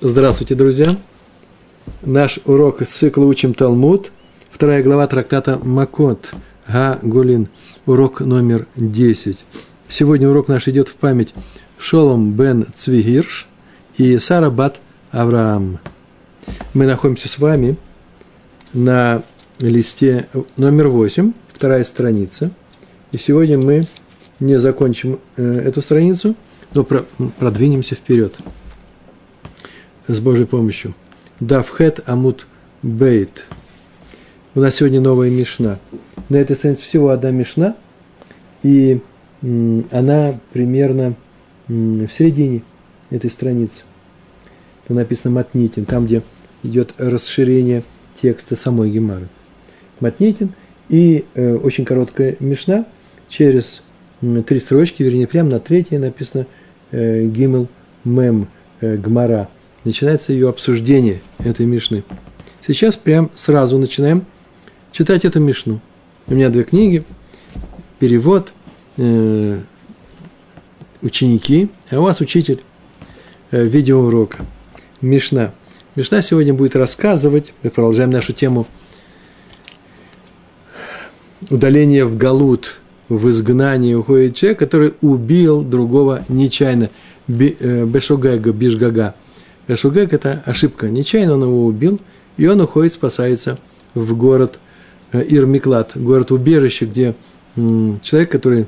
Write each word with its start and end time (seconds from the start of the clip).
Здравствуйте, 0.00 0.54
друзья! 0.54 0.96
Наш 2.02 2.38
урок 2.44 2.82
из 2.82 2.88
цикла 2.90 3.24
«Учим 3.24 3.52
Талмуд», 3.52 4.12
вторая 4.48 4.80
глава 4.80 5.08
трактата 5.08 5.58
Макот, 5.60 6.28
Га 6.68 7.00
Гулин, 7.02 7.48
урок 7.84 8.20
номер 8.20 8.68
10. 8.76 9.44
Сегодня 9.88 10.30
урок 10.30 10.46
наш 10.46 10.68
идет 10.68 10.88
в 10.88 10.94
память 10.94 11.34
Шолом 11.78 12.34
бен 12.34 12.66
Цвигирш 12.76 13.48
и 13.96 14.18
Сара 14.18 14.50
бат 14.50 14.80
Авраам. 15.10 15.80
Мы 16.74 16.86
находимся 16.86 17.28
с 17.28 17.40
вами 17.40 17.76
на 18.72 19.24
листе 19.58 20.28
номер 20.56 20.90
8, 20.90 21.32
вторая 21.52 21.82
страница. 21.82 22.52
И 23.10 23.18
сегодня 23.18 23.58
мы 23.58 23.84
не 24.38 24.60
закончим 24.60 25.18
э, 25.36 25.42
эту 25.42 25.82
страницу, 25.82 26.36
но 26.72 26.84
продвинемся 26.84 27.96
вперед 27.96 28.36
с 30.08 30.20
Божьей 30.20 30.46
помощью. 30.46 30.94
Давхет 31.38 32.00
Амут 32.08 32.46
Бейт. 32.82 33.44
У 34.54 34.60
нас 34.60 34.76
сегодня 34.76 35.00
новая 35.00 35.30
Мишна. 35.30 35.78
На 36.28 36.36
этой 36.36 36.56
странице 36.56 36.82
всего 36.82 37.10
одна 37.10 37.30
Мишна, 37.30 37.76
и 38.62 39.00
она 39.42 40.40
примерно 40.52 41.14
в 41.68 42.08
середине 42.08 42.62
этой 43.10 43.30
страницы. 43.30 43.82
Там 44.86 44.96
написано 44.96 45.34
Матнитин, 45.34 45.84
там, 45.84 46.06
где 46.06 46.22
идет 46.62 46.94
расширение 46.98 47.82
текста 48.20 48.56
самой 48.56 48.90
Гемары. 48.90 49.28
Матнитин 50.00 50.54
и 50.88 51.26
э, 51.34 51.54
очень 51.56 51.84
короткая 51.84 52.36
Мишна 52.40 52.86
через 53.28 53.82
три 54.46 54.58
строчки, 54.58 55.02
вернее, 55.02 55.28
прямо 55.28 55.50
на 55.50 55.60
третьей 55.60 55.98
написано 55.98 56.46
э, 56.90 57.26
Гимел 57.26 57.68
Мем 58.04 58.48
э, 58.80 58.96
Гмара– 58.96 59.48
начинается 59.84 60.32
ее 60.32 60.48
обсуждение 60.48 61.20
этой 61.38 61.66
Мишны. 61.66 62.04
Сейчас 62.66 62.96
прям 62.96 63.30
сразу 63.34 63.78
начинаем 63.78 64.24
читать 64.92 65.24
эту 65.24 65.40
Мишну. 65.40 65.80
У 66.26 66.34
меня 66.34 66.50
две 66.50 66.64
книги, 66.64 67.04
перевод, 67.98 68.52
э, 68.96 69.60
ученики, 71.00 71.70
а 71.90 72.00
у 72.00 72.02
вас 72.02 72.20
учитель 72.20 72.62
э, 73.50 73.64
видеоурока. 73.64 74.44
Мишна. 75.00 75.54
Мишна 75.94 76.22
сегодня 76.22 76.52
будет 76.52 76.76
рассказывать, 76.76 77.54
мы 77.62 77.70
продолжаем 77.70 78.10
нашу 78.10 78.32
тему 78.32 78.66
удаления 81.50 82.04
в 82.04 82.16
Галут, 82.16 82.80
в 83.08 83.30
изгнании 83.30 83.94
уходит 83.94 84.36
человек, 84.36 84.58
который 84.58 84.94
убил 85.00 85.62
другого 85.62 86.24
нечаянно, 86.28 86.90
э, 87.28 87.86
Бешогега, 87.86 88.52
Бишгага– 88.52 89.14
Шугек– 89.76 90.12
это 90.14 90.42
ошибка. 90.46 90.88
Нечаянно 90.88 91.34
он 91.34 91.42
его 91.42 91.66
убил, 91.66 92.00
и 92.36 92.46
он 92.46 92.60
уходит, 92.60 92.94
спасается 92.94 93.58
в 93.94 94.16
город 94.16 94.60
э, 95.12 95.22
Ирмиклад, 95.28 95.92
город-убежище, 95.94 96.86
где 96.86 97.14
человек, 98.02 98.30
который 98.30 98.66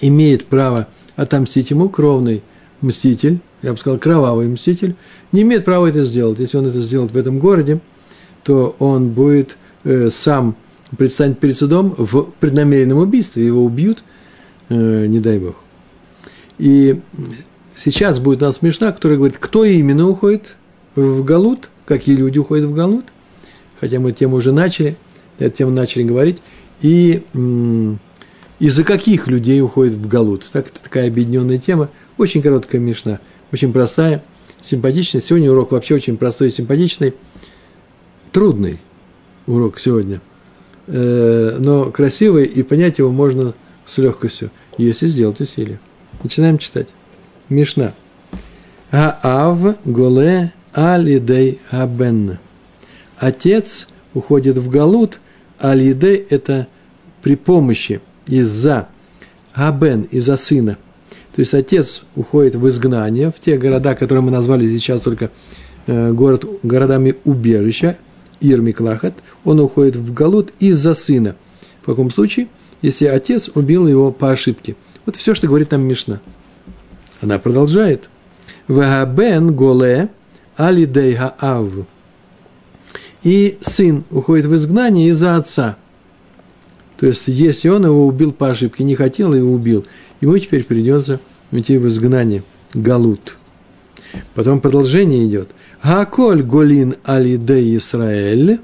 имеет 0.00 0.46
право 0.46 0.86
отомстить 1.16 1.70
ему, 1.70 1.88
кровный 1.88 2.42
мститель, 2.80 3.40
я 3.62 3.72
бы 3.72 3.78
сказал, 3.78 3.98
кровавый 3.98 4.48
мститель, 4.48 4.94
не 5.32 5.42
имеет 5.42 5.64
права 5.64 5.86
это 5.88 6.02
сделать. 6.02 6.38
Если 6.38 6.56
он 6.56 6.66
это 6.66 6.80
сделает 6.80 7.12
в 7.12 7.16
этом 7.16 7.38
городе, 7.38 7.80
то 8.42 8.74
он 8.78 9.10
будет 9.10 9.56
э, 9.84 10.08
сам 10.10 10.56
предстанет 10.96 11.38
перед 11.38 11.56
судом 11.56 11.94
в 11.96 12.32
преднамеренном 12.40 12.98
убийстве, 12.98 13.44
его 13.44 13.64
убьют, 13.64 14.02
э, 14.68 15.06
не 15.06 15.20
дай 15.20 15.38
бог. 15.38 15.56
И 16.58 17.00
сейчас 17.80 18.18
будет 18.18 18.42
у 18.42 18.44
нас 18.44 18.62
Мишна, 18.62 18.92
которая 18.92 19.16
говорит, 19.16 19.38
кто 19.38 19.64
именно 19.64 20.08
уходит 20.08 20.56
в 20.94 21.24
Галут, 21.24 21.70
какие 21.86 22.14
люди 22.14 22.38
уходят 22.38 22.66
в 22.66 22.74
Галут, 22.74 23.06
хотя 23.80 23.98
мы 23.98 24.12
тему 24.12 24.36
уже 24.36 24.52
начали, 24.52 24.96
эту 25.38 25.56
тему 25.56 25.70
начали 25.70 26.02
говорить, 26.02 26.38
и 26.82 27.22
из-за 28.58 28.84
каких 28.84 29.28
людей 29.28 29.60
уходит 29.62 29.94
в 29.94 30.06
Галут. 30.06 30.46
Так, 30.52 30.68
это 30.68 30.82
такая 30.82 31.08
объединенная 31.08 31.58
тема, 31.58 31.88
очень 32.18 32.42
короткая 32.42 32.80
Мишна, 32.80 33.20
очень 33.50 33.72
простая, 33.72 34.22
симпатичная. 34.60 35.22
Сегодня 35.22 35.50
урок 35.50 35.72
вообще 35.72 35.94
очень 35.94 36.18
простой 36.18 36.48
и 36.48 36.50
симпатичный, 36.50 37.14
трудный 38.30 38.78
урок 39.46 39.80
сегодня, 39.80 40.20
э, 40.86 41.56
но 41.58 41.86
красивый, 41.90 42.44
и 42.44 42.62
понять 42.62 42.98
его 42.98 43.10
можно 43.10 43.54
с 43.86 43.96
легкостью, 43.96 44.50
если 44.76 45.06
сделать 45.06 45.40
усилие. 45.40 45.80
Начинаем 46.22 46.58
читать. 46.58 46.88
Мишна. 47.50 47.94
Аав 48.90 49.84
голе 49.84 50.52
алидей 50.72 51.58
абен. 51.70 52.38
Отец 53.18 53.88
уходит 54.14 54.56
в 54.56 54.68
галут, 54.70 55.20
алидей– 55.58 56.16
это 56.30 56.68
при 57.22 57.36
помощи, 57.36 58.00
из-за, 58.26 58.88
абен– 59.52 60.02
из-за 60.10 60.36
сына. 60.36 60.78
То 61.34 61.40
есть 61.40 61.54
отец 61.54 62.02
уходит 62.16 62.54
в 62.54 62.66
изгнание, 62.68 63.30
в 63.30 63.38
те 63.40 63.58
города, 63.58 63.94
которые 63.94 64.22
мы 64.22 64.30
назвали 64.30 64.66
сейчас 64.66 65.02
только 65.02 65.30
э, 65.86 66.12
город, 66.12 66.44
городами 66.62 67.16
убежища, 67.24 67.98
Ирмиклахат, 68.40 69.14
он 69.44 69.60
уходит 69.60 69.96
в 69.96 70.12
галут 70.12 70.52
из-за 70.60 70.94
сына. 70.94 71.36
В 71.82 71.86
каком 71.86 72.10
случае? 72.10 72.48
Если 72.80 73.04
отец 73.04 73.50
убил 73.54 73.86
его 73.86 74.12
по 74.12 74.30
ошибке. 74.30 74.76
Вот 75.04 75.16
все, 75.16 75.34
что 75.34 75.46
говорит 75.46 75.70
нам 75.70 75.82
Мишна. 75.82 76.20
Она 77.20 77.38
продолжает. 77.38 78.08
Вагабен 78.66 79.54
голе 79.54 80.08
алидей 80.56 81.16
ав. 81.16 81.68
И 83.22 83.58
сын 83.60 84.04
уходит 84.10 84.46
в 84.46 84.56
изгнание 84.56 85.08
из-за 85.10 85.36
отца. 85.36 85.76
То 86.98 87.06
есть, 87.06 87.24
если 87.26 87.68
он 87.68 87.84
его 87.84 88.06
убил 88.06 88.32
по 88.32 88.50
ошибке, 88.50 88.84
не 88.84 88.94
хотел 88.94 89.34
и 89.34 89.40
убил, 89.40 89.86
ему 90.20 90.38
теперь 90.38 90.64
придется 90.64 91.20
уйти 91.50 91.78
в 91.78 91.88
изгнание. 91.88 92.42
Галут. 92.74 93.36
Потом 94.34 94.60
продолжение 94.60 95.26
идет. 95.26 95.50
Гаколь 95.82 96.42
голин 96.42 96.96
алидей 97.04 97.76
Исраэль. 97.76 98.60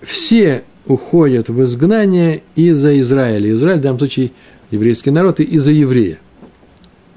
Все 0.00 0.64
уходят 0.86 1.48
в 1.48 1.62
изгнание 1.62 2.42
из-за 2.54 2.98
Израиля. 3.00 3.52
Израиль, 3.52 3.78
в 3.78 3.82
данном 3.82 3.98
случае, 3.98 4.32
еврейский 4.70 5.10
народ, 5.10 5.40
и 5.40 5.44
из-за 5.44 5.70
еврея 5.70 6.18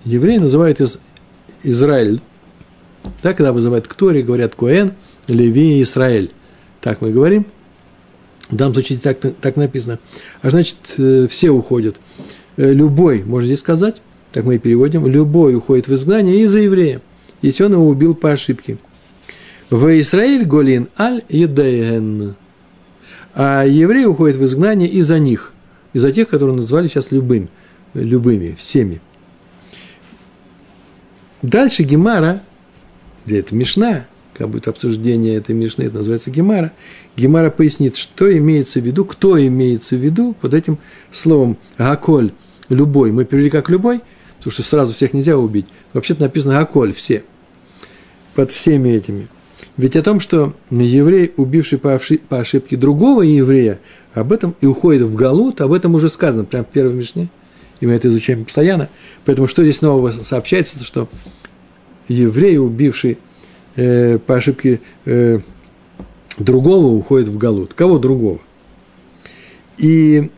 евреи 0.06 0.38
называют 0.38 0.80
из, 0.80 0.98
Израиль. 1.64 2.22
Так, 3.22 3.38
когда 3.38 3.54
вызывают 3.54 3.88
Ктори, 3.88 4.22
говорят 4.22 4.56
Коэн, 4.56 4.94
Леви 5.28 5.80
и 5.80 5.84
Израиль. 5.84 6.32
Так 6.82 7.02
мы 7.02 7.12
говорим. 7.12 7.46
В 8.50 8.56
данном 8.56 8.74
случае 8.74 9.00
так, 9.00 9.20
так 9.20 9.56
написано. 9.56 10.00
А 10.42 10.52
значит, 10.52 10.78
э, 10.98 11.28
все 11.30 11.50
уходят. 11.50 11.98
Э, 12.58 12.72
любой, 12.72 13.24
можно 13.24 13.48
здесь 13.48 13.60
сказать, 13.60 14.02
так 14.32 14.46
мы 14.46 14.56
и 14.56 14.60
переводим, 14.60 15.08
любой 15.08 15.56
уходит 15.56 15.88
в 15.88 15.94
изгнание 15.96 16.40
из-за 16.42 16.60
еврея, 16.60 17.02
если 17.42 17.64
он 17.64 17.74
его 17.74 17.88
убил 17.88 18.14
по 18.14 18.32
ошибке. 18.32 18.78
В 19.72 20.00
Израиль 20.00 20.46
голин 20.46 20.90
аль 20.98 21.24
едеен. 21.28 22.36
А 23.34 23.64
евреи 23.64 24.06
уходят 24.06 24.38
в 24.38 24.46
изгнание 24.46 24.88
из-за 24.90 25.18
них, 25.18 25.54
из-за 25.94 26.12
тех, 26.12 26.30
которые 26.30 26.56
назвали 26.56 26.88
сейчас 26.88 27.12
любым, 27.12 27.50
любыми, 27.96 28.56
всеми. 28.58 29.02
Дальше 31.42 31.84
Гемара, 31.84 32.42
где 33.26 33.40
это 33.40 33.56
Мишна, 33.56 34.06
как 34.34 34.50
будет 34.50 34.68
обсуждение 34.68 35.36
этой 35.36 35.54
Мишны, 35.56 35.84
это 35.84 35.98
называется 35.98 36.32
Гемара, 36.32 36.72
Гемара 37.16 37.50
пояснит, 37.50 37.96
что 37.96 38.36
имеется 38.38 38.80
в 38.80 38.84
виду, 38.84 39.06
кто 39.06 39.42
имеется 39.46 39.96
в 39.96 40.00
виду 40.00 40.36
под 40.40 40.54
этим 40.54 40.78
словом 41.12 41.58
«гаколь», 41.78 42.32
«любой». 42.70 43.12
Мы 43.12 43.26
перевели 43.26 43.50
как 43.50 43.70
«любой», 43.70 44.02
потому 44.38 44.52
что 44.52 44.64
сразу 44.64 44.94
всех 44.94 45.14
нельзя 45.14 45.38
убить. 45.38 45.68
Вообще-то 45.94 46.22
написано 46.22 46.56
«гаколь», 46.56 46.94
«все». 46.94 47.24
Под 48.34 48.52
всеми 48.52 48.90
этими. 48.90 49.28
Ведь 49.78 49.96
о 49.96 50.04
том, 50.04 50.20
что 50.20 50.54
еврей, 50.70 51.34
убивший 51.38 51.78
по 51.78 51.96
ошибке 52.30 52.76
другого 52.76 53.22
еврея, 53.22 53.80
об 54.14 54.34
этом 54.34 54.56
и 54.62 54.66
уходит 54.66 55.04
в 55.04 55.16
Галут, 55.16 55.62
об 55.62 55.72
этом 55.72 55.96
уже 55.96 56.10
сказано, 56.10 56.46
прямо 56.46 56.66
в 56.66 56.70
первой 56.70 56.94
Мишне– 56.94 57.30
и 57.86 57.88
мы 57.88 57.94
это 57.94 58.08
изучаем 58.08 58.46
постоянно. 58.46 58.90
Поэтому 59.26 59.48
что 59.48 59.64
здесь 59.64 59.82
нового 59.82 60.12
сообщается, 60.12 60.84
что 60.84 61.08
еврей, 62.08 62.58
убивший 62.58 63.20
э, 63.76 64.18
по 64.18 64.36
ошибке 64.36 64.82
э, 65.06 65.40
другого, 66.40 66.88
уходит 66.88 67.30
в 67.30 67.38
Галут. 67.38 67.76
Кого 67.76 68.00
другого? 68.00 68.40
И, 69.78 70.32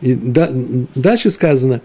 и 0.00 0.14
да, 0.14 0.50
дальше 0.94 1.30
сказано, 1.30 1.82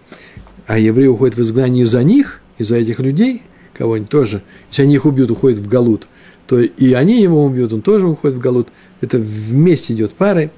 а 0.65 0.79
еврей 0.79 1.07
уходит 1.07 1.37
в 1.37 1.41
изгнание 1.41 1.83
из-за 1.83 2.01
них, 2.03 2.41
из-за 2.57 2.77
этих 2.77 2.99
людей, 2.99 3.43
кого-нибудь 3.73 4.09
тоже, 4.09 4.41
если 4.71 4.83
они 4.83 4.95
их 4.95 5.05
убьют, 5.05 5.29
уходит 5.29 5.59
в 5.59 5.67
Галут, 5.67 6.07
то 6.47 6.59
и 6.59 6.93
они 6.93 7.21
его 7.21 7.43
убьют, 7.43 7.71
он 7.73 7.81
тоже 7.81 8.07
уходит 8.07 8.37
в 8.37 8.39
Галут. 8.39 8.69
Это 9.01 9.19
вместе 9.19 9.93
идет 9.93 10.13
парой. 10.13 10.49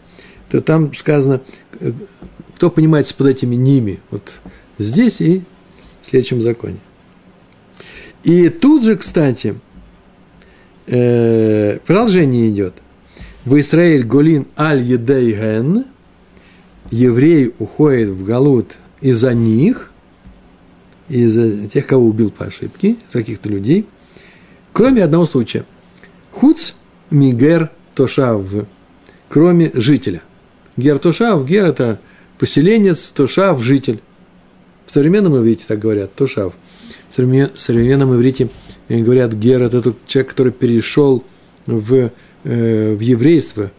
То 0.50 0.62
там 0.62 0.94
сказано, 0.96 1.42
кто 2.60 2.70
понимается 2.70 3.16
под 3.16 3.28
этими 3.28 3.56
ними? 3.56 4.02
Вот 4.12 4.42
здесь 4.80 5.22
и 5.22 5.44
в 6.02 6.10
следующем 6.10 6.42
законе. 6.42 6.76
И 8.26 8.50
тут 8.50 8.84
же, 8.84 8.98
кстати, 8.98 9.58
э, 10.88 11.80
продолжение 11.86 12.50
идет. 12.50 12.74
В 13.46 13.58
Израиль 13.62 14.04
Голин 14.04 14.46
аль 14.58 14.82
едейген, 14.82 15.86
еврей 16.92 17.54
уходит 17.60 18.10
в 18.10 18.26
Галут 18.26 18.76
из-за 19.00 19.34
них, 19.34 19.94
из-за 21.08 21.70
тех, 21.70 21.88
кого 21.88 22.10
убил 22.10 22.30
по 22.30 22.48
ошибке, 22.48 22.98
из 23.08 23.14
каких-то 23.14 23.48
людей, 23.48 23.86
кроме 24.74 25.06
одного 25.06 25.26
случая. 25.26 25.64
Хуц 26.32 26.74
мигер 27.10 27.72
тошав, 27.96 28.46
кроме 29.30 29.72
жителя. 29.74 30.22
Гер 30.76 31.00
тошав, 31.00 31.46
гер– 31.46 31.66
это 31.68 32.02
поселенец, 32.40 33.12
тошав– 33.14 33.62
житель. 33.64 34.00
В 34.86 34.92
современном 34.92 35.38
иврите 35.38 35.66
так 35.68 35.78
говорят, 35.78 36.16
тошав. 36.16 36.54
В 37.10 37.14
современном 37.14 38.16
иврите 38.16 38.50
говорят, 38.88 39.34
гер– 39.34 39.62
это 39.64 39.82
тот 39.82 39.98
человек, 40.08 40.32
который 40.32 40.52
перешел 40.52 41.24
в, 41.68 42.12
э, 42.44 42.96
в 42.96 43.00
еврейство. 43.00 43.72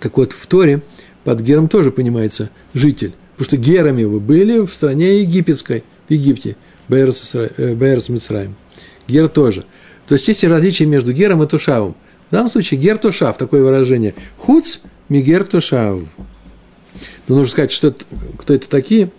Так 0.00 0.16
вот, 0.16 0.32
в 0.32 0.46
Торе 0.46 0.80
под 1.24 1.40
гером 1.40 1.68
тоже 1.68 1.90
понимается 1.90 2.50
житель. 2.72 3.12
Потому 3.36 3.46
что 3.46 3.56
герами 3.56 4.04
вы 4.04 4.20
были 4.20 4.64
в 4.64 4.72
стране 4.72 5.20
египетской, 5.20 5.84
в 6.08 6.12
Египте, 6.12 6.56
Бейрс 6.88 8.08
Мицраем. 8.08 8.56
Гер 9.06 9.28
тоже. 9.28 9.64
То 10.06 10.14
есть 10.14 10.26
есть 10.28 10.44
различия 10.44 10.86
между 10.86 11.12
гером 11.12 11.42
и 11.42 11.46
тушавом. 11.46 11.94
В 12.28 12.32
данном 12.32 12.50
случае 12.50 12.80
гер 12.80 12.98
тушав, 12.98 13.36
такое 13.36 13.62
выражение. 13.62 14.14
Хуц 14.38 14.78
мигер 15.08 15.44
тушав. 15.44 16.00
Но 17.28 17.36
нужно 17.36 17.52
сказать, 17.52 17.70
что, 17.70 17.94
кто 18.38 18.54
это 18.54 18.68
такие, 18.68 19.10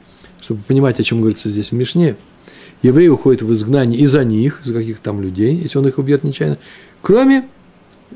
чтобы 0.41 0.61
понимать, 0.67 0.99
о 0.99 1.03
чем 1.03 1.19
говорится 1.19 1.49
здесь 1.49 1.69
в 1.69 1.73
Мишне. 1.73 2.15
Евреи 2.81 3.07
уходят 3.07 3.41
в 3.41 3.53
изгнание 3.53 3.99
из-за 4.01 4.23
них, 4.23 4.61
из 4.65 4.73
каких-то 4.73 5.03
там 5.03 5.21
людей, 5.21 5.55
если 5.55 5.77
он 5.77 5.87
их 5.87 5.97
убьет 5.97 6.23
нечаянно, 6.23 6.57
кроме 7.01 7.45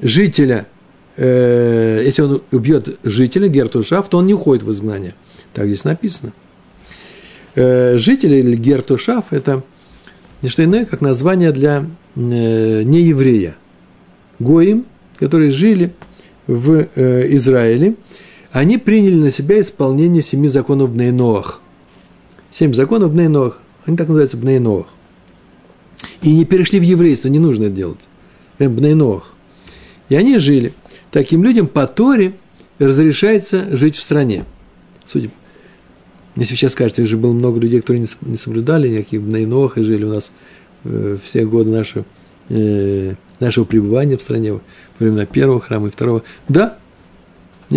жителя, 0.02 0.68
э, 1.18 2.02
если 2.06 2.22
он 2.22 2.42
убьет 2.52 2.98
жителя 3.04 3.48
Гертушав, 3.48 4.10
то 4.10 4.18
он 4.18 4.26
не 4.26 4.34
уходит 4.34 4.64
в 4.64 4.72
изгнание. 4.72 5.16
Так 5.54 5.68
здесь 5.68 5.84
написано. 5.84 6.34
Э, 7.56 7.98
жители 7.98 8.38
или 8.38 8.56
Гертушав– 8.56 9.26
это 9.32 9.64
не 10.42 10.50
что 10.50 10.64
иное, 10.64 10.86
как 10.86 11.02
название 11.02 11.52
для 11.52 11.86
э, 12.16 12.84
нееврея. 12.84 13.56
Гоим, 14.40 14.86
которые 15.18 15.52
жили 15.52 15.94
в 16.48 16.88
э, 16.96 17.36
Израиле, 17.36 17.96
они 18.54 18.78
приняли 18.78 19.16
на 19.16 19.32
себя 19.32 19.60
исполнение 19.60 20.22
семи 20.22 20.48
законов 20.48 20.92
Бнейноах. 20.92 21.60
Семь 22.52 22.74
законов 22.76 23.12
Бнейноах. 23.12 23.60
Они 23.86 23.98
так 23.98 24.08
называются 24.08 24.38
Бнейноах. 24.38 24.86
И 26.22 26.32
не 26.32 26.46
перешли 26.46 26.80
в 26.80 26.84
еврейство, 26.84 27.30
не 27.30 27.40
нужно 27.40 27.66
это 27.66 27.76
делать. 27.76 28.00
Прям 28.60 28.76
Бнейноах. 28.76 29.34
И 30.10 30.16
они 30.16 30.38
жили. 30.38 30.74
Таким 31.10 31.44
людям 31.44 31.66
по 31.66 31.88
Торе 31.88 32.36
разрешается 32.78 33.76
жить 33.76 33.96
в 33.96 34.04
стране. 34.04 34.46
Судя 35.04 35.32
если 36.36 36.56
сейчас 36.56 36.74
скажете, 36.74 37.02
уже 37.02 37.18
было 37.18 37.34
много 37.34 37.60
людей, 37.60 37.82
которые 37.82 38.08
не 38.22 38.38
соблюдали 38.38 38.88
никаких 38.88 39.22
Бнейноах 39.22 39.80
и 39.80 39.82
жили 39.82 40.04
у 40.04 40.14
нас 40.14 40.32
э, 40.84 41.18
все 41.24 41.46
годы 41.46 41.72
нашего, 41.72 42.06
э, 42.50 43.16
нашего 43.40 43.66
пребывания 43.66 44.18
в 44.18 44.22
стране, 44.22 44.54
во 44.54 44.62
времена 45.00 45.26
первого 45.26 45.60
храма 45.60 45.88
и 45.88 45.92
второго. 45.92 46.24
Да, 46.48 46.78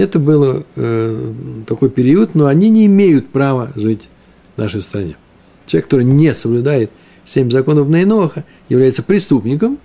это 0.01 0.19
был 0.19 0.65
э, 0.77 1.33
такой 1.67 1.91
период, 1.91 2.35
но 2.35 2.47
они 2.47 2.71
не 2.71 2.87
имеют 2.87 3.29
права 3.29 3.73
жить 3.77 4.09
в 4.57 4.59
нашей 4.59 4.83
стране. 4.83 5.17
Человек, 5.67 5.87
который 5.87 6.05
не 6.05 6.35
соблюдает 6.35 6.91
семь 7.25 7.51
законов 7.51 7.89
Нейноха, 7.89 8.45
является 8.69 9.03
преступником, 9.03 9.79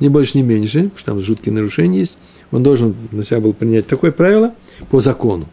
ни 0.00 0.08
больше, 0.08 0.38
ни 0.38 0.42
меньше, 0.42 0.84
потому 0.84 0.98
что 0.98 1.06
там 1.06 1.20
жуткие 1.20 1.54
нарушения 1.54 2.00
есть, 2.00 2.16
он 2.50 2.62
должен 2.62 2.94
на 3.12 3.24
себя 3.24 3.40
был 3.40 3.54
принять 3.54 3.86
такое 3.86 4.12
правило 4.12 4.54
по 4.90 5.00
закону. 5.00 5.48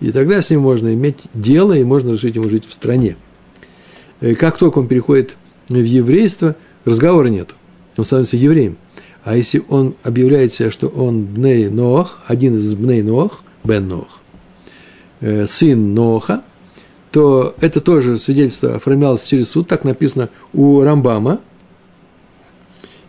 И 0.00 0.12
тогда 0.12 0.40
с 0.40 0.50
ним 0.50 0.60
можно 0.60 0.94
иметь 0.94 1.18
дело, 1.34 1.74
и 1.74 1.84
можно 1.84 2.12
разрешить 2.12 2.36
ему 2.36 2.48
жить 2.48 2.66
в 2.66 2.72
стране. 2.72 3.16
Э, 4.20 4.34
как 4.34 4.58
только 4.58 4.78
он 4.78 4.88
переходит 4.88 5.36
в 5.68 5.74
еврейство, 5.74 6.56
разговора 6.84 7.28
нету. 7.28 7.54
Он 7.96 8.04
становится 8.04 8.36
евреем. 8.36 8.76
А 9.24 9.36
если 9.36 9.62
он 9.68 9.96
объявляет 10.02 10.52
себя, 10.52 10.70
что 10.70 10.88
он 10.88 11.24
Бней 11.24 11.68
Ноах, 11.68 12.20
один 12.26 12.56
из 12.56 12.74
Бней 12.74 13.02
Ноах, 13.02 13.42
Бен 13.64 13.88
Ноах, 13.88 14.20
э, 15.20 15.46
сын 15.46 15.94
Ноаха, 15.94 16.42
то 17.10 17.54
это 17.60 17.80
тоже 17.80 18.18
свидетельство 18.18 18.76
оформлялось 18.76 19.24
через 19.24 19.50
суд, 19.50 19.68
так 19.68 19.84
написано 19.84 20.30
у 20.52 20.80
Рамбама. 20.80 21.40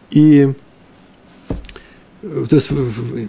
И 0.10 0.54
э, 2.22 2.46
то 2.50 2.56
есть 2.56 2.70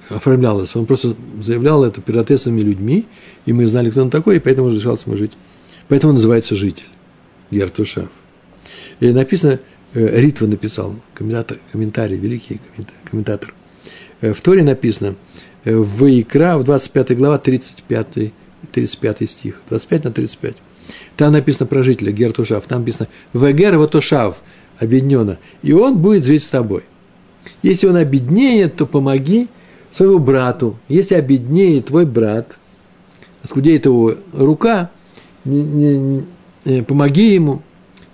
оформлялось, 0.08 0.74
он 0.74 0.86
просто 0.86 1.14
заявлял 1.40 1.84
это 1.84 2.00
перед 2.00 2.20
ответственными 2.20 2.62
людьми, 2.62 3.06
и 3.46 3.52
мы 3.52 3.68
знали, 3.68 3.90
кто 3.90 4.02
он 4.02 4.10
такой, 4.10 4.36
и 4.36 4.40
поэтому 4.40 4.68
разрешался 4.68 5.08
ему 5.08 5.16
жить. 5.16 5.32
Поэтому 5.88 6.10
он 6.10 6.14
называется 6.16 6.56
житель, 6.56 6.88
Гертушав. 7.52 8.08
И 8.98 9.12
написано, 9.12 9.60
Ритва 9.94 10.46
написал, 10.46 10.94
комментатор, 11.14 11.58
комментарий, 11.70 12.16
великий 12.16 12.60
комментатор. 13.04 13.54
Э, 14.20 14.32
в 14.32 14.40
Торе 14.40 14.62
написано, 14.62 15.16
в 15.64 16.20
Икра, 16.20 16.58
в 16.58 16.64
25 16.64 17.16
глава, 17.16 17.38
35 17.38 18.32
35 18.70 19.30
стих, 19.30 19.62
25 19.68 20.04
на 20.04 20.12
35. 20.12 20.56
Там 21.16 21.32
написано 21.32 21.66
про 21.66 21.82
жителя 21.82 22.12
Гертушав, 22.12 22.66
там 22.66 22.80
написано 22.80 23.08
«Вегер 23.32 23.76
Ватушав» 23.78 24.36
объединенно, 24.78 25.38
и 25.62 25.72
он 25.72 25.98
будет 25.98 26.24
жить 26.24 26.44
с 26.44 26.48
тобой. 26.48 26.84
Если 27.62 27.86
он 27.86 27.96
обеднеет, 27.96 28.76
то 28.76 28.86
помоги 28.86 29.48
своему 29.90 30.18
брату. 30.18 30.78
Если 30.88 31.14
обеднеет 31.14 31.86
твой 31.86 32.06
брат, 32.06 32.48
скудеет 33.44 33.84
его 33.84 34.14
рука, 34.32 34.90
помоги 35.44 37.34
ему 37.34 37.62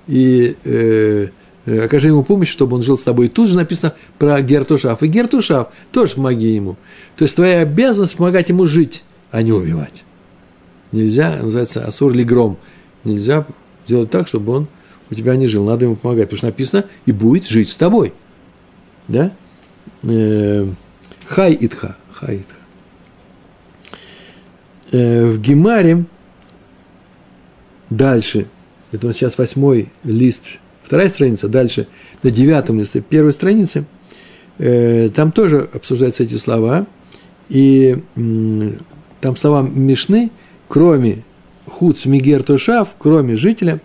и 0.06 0.56
э, 0.64 0.70
э, 0.70 1.28
окажи 1.76 2.08
ему 2.08 2.22
помощь, 2.24 2.50
чтобы 2.50 2.76
он 2.76 2.82
жил 2.82 2.96
с 2.98 3.02
тобой. 3.02 3.26
И 3.26 3.28
тут 3.28 3.48
же 3.48 3.56
написано 3.56 3.94
про 4.18 4.40
Гертушав. 4.40 5.02
И 5.02 5.06
Гертушав 5.06 5.68
тоже 5.90 6.14
помоги 6.14 6.48
ему. 6.48 6.76
То 7.16 7.24
есть 7.24 7.36
твоя 7.36 7.60
обязанность 7.60 8.16
помогать 8.16 8.48
ему 8.48 8.66
жить, 8.66 9.02
а 9.30 9.42
не 9.42 9.52
убивать. 9.52 10.04
Нельзя, 10.92 11.38
называется 11.42 11.86
Асур 11.86 12.12
Лигром. 12.12 12.56
Нельзя 13.04 13.46
сделать 13.86 14.10
так, 14.10 14.28
чтобы 14.28 14.52
он 14.52 14.68
у 15.10 15.14
тебя 15.14 15.36
не 15.36 15.46
жил. 15.46 15.64
Надо 15.64 15.84
ему 15.84 15.96
помогать, 15.96 16.24
потому 16.24 16.38
что 16.38 16.46
написано 16.46 16.84
и 17.06 17.12
будет 17.12 17.46
жить 17.46 17.70
с 17.70 17.76
тобой. 17.76 18.12
Да? 19.06 19.32
Э, 20.04 20.66
хай 21.26 21.56
итха. 21.60 21.96
Хай 22.12 22.38
итха. 22.38 22.58
Э, 24.90 25.26
в 25.26 25.40
Гемаре 25.40 26.04
дальше, 27.90 28.48
это 28.92 29.06
вот 29.06 29.16
сейчас 29.16 29.36
восьмой 29.38 29.92
лист, 30.04 30.44
вторая 30.88 31.08
страница, 31.10 31.48
дальше 31.48 31.86
на 32.22 32.30
девятом 32.30 32.80
листе 32.80 33.00
первой 33.00 33.32
страницы, 33.32 33.84
э, 34.58 35.10
там 35.14 35.30
тоже 35.30 35.68
обсуждаются 35.72 36.24
эти 36.24 36.34
слова, 36.34 36.86
и 37.48 37.96
там 39.20 39.36
слова 39.36 39.62
Мишны– 39.62 40.30
кроме 40.68 41.24
Хуц 41.66 42.04
Мигер 42.04 42.42
Тушав, 42.42 42.90
кроме 42.98 43.36
жителя, 43.36 43.80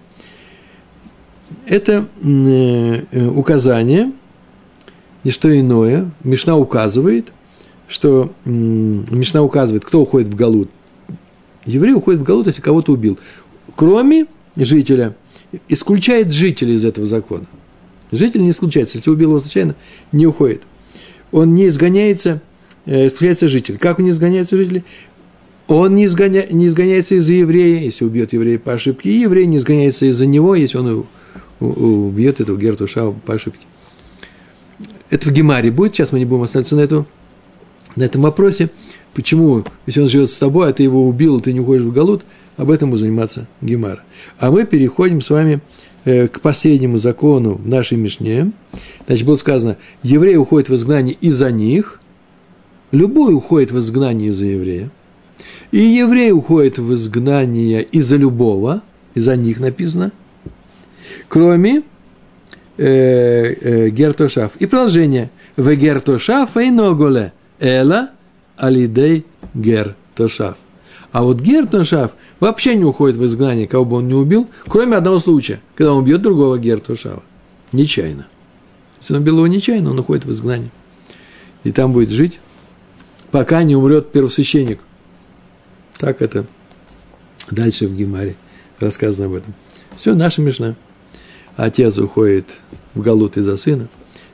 это 1.65 2.05
э, 2.22 3.27
указание, 3.27 4.12
не 5.24 5.31
что 5.31 5.57
иное. 5.57 6.12
Мишна 6.24 6.57
указывает, 6.57 7.31
что 7.88 8.33
Мишна 8.45 9.41
указывает, 9.41 9.86
кто 9.86 10.01
уходит 10.01 10.29
в 10.29 10.36
Галут. 10.36 10.69
Еврей 11.65 11.93
уходит 11.93 12.22
в 12.22 12.24
Галут, 12.24 12.48
если 12.48 12.62
кого-то 12.62 12.91
убил. 12.91 13.17
Кроме 13.75 14.27
жителя, 14.55 15.15
исключает 15.67 16.31
жителя 16.31 16.74
из 16.74 16.86
этого 16.86 17.05
закона. 17.05 17.45
Житель 18.12 18.41
не 18.41 18.51
исключается, 18.51 18.98
если 18.98 19.10
убил 19.10 19.29
его 19.29 19.39
случайно, 19.39 19.75
не 20.12 20.27
уходит. 20.27 20.62
Он 21.31 21.53
не 21.53 21.67
изгоняется, 21.67 22.41
э, 22.86 23.07
исключается 23.07 23.50
житель. 23.50 23.77
Как 23.77 24.00
он 24.00 24.05
не 24.05 24.12
изгоняется 24.12 24.55
житель? 24.55 24.83
Он 25.67 25.95
не, 25.95 26.05
изгоня, 26.05 26.45
не 26.51 26.67
изгоняется 26.67 27.15
из-за 27.15 27.33
еврея, 27.33 27.81
если 27.81 28.05
убьет 28.05 28.33
еврея 28.33 28.60
по 28.60 28.74
ошибке, 28.74 29.10
и 29.10 29.19
еврей 29.19 29.45
не 29.45 29.57
изгоняется 29.57 30.05
из-за 30.05 30.25
него, 30.25 30.55
если 30.55 30.77
он 30.77 31.05
убьет 31.60 32.41
этого 32.41 32.57
Гертуша 32.57 33.12
по 33.12 33.33
ошибке. 33.33 33.65
Это 35.10 35.29
в 35.29 35.31
Гемаре 35.31 35.72
будет, 35.72 35.95
сейчас 35.95 36.12
мы 36.12 36.19
не 36.19 36.25
будем 36.25 36.43
остановиться 36.43 36.75
на, 36.75 36.81
этом, 36.81 37.05
на 37.95 38.03
этом 38.03 38.22
вопросе. 38.22 38.72
Почему, 39.13 39.63
если 39.86 40.01
он 40.01 40.10
живет 40.10 40.31
с 40.31 40.38
тобой, 40.38 40.69
а 40.69 40.74
ты 40.74 40.83
его 40.83 41.07
убил, 41.07 41.39
ты 41.39 41.53
не 41.53 41.62
уходишь 41.62 41.83
в 41.83 41.93
Галут, 41.93 42.24
об 42.57 42.69
этом 42.69 42.89
будет 42.89 43.01
заниматься 43.01 43.48
Гемара. 43.62 44.03
А 44.39 44.51
мы 44.51 44.65
переходим 44.65 45.22
с 45.22 45.29
вами 45.29 45.62
э, 46.05 46.27
к 46.27 46.39
последнему 46.41 46.98
закону 46.98 47.55
в 47.55 47.67
нашей 47.67 47.98
Мишне. 47.98 48.51
Значит, 49.05 49.25
было 49.25 49.36
сказано, 49.36 49.77
еврей 50.01 50.38
уходит 50.38 50.69
в 50.69 50.75
изгнание 50.75 51.15
из-за 51.19 51.51
них, 51.51 52.00
любой 52.91 53.33
уходит 53.33 53.72
в 53.72 53.79
изгнание 53.79 54.29
из-за 54.29 54.45
еврея– 54.45 54.91
и 55.74 55.79
еврей 55.79 56.31
уходит 56.31 56.77
в 56.77 56.93
изгнание 56.93 57.81
из-за 57.81 58.15
любого, 58.15 58.83
из-за 59.15 59.36
них 59.36 59.60
написано, 59.60 60.12
кроме 61.27 61.81
э, 62.77 62.86
э, 62.86 63.89
гертошав. 63.89 64.55
И 64.57 64.67
продолжение. 64.67 65.31
В 65.55 65.74
гертошав 65.75 66.55
эйноголе. 66.57 67.33
Эла 67.60 68.12
алидей 68.55 69.25
гертошав. 69.55 70.57
А 71.13 71.22
вот 71.22 71.39
гертошав 71.39 72.12
вообще 72.39 72.75
не 72.75 72.84
уходит 72.84 73.17
в 73.17 73.25
изгнание, 73.25 73.67
кого 73.67 73.86
бы 73.86 73.98
он 73.98 74.08
не 74.08 74.15
убил, 74.15 74.50
кроме 74.67 74.98
одного 74.98 75.20
случая, 75.20 75.62
когда 75.75 75.93
он 75.93 76.00
убьет 76.00 76.24
другого 76.24 76.58
гертошава. 76.58 77.22
Нечаянно. 77.72 78.27
Если 79.00 79.13
он 79.13 79.22
убил 79.22 79.38
его 79.38 79.48
нечаянно, 79.48 79.91
он 79.91 80.00
уходит 80.00 80.25
в 80.25 80.32
изгнание. 80.32 80.72
И 81.63 81.72
там 81.72 81.93
будет 81.93 82.10
жить, 82.10 82.39
пока 83.29 83.62
не 83.62 83.75
умрет 83.75 84.12
первосвященник. 84.12 84.79
Так 86.00 86.24
это 86.24 86.48
дальше 87.51 87.88
в 87.88 87.96
Гемаре 87.96 88.36
рассказано 88.79 89.27
об 89.27 89.34
этом. 89.34 89.53
Все, 89.96 90.15
наша 90.15 90.41
Мишна. 90.41 90.75
Отец 91.55 92.00
уходит 92.00 92.48
в 92.96 93.01
Галут 93.01 93.38
из-за 93.38 93.58
сына, 93.58 93.88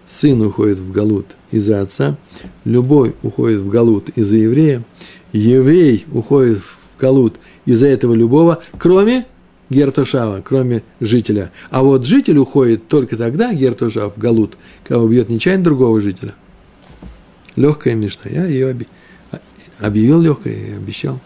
сын 0.08 0.42
уходит 0.42 0.80
в 0.80 0.94
Галут 0.94 1.26
из-за 1.52 1.82
отца, 1.82 2.16
любой 2.64 3.16
уходит 3.22 3.60
в 3.60 3.68
Галут 3.68 4.08
из-за 4.16 4.38
еврея, 4.38 4.86
еврей 5.32 6.06
уходит 6.12 6.60
в 6.60 7.00
Галут 7.00 7.36
из-за 7.66 7.88
этого 7.88 8.14
любого, 8.14 8.62
кроме 8.78 9.26
Гертушава, 9.70 10.42
кроме 10.42 10.84
жителя. 11.00 11.52
А 11.70 11.84
вот 11.84 12.06
житель 12.06 12.38
уходит 12.38 12.88
только 12.88 13.16
тогда, 13.18 13.54
Гертушав, 13.54 14.16
в 14.16 14.20
Галут, 14.20 14.58
когда 14.84 15.02
убьет 15.02 15.30
нечаянно 15.30 15.64
другого 15.64 16.02
жителя. 16.02 16.34
Легкая 17.56 17.96
Мишна. 17.96 18.30
Я 18.30 18.46
ее 18.46 18.76
объявил 19.80 20.22
легкой 20.22 20.76
обещал. 20.76 21.20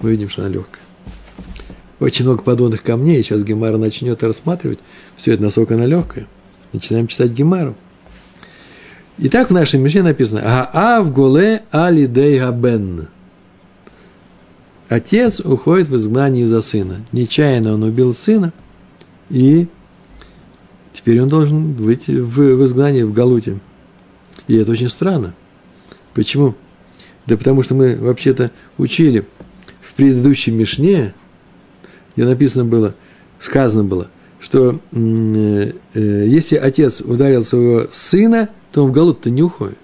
Мы 0.00 0.12
видим, 0.12 0.30
что 0.30 0.42
она 0.42 0.50
легкая. 0.50 0.82
Очень 1.98 2.24
много 2.24 2.42
подводных 2.42 2.82
камней. 2.82 3.22
Сейчас 3.22 3.42
Гемара 3.42 3.76
начнет 3.76 4.22
рассматривать 4.22 4.78
все 5.16 5.32
это, 5.32 5.42
насколько 5.42 5.74
она 5.74 5.86
легкая. 5.86 6.28
Начинаем 6.72 7.08
читать 7.08 7.32
Гемару. 7.32 7.74
Итак, 9.18 9.50
в 9.50 9.52
нашей 9.52 9.80
Мишне 9.80 10.02
написано 10.02 10.68
«А 10.72 11.02
в 11.02 11.12
голе 11.12 11.62
алидей 11.72 12.38
габен». 12.38 13.08
Отец 14.88 15.40
уходит 15.40 15.88
в 15.88 15.96
изгнание 15.96 16.44
из-за 16.44 16.62
сына. 16.62 17.04
Нечаянно 17.12 17.74
он 17.74 17.82
убил 17.82 18.14
сына, 18.14 18.52
и 19.28 19.68
теперь 20.92 21.20
он 21.20 21.28
должен 21.28 21.74
выйти 21.74 22.12
в, 22.12 22.38
в 22.38 22.64
изгнание 22.64 23.04
в 23.04 23.12
Галуте. 23.12 23.58
И 24.46 24.56
это 24.56 24.72
очень 24.72 24.88
странно. 24.88 25.34
Почему? 26.14 26.54
Да 27.26 27.36
потому 27.36 27.62
что 27.62 27.74
мы 27.74 27.96
вообще-то 27.96 28.50
учили 28.78 29.26
в 29.82 29.92
предыдущей 29.92 30.52
Мишне, 30.52 31.12
где 32.16 32.24
написано 32.24 32.64
было, 32.64 32.94
сказано 33.38 33.84
было, 33.84 34.08
что 34.40 34.80
э, 34.92 35.72
э, 35.92 36.24
если 36.26 36.56
отец 36.56 37.02
ударил 37.02 37.44
своего 37.44 37.88
сына, 37.92 38.48
то 38.72 38.84
он 38.84 38.90
в 38.90 38.94
Галут-то 38.94 39.28
не 39.28 39.42
уходит. 39.42 39.78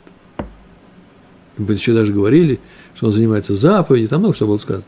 Мы 1.59 1.75
еще 1.75 1.93
даже 1.93 2.15
говорили, 2.15 2.59
что 2.95 3.09
он 3.09 3.13
занимается 3.13 3.55
заповедью, 3.55 4.09
там 4.09 4.21
много 4.21 4.35
что 4.35 4.47
было 4.47 4.57
сказано. 4.57 4.87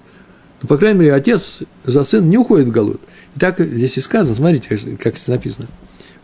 Но, 0.67 0.69
по 0.69 0.79
крайней 0.79 0.99
мере, 0.99 1.15
отец 1.15 1.61
за 1.85 2.03
сын 2.03 2.29
не 2.29 2.39
уходит 2.39 2.67
в 2.67 2.71
Галут. 2.73 3.01
И 3.37 3.39
так 3.39 3.61
здесь 3.61 3.97
и 3.99 4.01
сказано, 4.01 4.35
смотрите, 4.35 4.97
как 4.97 5.15
здесь 5.15 5.29
написано 5.29 5.69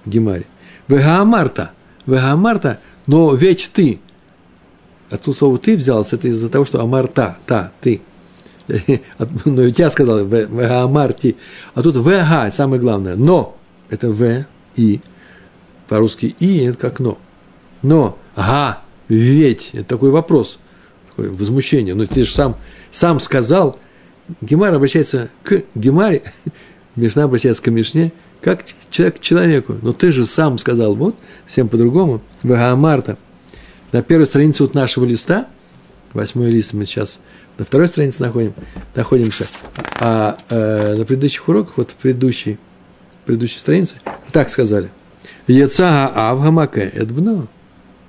в 0.04 0.11
Гемаре. 0.11 0.46
Вегаамарта, 0.88 1.70
Вегаамарта, 2.06 2.80
но 3.06 3.37
ведь 3.37 3.70
ты. 3.72 4.00
Тут 5.25 5.37
слово 5.37 5.58
ты 5.58 5.76
взялось, 5.76 6.12
это 6.12 6.26
из-за 6.26 6.49
того, 6.49 6.64
что 6.64 6.82
Амарта, 6.82 7.38
та, 7.46 7.70
ты. 7.80 8.00
Но 9.44 9.62
у 9.62 9.70
тебя 9.70 9.90
сказал 9.90 10.25
Вегаамарти. 10.25 11.37
А 11.75 11.82
тут 11.82 11.94
Вега, 11.96 12.50
самое 12.50 12.80
главное, 12.80 13.14
но. 13.14 13.56
Это 13.90 14.11
В, 14.11 14.46
И. 14.75 15.00
По-русски 15.88 16.34
И, 16.40 16.64
это 16.64 16.78
как 16.78 16.99
но. 16.99 17.18
Но, 17.82 18.18
ага, 18.34 18.80
ведь, 19.06 19.70
это 19.75 19.84
такой 19.84 20.11
вопрос, 20.11 20.58
такое 21.11 21.30
возмущение. 21.30 21.94
Но 21.94 22.06
ты 22.06 22.25
же 22.25 22.32
сам, 22.32 22.56
сам 22.90 23.20
сказал, 23.20 23.78
Гемар 24.40 24.74
обращается 24.74 25.30
к 25.42 25.62
Гемаре, 25.74 26.22
Мишна 26.96 27.24
обращается 27.24 27.62
к 27.62 27.70
Мишне, 27.70 28.12
как 28.40 28.64
человек 28.90 29.18
к 29.18 29.20
человеку. 29.20 29.76
Но 29.82 29.92
ты 29.92 30.12
же 30.12 30.26
сам 30.26 30.58
сказал, 30.58 30.94
вот, 30.94 31.16
всем 31.46 31.68
по-другому, 31.68 32.20
Вагаамарта. 32.42 33.18
На 33.92 34.02
первой 34.02 34.26
странице 34.26 34.62
вот 34.62 34.74
нашего 34.74 35.04
листа, 35.04 35.46
восьмой 36.12 36.50
лист 36.50 36.72
мы 36.72 36.86
сейчас 36.86 37.20
на 37.58 37.64
второй 37.64 37.88
странице 37.88 38.22
находим, 38.22 38.54
находимся, 38.94 39.46
а 40.00 40.38
э, 40.48 40.96
на 40.96 41.04
предыдущих 41.04 41.48
уроках, 41.48 41.76
вот 41.76 41.90
в 41.90 41.94
предыдущей, 41.94 42.58
предыдущей 43.26 43.58
странице, 43.58 43.96
так 44.32 44.48
сказали. 44.48 44.90
Яца 45.46 46.10
Авгамаке 46.14 46.90
Эдбно. 46.94 47.48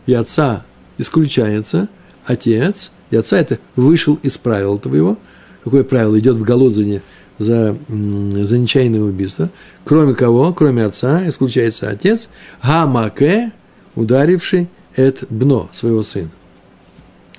Яца 0.06 0.66
исключается, 0.98 1.90
отец, 2.26 2.92
Яца 3.12 3.38
это 3.38 3.60
вышел 3.76 4.20
из 4.24 4.38
правил 4.38 4.78
твоего– 4.78 5.18
какое 5.64 5.84
правило 5.84 6.20
идет 6.20 6.36
в 6.36 6.44
Голодзине 6.44 7.02
за, 7.40 7.76
за 7.88 8.58
нечаянное 8.58 9.02
убийство, 9.02 9.50
кроме 9.86 10.14
кого, 10.14 10.54
кроме 10.54 10.86
отца, 10.86 11.28
исключается 11.28 11.90
отец, 11.90 12.30
гамаке, 12.62 13.52
ударивший 13.96 14.70
эт 14.96 15.24
бно, 15.30 15.70
своего 15.74 16.04
сына. 16.04 16.32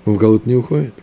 Он 0.05 0.15
в 0.15 0.19
Галут 0.19 0.47
не 0.47 0.55
уходит. 0.55 0.95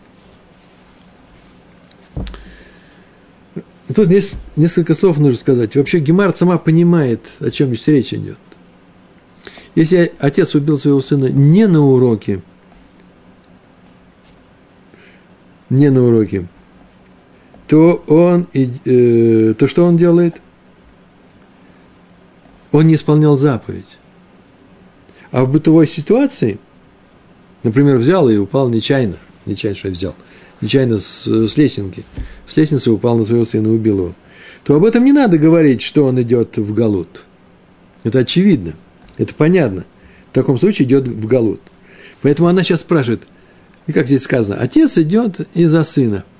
Тут 3.94 4.10
есть 4.10 4.36
несколько 4.56 4.94
слов 4.94 5.18
нужно 5.18 5.38
сказать. 5.38 5.76
Вообще 5.76 5.98
Гемар 5.98 6.34
сама 6.34 6.56
понимает, 6.56 7.20
о 7.40 7.50
чем 7.50 7.68
здесь 7.68 7.86
речь 7.88 8.14
идет. 8.14 8.38
Если 9.74 10.12
отец 10.18 10.54
убил 10.54 10.78
своего 10.78 11.00
сына 11.00 11.26
не 11.26 11.66
на 11.66 11.80
уроке, 11.80 12.42
не 15.68 15.90
на 15.90 16.02
уроке, 16.04 16.46
то 17.72 18.04
он, 18.06 18.48
э, 18.52 19.54
то 19.56 19.66
что 19.66 19.86
он 19.86 19.96
делает? 19.96 20.42
Он 22.70 22.86
не 22.86 22.96
исполнял 22.96 23.38
заповедь. 23.38 23.96
А 25.30 25.42
в 25.44 25.50
бытовой 25.50 25.88
ситуации, 25.88 26.58
например, 27.62 27.96
взял 27.96 28.28
и 28.28 28.36
упал 28.36 28.68
нечаянно, 28.68 29.16
нечаянно 29.46 29.78
что 29.78 29.88
я 29.88 29.94
взял, 29.94 30.14
нечаянно 30.60 30.98
с, 30.98 31.26
с 31.26 31.56
лесенки, 31.56 32.04
с 32.46 32.58
лестницы 32.58 32.90
упал 32.90 33.16
на 33.16 33.24
своего 33.24 33.46
сына 33.46 33.68
и 33.68 33.70
убил 33.70 33.98
его, 34.00 34.14
то 34.64 34.76
об 34.76 34.84
этом 34.84 35.02
не 35.06 35.14
надо 35.14 35.38
говорить, 35.38 35.80
что 35.80 36.04
он 36.04 36.20
идет 36.20 36.58
в 36.58 36.74
Галут. 36.74 37.24
Это 38.04 38.18
очевидно, 38.18 38.74
это 39.16 39.34
понятно. 39.34 39.86
В 40.30 40.34
таком 40.34 40.58
случае 40.58 40.86
идет 40.86 41.08
в 41.08 41.26
Галут. 41.26 41.62
Поэтому 42.20 42.48
она 42.48 42.64
сейчас 42.64 42.80
спрашивает, 42.80 43.22
и 43.86 43.92
как 43.92 44.08
здесь 44.08 44.24
сказано, 44.24 44.58
отец 44.60 44.98
идет 44.98 45.40
из-за 45.54 45.84
сына– 45.84 46.24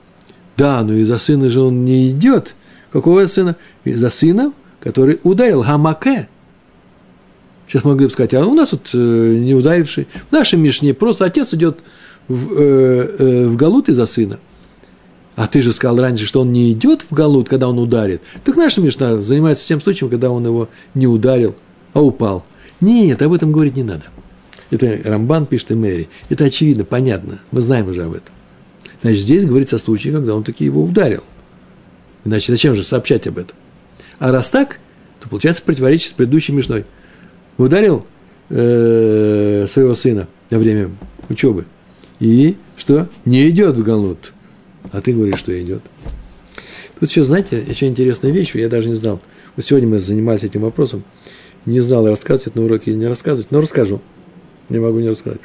да, 0.56 0.82
но 0.82 0.92
из-за 0.94 1.18
сына 1.18 1.48
же 1.48 1.60
он 1.60 1.84
не 1.84 2.10
идет. 2.10 2.54
Какого 2.90 3.26
сына? 3.26 3.56
Из-за 3.84 4.10
сына, 4.10 4.52
который 4.80 5.20
ударил 5.22 5.62
Гамаке. 5.62 6.28
Сейчас 7.66 7.84
могли 7.84 8.06
бы 8.06 8.12
сказать, 8.12 8.34
а 8.34 8.44
у 8.44 8.54
нас 8.54 8.68
тут 8.68 8.90
э, 8.92 8.96
не 8.98 9.54
ударивший. 9.54 10.06
В 10.28 10.32
нашем 10.32 10.60
Мишне 10.60 10.92
просто 10.92 11.24
отец 11.24 11.54
идет 11.54 11.80
в, 12.28 12.52
э, 12.52 13.16
э, 13.18 13.46
в 13.46 13.56
Галут 13.56 13.88
из-за 13.88 14.04
сына. 14.04 14.38
А 15.36 15.46
ты 15.46 15.62
же 15.62 15.72
сказал 15.72 15.98
раньше, 15.98 16.26
что 16.26 16.42
он 16.42 16.52
не 16.52 16.70
идет 16.72 17.06
в 17.08 17.14
Галут, 17.14 17.48
когда 17.48 17.68
он 17.68 17.78
ударит. 17.78 18.20
Так 18.44 18.56
наша 18.56 18.82
Мишна 18.82 19.16
занимается 19.16 19.66
тем 19.66 19.80
случаем, 19.80 20.10
когда 20.10 20.30
он 20.30 20.44
его 20.44 20.68
не 20.92 21.06
ударил, 21.06 21.54
а 21.94 22.02
упал. 22.02 22.44
Нет, 22.82 23.22
об 23.22 23.32
этом 23.32 23.52
говорить 23.52 23.76
не 23.76 23.84
надо. 23.84 24.04
Это 24.70 24.98
Рамбан 25.04 25.46
пишет 25.46 25.70
и 25.70 25.74
Мэри. 25.74 26.10
Это 26.28 26.44
очевидно, 26.44 26.84
понятно. 26.84 27.38
Мы 27.52 27.62
знаем 27.62 27.88
уже 27.88 28.04
об 28.04 28.12
этом. 28.12 28.32
Значит, 29.02 29.22
здесь 29.22 29.44
говорится 29.44 29.76
о 29.76 29.78
случае, 29.80 30.14
когда 30.14 30.34
он 30.34 30.44
таки 30.44 30.64
его 30.64 30.82
ударил. 30.82 31.24
Иначе 32.24 32.52
зачем 32.52 32.74
же 32.74 32.84
сообщать 32.84 33.26
об 33.26 33.38
этом? 33.38 33.56
А 34.18 34.30
раз 34.30 34.48
так, 34.48 34.78
то 35.20 35.28
получается 35.28 35.62
противоречие 35.62 36.10
с 36.10 36.12
предыдущей 36.12 36.52
Мишной. 36.52 36.84
Ударил 37.58 38.06
э, 38.48 39.66
своего 39.68 39.94
сына 39.94 40.28
во 40.50 40.58
время 40.58 40.90
учебы. 41.28 41.66
И 42.20 42.56
что? 42.76 43.08
Не 43.24 43.48
идет 43.50 43.76
в 43.76 43.82
Галут. 43.82 44.32
А 44.92 45.00
ты 45.00 45.12
говоришь, 45.12 45.40
что 45.40 45.60
идет. 45.60 45.82
Тут 47.00 47.10
еще, 47.10 47.24
знаете, 47.24 47.60
еще 47.66 47.88
интересная 47.88 48.30
вещь, 48.30 48.54
я 48.54 48.68
даже 48.68 48.88
не 48.88 48.94
знал. 48.94 49.20
Вот 49.56 49.64
сегодня 49.64 49.88
мы 49.88 49.98
занимались 49.98 50.44
этим 50.44 50.60
вопросом. 50.60 51.02
Не 51.66 51.80
знал, 51.80 52.06
рассказывать 52.06 52.48
это 52.48 52.58
на 52.58 52.64
уроке 52.64 52.92
или 52.92 52.98
не 52.98 53.06
рассказывать, 53.06 53.50
но 53.50 53.60
расскажу. 53.60 54.00
Не 54.68 54.78
могу 54.78 55.00
не 55.00 55.08
рассказать. 55.08 55.40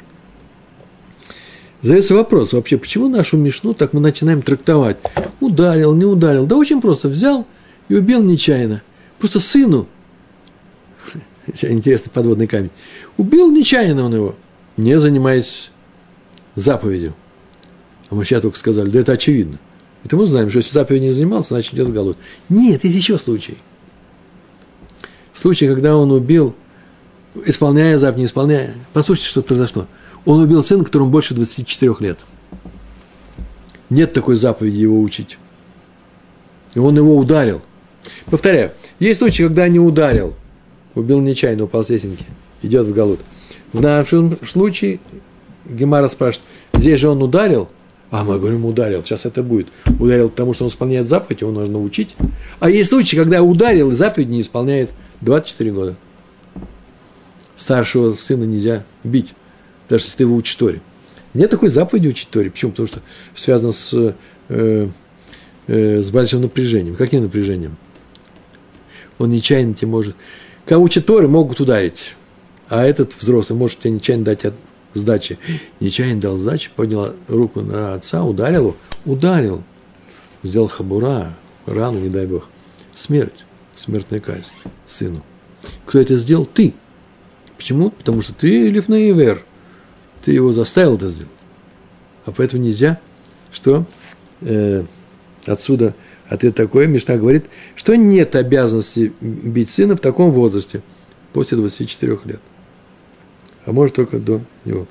Задается 1.80 2.14
вопрос 2.14 2.52
вообще, 2.52 2.76
почему 2.76 3.08
нашу 3.08 3.36
Мишну 3.36 3.72
так 3.72 3.92
мы 3.92 4.00
начинаем 4.00 4.42
трактовать? 4.42 4.96
Ударил, 5.40 5.94
не 5.94 6.04
ударил. 6.04 6.46
Да 6.46 6.56
очень 6.56 6.80
просто, 6.80 7.08
взял 7.08 7.46
и 7.88 7.94
убил 7.94 8.22
нечаянно. 8.22 8.82
Просто 9.18 9.38
сыну, 9.40 9.88
интересный 11.62 12.10
подводный 12.10 12.46
камень, 12.46 12.70
убил 13.16 13.50
нечаянно 13.50 14.04
он 14.04 14.14
его, 14.14 14.36
не 14.76 14.98
занимаясь 14.98 15.70
заповедью. 16.56 17.14
А 18.10 18.14
мы 18.14 18.24
сейчас 18.24 18.42
только 18.42 18.58
сказали, 18.58 18.90
да 18.90 19.00
это 19.00 19.12
очевидно. 19.12 19.58
Это 20.04 20.16
мы 20.16 20.26
знаем, 20.26 20.50
что 20.50 20.58
если 20.58 20.72
заповедь 20.72 21.02
не 21.02 21.12
занимался, 21.12 21.54
значит 21.54 21.74
идет 21.74 21.92
голод. 21.92 22.16
Нет, 22.48 22.84
есть 22.84 22.96
еще 22.96 23.18
случай. 23.18 23.58
Случай, 25.32 25.68
когда 25.68 25.96
он 25.96 26.10
убил 26.10 26.54
исполняя 27.46 27.98
заповедь, 27.98 28.18
не 28.18 28.26
исполняя. 28.26 28.74
Послушайте, 28.92 29.30
что 29.30 29.42
произошло. 29.42 29.86
Он 30.24 30.40
убил 30.40 30.62
сына, 30.62 30.84
которому 30.84 31.10
больше 31.10 31.34
24 31.34 31.94
лет. 32.00 32.18
Нет 33.90 34.12
такой 34.12 34.36
заповеди 34.36 34.80
его 34.80 35.00
учить. 35.00 35.38
И 36.74 36.78
он 36.78 36.96
его 36.96 37.16
ударил. 37.16 37.62
Повторяю, 38.26 38.72
есть 38.98 39.18
случаи, 39.18 39.44
когда 39.44 39.68
не 39.68 39.80
ударил, 39.80 40.34
убил 40.94 41.20
нечаянно, 41.20 41.64
упал 41.64 41.84
с 41.84 41.88
лесенки, 41.88 42.24
идет 42.62 42.86
в 42.86 42.94
голод. 42.94 43.20
В 43.72 43.80
нашем 43.80 44.36
случае 44.46 45.00
Гемара 45.66 46.08
спрашивает, 46.08 46.46
здесь 46.74 47.00
же 47.00 47.08
он 47.08 47.22
ударил, 47.22 47.68
а 48.10 48.24
мы 48.24 48.38
говорим, 48.38 48.64
ударил, 48.64 49.04
сейчас 49.04 49.26
это 49.26 49.42
будет. 49.42 49.68
Ударил, 49.98 50.30
потому 50.30 50.54
что 50.54 50.64
он 50.64 50.70
исполняет 50.70 51.06
заповедь, 51.08 51.42
его 51.42 51.52
нужно 51.52 51.80
учить. 51.80 52.16
А 52.60 52.70
есть 52.70 52.90
случаи, 52.90 53.16
когда 53.16 53.42
ударил, 53.42 53.90
и 53.90 53.94
заповедь 53.94 54.28
не 54.28 54.40
исполняет 54.40 54.90
24 55.20 55.72
года. 55.72 55.96
Старшего 57.56 58.14
сына 58.14 58.44
нельзя 58.44 58.84
бить, 59.04 59.34
даже 59.88 60.04
если 60.04 60.18
ты 60.18 60.22
его 60.24 60.36
учишь 60.36 60.54
Торе. 60.54 60.80
Нет 61.34 61.50
такой 61.50 61.68
заповеди 61.68 62.08
учить 62.08 62.30
Торе. 62.30 62.50
Почему? 62.50 62.70
Потому 62.72 62.88
что 62.88 63.00
связано 63.34 63.72
с, 63.72 64.14
э, 64.48 64.88
э, 65.66 66.02
с 66.02 66.10
большим 66.10 66.42
напряжением. 66.42 66.96
Каким 66.96 67.22
напряжением? 67.22 67.76
Он 69.18 69.30
нечаянно 69.30 69.74
тебе 69.74 69.88
может... 69.88 70.16
Когда 70.64 70.78
учат 70.78 71.06
Торы, 71.06 71.28
могут 71.28 71.60
ударить. 71.60 72.14
А 72.68 72.84
этот 72.84 73.14
взрослый 73.18 73.58
может 73.58 73.80
тебе 73.80 73.92
нечаянно 73.92 74.24
дать 74.24 74.44
от 74.44 74.54
сдачи. 74.94 75.38
Нечаянно 75.80 76.20
дал 76.20 76.36
сдачи, 76.36 76.70
поднял 76.74 77.14
руку 77.28 77.60
на 77.60 77.94
отца, 77.94 78.24
ударил 78.24 78.60
его, 78.60 78.76
ударил. 79.04 79.62
Сделал 80.42 80.68
хабура, 80.68 81.34
рану, 81.66 81.98
не 81.98 82.08
дай 82.08 82.26
бог. 82.26 82.48
Смерть, 82.94 83.44
смертная 83.76 84.20
казнь 84.20 84.44
сыну. 84.86 85.22
Кто 85.86 85.98
это 85.98 86.16
сделал? 86.16 86.46
Ты. 86.46 86.74
Почему? 87.56 87.90
Потому 87.90 88.22
что 88.22 88.32
ты 88.34 88.68
Лифнаивер. 88.70 89.44
Ты 90.22 90.32
его 90.32 90.52
заставил 90.52 90.96
это 90.96 91.08
сделать. 91.08 91.32
А 92.26 92.32
поэтому 92.32 92.62
нельзя, 92.62 93.00
что 93.52 93.86
э, 94.40 94.84
отсюда 95.46 95.94
ответ 96.28 96.54
такой, 96.54 96.86
Мишна 96.86 97.16
говорит, 97.16 97.46
что 97.74 97.96
нет 97.96 98.36
обязанности 98.36 99.12
бить 99.20 99.70
сына 99.70 99.96
в 99.96 100.00
таком 100.00 100.32
возрасте, 100.32 100.82
после 101.32 101.56
24 101.56 102.18
лет. 102.24 102.40
А 103.64 103.72
может 103.72 103.96
только 103.96 104.18
до 104.18 104.40
него. 104.64 104.86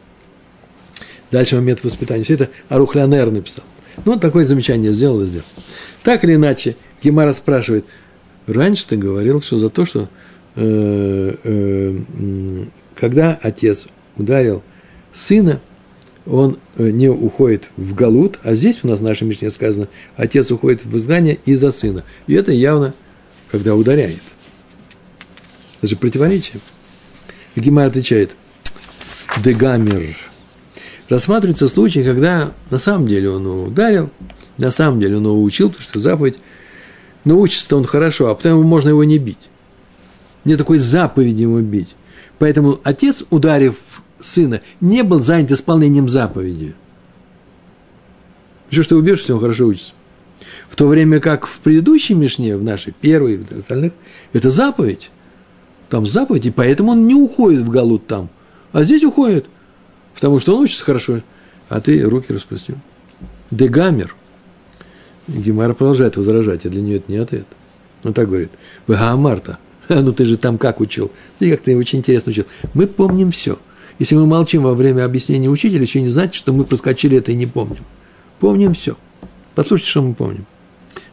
Дальше 1.31 1.55
момент 1.55 1.83
воспитания. 1.83 2.23
Все 2.23 2.35
это 2.35 2.49
Арухлянер 2.69 3.31
написал. 3.31 3.65
Ну, 4.05 4.13
вот 4.13 4.21
такое 4.21 4.45
замечание 4.45 4.93
сделал 4.93 5.21
и 5.21 5.25
сделал. 5.25 5.45
Так 6.03 6.23
или 6.23 6.35
иначе, 6.35 6.75
Гемара 7.03 7.33
спрашивает, 7.33 7.85
раньше 8.45 8.87
ты 8.87 8.97
говорил, 8.97 9.41
что 9.41 9.57
за 9.57 9.69
то, 9.69 9.85
что 9.85 10.09
э, 10.55 11.35
э, 11.43 11.99
когда 12.95 13.37
отец 13.41 13.87
ударил 14.15 14.63
сына, 15.17 15.59
он 16.25 16.57
э, 16.75 16.89
не 16.89 17.09
уходит 17.09 17.69
в 17.77 17.93
Галут, 17.93 18.39
а 18.43 18.53
здесь 18.53 18.83
у 18.83 18.87
нас 18.87 18.99
в 18.99 19.03
нашей 19.03 19.25
Мишне 19.27 19.49
сказано, 19.49 19.87
отец 20.15 20.51
уходит 20.51 20.85
в 20.85 20.97
изгнание 20.97 21.39
из-за 21.45 21.71
сына. 21.71 22.03
И 22.27 22.33
это 22.33 22.51
явно, 22.51 22.93
когда 23.49 23.75
ударяет. 23.75 24.21
Это 25.79 25.87
же 25.87 25.95
противоречие. 25.95 26.59
Гимар 27.55 27.87
отвечает, 27.87 28.31
дегамер. 29.43 30.15
Рассматривается 31.09 31.69
случай, 31.69 32.03
когда 32.03 32.51
на 32.69 32.79
самом 32.79 33.07
деле 33.07 33.29
он 33.29 33.45
ударил, 33.45 34.09
на 34.57 34.71
самом 34.71 34.99
деле 34.99 35.17
он 35.17 35.23
его 35.23 35.41
учил, 35.41 35.69
потому 35.69 35.87
что 35.87 35.99
заповедь, 35.99 36.37
но 37.23 37.39
учится 37.39 37.75
он 37.75 37.85
хорошо, 37.85 38.27
а 38.27 38.35
потом 38.35 38.63
можно 38.65 38.89
его 38.89 39.03
не 39.03 39.17
бить. 39.17 39.49
Нет 40.43 40.57
такой 40.57 40.79
заповеди 40.79 41.43
ему 41.43 41.59
бить. 41.61 41.95
Поэтому 42.39 42.79
отец, 42.83 43.23
ударив 43.29 43.75
сына 44.19 44.61
не 44.81 45.03
был 45.03 45.21
занят 45.21 45.51
исполнением 45.51 46.09
заповеди. 46.09 46.75
Еще 48.69 48.83
что 48.83 48.95
убьешь, 48.95 49.19
если 49.19 49.33
он 49.33 49.39
хорошо 49.39 49.67
учится. 49.67 49.93
В 50.69 50.75
то 50.75 50.87
время 50.87 51.19
как 51.19 51.47
в 51.47 51.59
предыдущей 51.59 52.13
Мишне, 52.13 52.57
в 52.57 52.63
нашей 52.63 52.93
первой 52.93 53.37
в 53.37 53.51
остальных, 53.51 53.93
это 54.33 54.51
заповедь. 54.51 55.09
Там 55.89 56.05
заповедь, 56.05 56.45
и 56.45 56.51
поэтому 56.51 56.91
он 56.91 57.07
не 57.07 57.15
уходит 57.15 57.61
в 57.61 57.69
Галут 57.69 58.07
там. 58.07 58.29
А 58.73 58.83
здесь 58.83 59.03
уходит, 59.03 59.45
потому 60.13 60.39
что 60.39 60.55
он 60.55 60.63
учится 60.63 60.83
хорошо, 60.83 61.21
а 61.69 61.79
ты 61.79 62.01
руки 62.03 62.33
распустил. 62.33 62.75
Дегамер. 63.51 64.13
Гемара 65.27 65.73
продолжает 65.73 66.17
возражать, 66.17 66.65
а 66.65 66.69
для 66.69 66.81
нее 66.81 66.97
это 66.97 67.11
не 67.11 67.17
ответ. 67.17 67.47
Он 68.03 68.13
так 68.13 68.27
говорит. 68.27 68.51
Вагаамарта. 68.87 69.59
Ну 69.89 70.11
ты 70.11 70.25
же 70.25 70.37
там 70.37 70.57
как 70.57 70.81
учил? 70.81 71.11
Ты 71.39 71.49
как 71.49 71.61
ты 71.61 71.77
очень 71.77 71.99
интересно 71.99 72.31
учил. 72.31 72.45
Мы 72.73 72.87
помним 72.87 73.31
все. 73.31 73.57
Если 73.99 74.15
мы 74.15 74.25
молчим 74.25 74.63
во 74.63 74.73
время 74.73 75.05
объяснения 75.05 75.49
учителя, 75.49 75.81
еще 75.81 76.01
не 76.01 76.09
значит, 76.09 76.35
что 76.35 76.53
мы 76.53 76.63
проскочили 76.65 77.17
это 77.17 77.31
и 77.31 77.35
не 77.35 77.47
помним. 77.47 77.83
Помним 78.39 78.73
все. 78.73 78.95
Послушайте, 79.55 79.91
что 79.91 80.01
мы 80.03 80.13
помним. 80.13 80.45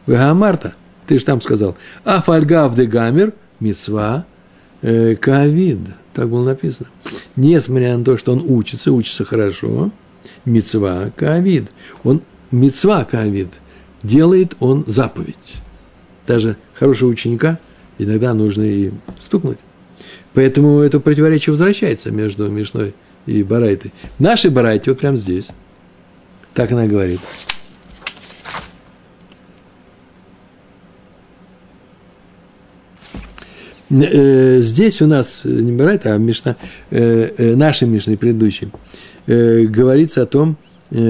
Вегамарта, 0.05 0.75
ты 1.07 1.17
же 1.17 1.25
там 1.25 1.41
сказал, 1.41 1.75
афальгав 2.03 2.75
де 2.75 2.85
гамер, 2.85 3.33
мецва, 3.59 4.25
э, 4.81 5.15
ковид. 5.15 5.79
Так 6.13 6.29
было 6.29 6.45
написано. 6.45 6.89
Несмотря 7.35 7.97
на 7.97 8.05
то, 8.05 8.17
что 8.17 8.33
он 8.33 8.43
учится, 8.47 8.91
учится 8.91 9.25
хорошо, 9.25 9.91
мецва, 10.45 11.11
ковид. 11.15 11.71
Он, 12.03 12.21
мецва, 12.51 13.03
ковид, 13.03 13.49
делает 14.03 14.55
он 14.59 14.83
заповедь. 14.85 15.35
Даже 16.27 16.57
хорошего 16.73 17.09
ученика 17.09 17.59
иногда 17.97 18.33
нужно 18.33 18.61
и 18.61 18.91
стукнуть. 19.19 19.57
Поэтому 20.35 20.81
это 20.81 20.99
противоречие 20.99 21.51
возвращается 21.51 22.11
между 22.11 22.49
Мишной 22.49 22.93
и 23.25 23.41
Барайтой. 23.41 23.93
В 24.17 24.21
нашей 24.21 24.51
Барайте, 24.51 24.91
вот 24.91 24.99
прямо 24.99 25.15
здесь, 25.15 25.47
так 26.53 26.71
она 26.73 26.85
говорит. 26.85 27.21
Э, 33.89 34.59
здесь 34.59 35.01
у 35.01 35.07
нас 35.07 35.41
не 35.45 35.71
Барайта, 35.71 36.13
а 36.13 36.17
Мишна, 36.17 36.57
э, 36.91 37.29
э, 37.37 37.55
нашей 37.55 37.87
Мишной 37.87 38.17
предыдущей, 38.17 38.69
говорится 39.25 40.21
о 40.21 40.27
том, 40.27 40.55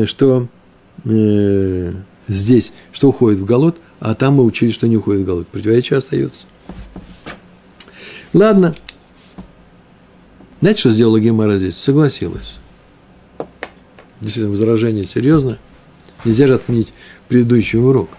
что 0.06 0.48
здесь, 2.30 2.72
что 2.94 3.10
уходит 3.10 3.40
в 3.40 3.46
голод, 3.46 3.76
а 4.00 4.14
там 4.14 4.36
мы 4.36 4.46
учили, 4.46 4.72
что 4.72 4.88
не 4.88 4.96
уходит 4.96 5.24
в 5.24 5.26
голод. 5.26 5.48
Противоречие 5.50 5.98
остается. 5.98 6.46
Ладно, 8.32 8.74
знаете, 10.66 10.80
что 10.80 10.90
сделала 10.90 11.20
Гемара 11.20 11.60
здесь? 11.60 11.78
Согласилась. 11.78 12.56
Действительно, 14.20 14.50
возражение 14.50 15.06
серьезное. 15.06 15.60
Нельзя 16.24 16.48
же 16.48 16.56
отменить 16.56 16.92
предыдущий 17.28 17.78
урок, 17.78 18.10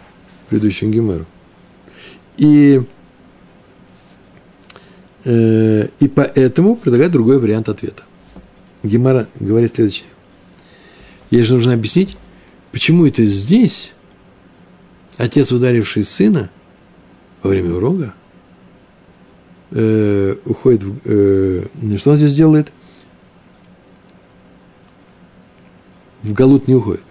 предыдущую 0.48 0.92
Гемару. 0.92 1.26
И, 2.36 2.82
э, 5.24 5.88
и 5.98 6.06
поэтому 6.06 6.76
предлагает 6.76 7.10
другой 7.10 7.40
вариант 7.40 7.68
ответа. 7.68 8.04
Гемара 8.84 9.26
говорит 9.40 9.74
следующее. 9.74 10.06
Ей 11.32 11.42
же 11.42 11.54
нужно 11.54 11.72
объяснить, 11.72 12.16
почему 12.70 13.06
это 13.06 13.26
здесь 13.26 13.92
отец, 15.16 15.50
ударивший 15.50 16.04
сына 16.04 16.48
во 17.42 17.50
время 17.50 17.74
урока– 17.74 18.14
э, 19.76 20.36
уходит 20.46 20.82
в... 20.82 21.00
Э, 21.04 21.98
что 21.98 22.12
он 22.12 22.16
здесь 22.16 22.34
делает? 22.34 22.72
В 26.22 26.32
Галут 26.32 26.66
не 26.66 26.74
уходит. 26.74 27.02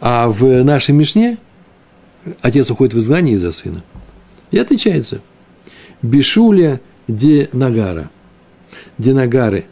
А 0.00 0.28
в 0.28 0.62
нашей 0.64 0.94
Мишне 0.94 1.38
отец 2.42 2.70
уходит 2.70 2.94
в 2.94 2.98
изгнание 2.98 3.34
из-за 3.36 3.52
сына. 3.52 3.82
И 4.50 4.58
отвечается. 4.58 5.22
Бешуля 6.02 6.80
де 7.08 7.48
Нагара. 7.52 8.10
Де 8.98 9.14
Нагары. 9.14 9.66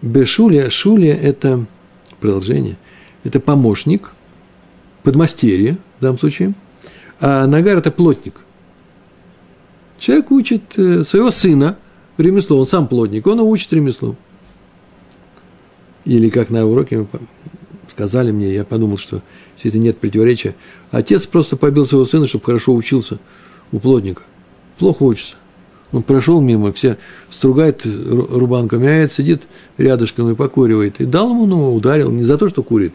Бешуля, 0.00 0.70
Шуля– 0.70 1.14
это 1.22 1.66
продолжение, 2.20 2.76
это 3.24 3.40
помощник, 3.40 4.12
подмастерье 5.02 5.76
в 5.98 6.02
данном 6.02 6.18
случае– 6.18 6.54
а 7.20 7.46
нагар– 7.46 7.78
это 7.78 7.90
плотник. 7.90 8.34
Человек 9.98 10.30
учит 10.30 10.62
э, 10.76 11.02
своего 11.04 11.30
сына 11.30 11.76
ремесло, 12.16 12.58
он 12.58 12.66
сам 12.66 12.86
плотник, 12.86 13.26
он 13.26 13.38
его 13.38 13.48
учит 13.48 13.72
ремеслу. 13.72 14.16
Или 16.04 16.30
как 16.30 16.50
на 16.50 16.64
уроке 16.66 17.06
сказали 17.90 18.30
мне, 18.30 18.54
я 18.54 18.64
подумал, 18.64 18.96
что 18.96 19.22
если 19.62 19.78
нет 19.78 19.98
противоречия, 19.98 20.54
отец 20.90 21.26
просто 21.26 21.56
побил 21.56 21.86
своего 21.86 22.06
сына, 22.06 22.28
чтобы 22.28 22.44
хорошо 22.44 22.74
учился 22.74 23.18
у 23.72 23.78
плотника. 23.78 24.22
Плохо 24.78 25.02
учится. 25.02 25.36
Он 25.90 26.02
прошел 26.02 26.40
мимо, 26.40 26.72
все 26.72 26.98
стругает 27.30 27.82
рубанками, 27.84 28.86
а 28.86 28.90
этот 28.90 29.16
сидит 29.16 29.42
рядышком 29.78 30.30
и 30.30 30.34
покуривает. 30.34 31.00
И 31.00 31.06
дал 31.06 31.30
ему, 31.30 31.46
ну, 31.46 31.74
ударил, 31.74 32.10
не 32.10 32.24
за 32.24 32.36
то, 32.38 32.48
что 32.48 32.62
курит, 32.62 32.94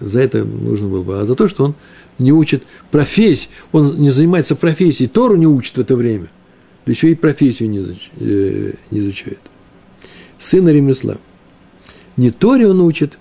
за 0.00 0.20
это 0.20 0.44
нужно 0.44 0.88
было 0.88 1.02
бы, 1.02 1.20
а 1.20 1.26
за 1.26 1.34
то, 1.34 1.48
что 1.48 1.64
он 1.64 1.74
не 2.18 2.32
учит 2.32 2.64
профессии, 2.90 3.48
он 3.72 3.96
не 3.96 4.10
занимается 4.10 4.56
профессией, 4.56 5.08
Тору 5.08 5.36
не 5.36 5.46
учит 5.46 5.76
в 5.76 5.80
это 5.80 5.96
время. 5.96 6.28
да 6.84 6.92
еще 6.92 7.10
и 7.10 7.14
профессию 7.14 7.70
не, 7.70 7.78
изуч, 7.78 8.10
э, 8.20 8.72
не 8.90 8.98
изучает. 8.98 9.40
Сына 10.38 10.70
ремесла. 10.70 11.18
Не 12.16 12.30
Торе 12.30 12.68
он 12.68 12.80
учит, 12.80 13.18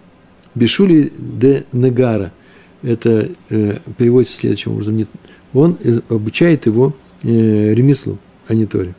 Бешули 0.56 1.12
де 1.18 1.66
Негара. 1.72 2.34
Это 2.82 3.30
э, 3.50 3.78
переводится 3.98 4.36
следующим 4.36 4.74
образом. 4.74 4.98
Не, 4.98 5.08
он 5.54 5.78
обучает 6.10 6.66
его 6.66 6.96
э, 7.24 7.74
ремеслу, 7.74 8.18
а 8.48 8.54
не 8.54 8.66
Торе. 8.66 8.96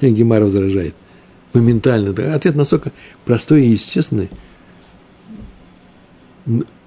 Гемар 0.00 0.42
возражает. 0.42 0.94
Моментально. 1.52 2.10
Ответ 2.34 2.56
настолько 2.56 2.90
простой 3.24 3.64
и 3.64 3.70
естественный. 3.70 4.30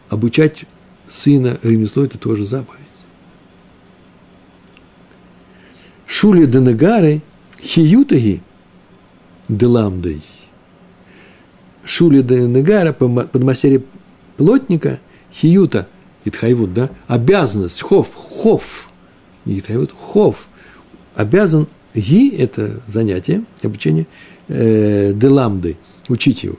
Обучать 0.09 0.65
сына 1.09 1.59
ремеслу– 1.63 2.03
это 2.05 2.17
тоже 2.17 2.45
заповедь. 2.45 2.81
Шули 6.07 6.45
денегары 6.45 7.21
хиютаги 7.61 8.41
деламдой. 9.47 10.21
Шули 11.83 12.21
денегара, 12.21 12.93
подмастерье 12.93 13.83
плотника, 14.37 14.99
хиюта, 15.31 15.87
итхайвут, 16.23 16.73
да, 16.73 16.89
обязанность, 17.07 17.81
хов, 17.81 18.09
хов, 18.13 18.89
не 19.45 19.61
хов, 19.97 20.47
обязан, 21.15 21.67
ги– 21.93 22.29
это 22.37 22.81
занятие, 22.87 23.43
обучение, 23.63 24.07
э, 24.47 25.13
деламды, 25.13 25.77
учить 26.07 26.43
его. 26.43 26.57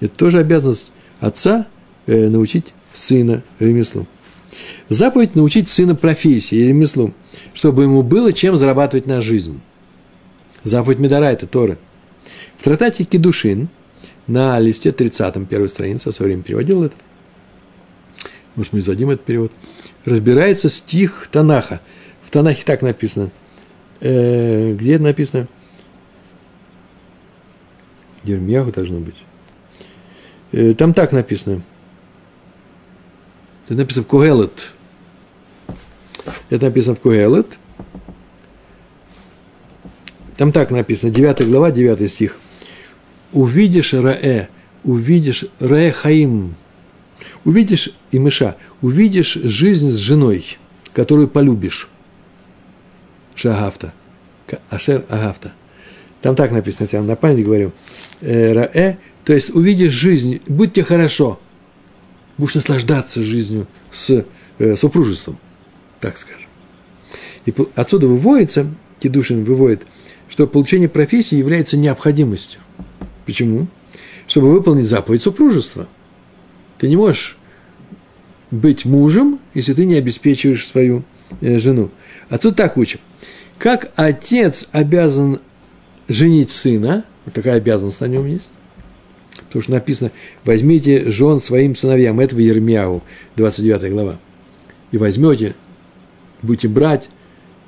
Это 0.00 0.16
тоже 0.16 0.38
обязанность 0.38 0.92
отца 1.20 1.66
э, 2.06 2.28
научить 2.28 2.74
сына 2.94 3.42
ремеслу. 3.58 4.06
Заповедь 4.88 5.34
научить 5.34 5.68
сына 5.68 5.94
профессии 5.94 6.56
и 6.56 6.68
ремеслу, 6.68 7.14
чтобы 7.54 7.84
ему 7.84 8.02
было 8.02 8.32
чем 8.32 8.56
зарабатывать 8.56 9.06
на 9.06 9.20
жизнь. 9.20 9.60
Заповедь 10.64 10.98
Медара– 10.98 11.24
это 11.32 11.46
Торы. 11.46 11.78
В 12.58 12.64
трактате 12.64 13.04
Кедушин 13.04 13.68
на 14.26 14.58
листе 14.60 14.92
30 14.92 15.48
первой 15.48 15.68
страницы, 15.68 16.08
я 16.08 16.12
в 16.12 16.16
свое 16.16 16.30
время 16.30 16.42
переводил 16.42 16.84
это, 16.84 16.94
может, 18.54 18.72
мы 18.72 18.80
издадим 18.80 19.10
этот 19.10 19.24
перевод, 19.24 19.50
разбирается 20.04 20.68
стих 20.68 21.28
Танаха. 21.32 21.80
В 22.22 22.30
Танахе 22.30 22.64
так 22.64 22.82
написано. 22.82 23.30
Э, 24.00 24.74
где 24.74 24.94
это 24.94 25.04
написано? 25.04 25.48
Ермьяху 28.24 28.70
должно 28.70 28.98
быть. 28.98 29.16
Э, 30.52 30.74
там 30.74 30.92
так 30.92 31.12
написано– 31.12 31.62
это 33.64 33.74
написано 33.74 34.04
в 34.04 34.08
Кугелет. 34.08 34.52
Это 36.50 36.66
написано 36.66 36.94
в 36.94 37.00
Кугелет. 37.00 37.58
Там 40.36 40.52
так 40.52 40.70
написано, 40.70 41.12
9 41.12 41.48
глава, 41.48 41.70
9 41.70 42.10
стих. 42.10 42.36
Увидишь 43.32 43.94
Раэ, 43.94 44.48
увидишь 44.82 45.44
Раэ 45.60 45.92
Хаим, 45.92 46.56
увидишь 47.44 47.90
и 48.10 48.18
мыша, 48.18 48.56
увидишь 48.80 49.34
жизнь 49.34 49.90
с 49.90 49.96
женой, 49.96 50.58
которую 50.92 51.28
полюбишь. 51.28 51.88
Шагафта. 53.34 53.92
Ашер 54.68 55.04
Агафта. 55.08 55.52
Там 56.20 56.34
так 56.34 56.50
написано, 56.50 56.88
я 56.90 56.98
вам 56.98 57.08
на 57.08 57.16
память 57.16 57.44
говорю. 57.44 57.72
Раэ, 58.20 58.98
то 59.24 59.32
есть 59.32 59.50
увидишь 59.50 59.92
жизнь, 59.92 60.42
будь 60.46 60.74
тебе 60.74 60.84
хорошо– 60.84 61.38
будешь 62.38 62.54
наслаждаться 62.54 63.22
жизнью 63.22 63.66
с 63.90 64.24
э, 64.58 64.76
супружеством, 64.76 65.38
так 66.00 66.18
скажем. 66.18 66.48
И 67.46 67.54
отсюда 67.74 68.06
выводится, 68.06 68.66
Кедушин 69.00 69.44
выводит, 69.44 69.82
что 70.28 70.46
получение 70.46 70.88
профессии 70.88 71.34
является 71.34 71.76
необходимостью. 71.76 72.60
Почему? 73.26 73.66
Чтобы 74.26 74.52
выполнить 74.52 74.86
заповедь 74.86 75.22
супружества. 75.22 75.88
Ты 76.78 76.88
не 76.88 76.96
можешь 76.96 77.36
быть 78.50 78.84
мужем, 78.84 79.40
если 79.54 79.72
ты 79.74 79.84
не 79.84 79.96
обеспечиваешь 79.96 80.66
свою 80.66 81.04
э, 81.40 81.58
жену. 81.58 81.90
А 82.28 82.38
тут 82.38 82.56
так 82.56 82.76
учим. 82.76 83.00
Как 83.58 83.92
отец 83.96 84.66
обязан 84.72 85.40
женить 86.08 86.50
сына, 86.50 87.04
вот 87.24 87.34
такая 87.34 87.56
обязанность 87.56 88.00
на 88.00 88.06
нем 88.06 88.26
есть, 88.26 88.50
Потому 89.52 89.62
что 89.64 89.72
написано, 89.72 90.10
возьмите 90.46 91.10
жен 91.10 91.38
своим 91.38 91.76
сыновьям. 91.76 92.20
Это 92.20 92.34
в 92.34 92.38
Ермяу, 92.38 93.02
29 93.36 93.92
глава. 93.92 94.18
И 94.92 94.96
возьмете, 94.96 95.54
будете 96.40 96.68
брать 96.68 97.10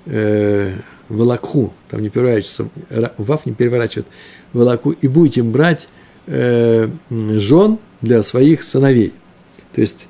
э, 0.07 0.77
волокху, 1.11 1.75
там 1.91 2.01
не 2.01 2.09
переворачивается, 2.09 2.71
ваф 3.19 3.45
не 3.45 3.53
переворачивает, 3.53 4.07
волоку, 4.55 4.93
и 4.93 5.09
будете 5.09 5.43
брать 5.43 5.89
э, 6.27 6.89
жен 7.11 7.79
для 8.01 8.23
своих 8.23 8.63
сыновей. 8.63 9.13
То 9.75 9.83
есть, 9.83 10.07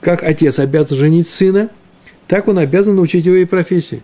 как 0.00 0.22
отец 0.22 0.58
обязан 0.58 0.96
женить 0.96 1.28
сына, 1.28 1.68
так 2.26 2.48
он 2.48 2.56
обязан 2.56 2.96
научить 2.96 3.26
его 3.26 3.36
и 3.36 3.44
профессии. 3.44 4.02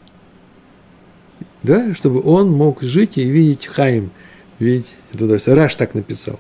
Да, 1.62 1.94
чтобы 1.94 2.20
он 2.22 2.50
мог 2.50 2.82
жить 2.82 3.16
и 3.16 3.24
видеть 3.24 3.66
Хаим, 3.66 4.10
видеть 4.58 4.96
это 5.12 5.24
удовольствие. 5.24 5.56
Раш 5.56 5.74
так 5.74 5.94
написал. 5.94 6.38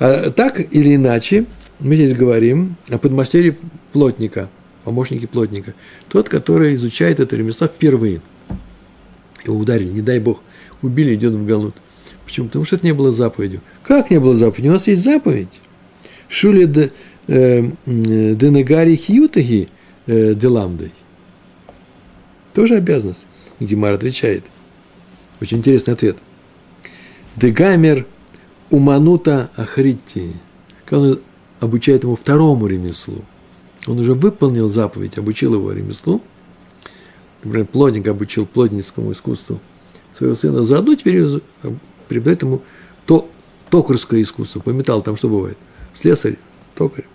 А 0.00 0.30
так 0.30 0.60
или 0.60 0.96
иначе, 0.96 1.44
мы 1.78 1.94
здесь 1.94 2.14
говорим 2.14 2.76
о 2.88 2.96
подмастерье 2.96 3.58
плотника, 3.92 4.48
помощнике 4.84 5.28
плотника. 5.28 5.74
Тот, 6.08 6.28
который 6.28 6.74
изучает 6.74 7.20
это 7.20 7.36
ремесло 7.36 7.66
впервые. 7.66 8.22
Его 9.44 9.56
ударили, 9.56 9.90
не 9.90 10.00
дай 10.00 10.18
бог, 10.18 10.42
убили, 10.80 11.14
идет 11.14 11.34
в 11.34 11.46
галут. 11.46 11.76
Почему? 12.24 12.46
Потому 12.46 12.64
что 12.64 12.76
это 12.76 12.86
не 12.86 12.92
было 12.92 13.12
заповедью. 13.12 13.60
Как 13.82 14.10
не 14.10 14.18
было 14.18 14.34
заповеди? 14.34 14.68
У 14.68 14.72
нас 14.72 14.86
есть 14.86 15.02
заповедь. 15.02 15.48
Шули 16.28 16.64
де, 16.64 16.92
э, 17.26 17.62
денегари 17.84 18.96
хьютаги 18.96 19.68
э, 20.06 20.34
деламдой. 20.34 20.92
Тоже 22.54 22.76
обязанность. 22.76 23.26
Гимар 23.58 23.92
отвечает. 23.92 24.44
Очень 25.42 25.58
интересный 25.58 25.92
ответ. 25.92 26.16
Дегамер– 27.36 28.06
Уманута 28.70 29.50
Ахрити, 29.56 30.34
когда 30.84 31.08
он 31.08 31.20
обучает 31.60 32.04
ему 32.04 32.16
второму 32.16 32.66
ремеслу. 32.66 33.24
Он 33.86 33.98
уже 33.98 34.14
выполнил 34.14 34.68
заповедь, 34.68 35.18
обучил 35.18 35.54
его 35.54 35.72
ремеслу. 35.72 36.22
Например, 37.42 37.66
плотник 37.66 38.06
обучил 38.06 38.46
плотницкому 38.46 39.12
искусству 39.12 39.60
своего 40.16 40.36
сына. 40.36 40.62
Заодно 40.62 40.94
теперь 40.94 41.40
преподает 42.08 42.42
ему 42.42 42.62
то, 43.06 43.28
токарское 43.70 44.22
искусство. 44.22 44.60
По 44.60 44.70
металлу 44.70 45.02
там 45.02 45.16
что 45.16 45.28
бывает? 45.28 45.56
Слесарь, 45.94 46.36
токарь. 46.74 47.06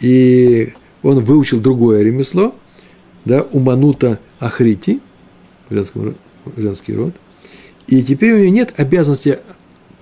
И 0.00 0.72
он 1.02 1.24
выучил 1.24 1.60
другое 1.60 2.02
ремесло, 2.02 2.54
да, 3.24 3.42
уманута 3.42 4.18
ахрити, 4.38 5.00
женский, 5.68 6.14
женский 6.56 6.94
род. 6.94 7.14
И 7.86 8.02
теперь 8.02 8.34
у 8.34 8.38
него 8.38 8.50
нет 8.50 8.78
обязанности 8.78 9.40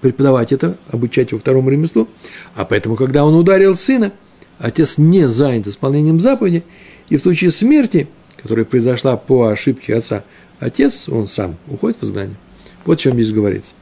преподавать 0.00 0.52
это, 0.52 0.76
обучать 0.90 1.30
его 1.30 1.40
второму 1.40 1.70
ремеслу. 1.70 2.08
А 2.54 2.64
поэтому, 2.64 2.96
когда 2.96 3.24
он 3.24 3.34
ударил 3.34 3.74
сына, 3.74 4.12
отец 4.58 4.98
не 4.98 5.28
занят 5.28 5.66
исполнением 5.66 6.20
заповеди, 6.20 6.64
и 7.08 7.16
в 7.16 7.22
случае 7.22 7.50
смерти, 7.50 8.08
которая 8.36 8.64
произошла 8.64 9.16
по 9.16 9.48
ошибке 9.48 9.96
отца, 9.96 10.24
отец, 10.60 11.08
он 11.08 11.28
сам, 11.28 11.56
уходит 11.66 11.98
в 12.00 12.04
изгнание. 12.04 12.36
Вот 12.84 12.98
о 12.98 13.00
чем 13.00 13.14
здесь 13.14 13.32
говорится. 13.32 13.72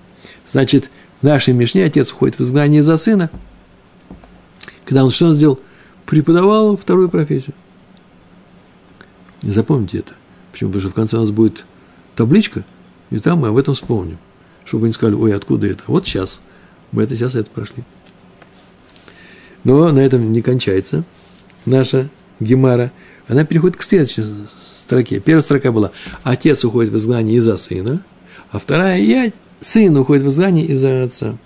Значит, 0.51 0.91
в 1.21 1.25
нашей 1.25 1.55
Мишне 1.55 1.85
отец 1.85 2.13
уходит 2.13 2.39
в 2.39 2.43
изгнание 2.43 2.83
за 2.83 2.99
сына. 2.99 3.31
Когда 4.85 5.05
он 5.05 5.11
что 5.11 5.27
он 5.27 5.35
сделал? 5.35 5.61
Преподавал 6.05 6.77
вторую 6.77 7.09
профессию. 7.09 7.55
Запомните 9.43 9.99
это. 9.99 10.13
Почему? 10.53 10.71
Потому 10.71 10.81
что 10.81 10.91
в 10.91 10.95
конце 10.95 11.17
у 11.17 11.21
нас 11.21 11.31
будет 11.31 11.67
табличка, 12.15 12.65
и 13.11 13.19
там 13.19 13.41
мы 13.41 13.49
об 13.49 13.57
этом 13.57 13.75
вспомним 13.75 14.19
чтобы 14.67 14.83
вы 14.83 14.89
не 14.89 14.95
сказали, 14.95 15.15
ой, 15.15 15.35
откуда 15.35 15.69
это? 15.69 15.83
Вот 15.87 16.07
сейчас. 16.07 16.41
Мы 16.93 17.05
это 17.05 17.17
сейчас 17.17 17.35
это 17.35 17.51
прошли. 17.51 17.85
Но 19.65 19.91
на 19.91 20.01
этом 20.01 20.33
не 20.33 20.43
кончается 20.43 21.05
наша 21.65 22.09
Гемара. 22.41 22.93
Она 23.29 23.45
переходит 23.45 23.77
к 23.77 23.83
следующей 23.83 24.25
строке. 24.65 25.21
Первая 25.21 25.43
строка 25.43 25.73
была 25.73 25.93
«Отец 26.23 26.65
уходит 26.65 26.93
в 26.93 26.97
изгнание 26.97 27.37
из-за 27.39 27.57
сына», 27.57 28.05
а 28.51 28.59
вторая 28.59 28.99
«Я, 28.99 29.33
сын 29.61 29.97
уходит 29.97 30.25
в 30.25 30.29
изгнание 30.29 30.67
из-за 30.67 31.05
отца». 31.05 31.37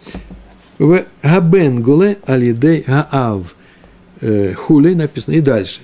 В 0.79 1.05
Габен 1.23 1.83
Гуле 1.83 2.19
Алидей 2.27 2.85
Гаав 2.87 3.55
э, 4.21 4.55
Хулей 4.55 4.95
написано 4.95 5.35
и 5.35 5.41
дальше. 5.41 5.81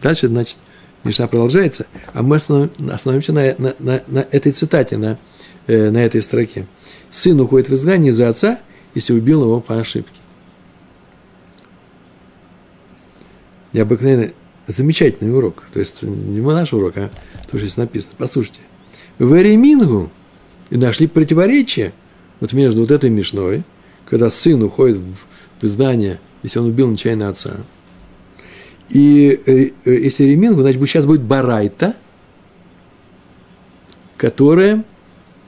Дальше, 0.00 0.28
значит, 0.28 0.58
Мишна 1.04 1.26
продолжается, 1.28 1.86
а 2.12 2.22
мы 2.22 2.36
остановимся 2.36 3.32
на, 3.32 3.54
на, 3.58 3.74
на, 3.78 4.02
на 4.06 4.26
этой 4.30 4.52
цитате, 4.52 4.96
на 4.96 5.16
э, 5.68 5.90
на 5.90 5.98
этой 5.98 6.20
строке. 6.20 6.66
Сын 7.10 7.40
уходит 7.40 7.68
в 7.68 7.74
изгнание 7.74 8.12
за 8.12 8.28
отца, 8.28 8.58
если 8.94 9.12
убил 9.12 9.44
его 9.44 9.60
по 9.60 9.78
ошибке. 9.78 10.20
Необыкновенно 13.72 14.32
замечательный 14.66 15.32
урок. 15.32 15.66
То 15.72 15.78
есть 15.78 16.02
не 16.02 16.40
наш 16.40 16.72
урок, 16.72 16.96
а 16.96 17.10
то, 17.44 17.48
что 17.50 17.58
здесь 17.58 17.76
написано. 17.76 18.14
Послушайте. 18.18 18.60
В 19.20 19.32
Эремингу 19.34 20.10
нашли 20.70 21.06
противоречие 21.06 21.92
вот 22.40 22.52
между 22.52 22.80
вот 22.80 22.90
этой 22.90 23.10
Мишной, 23.10 23.62
когда 24.06 24.30
сын 24.30 24.60
уходит 24.62 24.96
в, 24.96 25.66
в 25.66 26.16
если 26.42 26.58
он 26.58 26.66
убил 26.66 26.90
нечаянно 26.90 27.28
отца, 27.28 27.58
и 28.88 29.40
э, 29.44 29.70
э, 29.84 29.94
если 29.94 30.24
Ремингу, 30.24 30.62
значит, 30.62 30.80
сейчас 30.82 31.04
будет 31.04 31.22
Барайта, 31.22 31.94
которая 34.16 34.84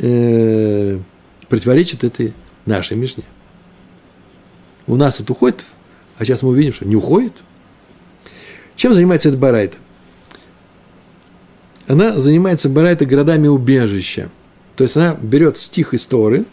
э, 0.00 0.98
противоречит 1.48 2.04
этой 2.04 2.32
нашей 2.66 2.96
Мишне. 2.96 3.24
У 4.86 4.96
нас 4.96 5.20
это 5.20 5.32
уходит, 5.32 5.64
а 6.18 6.24
сейчас 6.24 6.42
мы 6.42 6.50
увидим, 6.50 6.72
что 6.72 6.86
не 6.86 6.96
уходит. 6.96 7.32
Чем 8.76 8.94
занимается 8.94 9.28
эта 9.28 9.38
Барайта? 9.38 9.76
Она 11.86 12.18
занимается 12.18 12.68
Барайта 12.68 13.04
городами 13.04 13.48
убежища. 13.48 14.30
То 14.76 14.84
есть 14.84 14.96
она 14.96 15.16
берет 15.20 15.58
стих 15.58 15.92
из 15.92 16.06
Торы, 16.06 16.44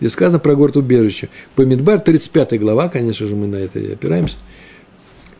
где 0.00 0.08
сказано 0.08 0.38
про 0.38 0.54
город 0.54 0.76
убежище. 0.76 1.28
По 1.54 1.62
Мидбар, 1.62 2.00
35 2.00 2.58
глава, 2.60 2.88
конечно 2.88 3.26
же, 3.26 3.34
мы 3.34 3.46
на 3.46 3.56
это 3.56 3.78
и 3.78 3.92
опираемся, 3.92 4.36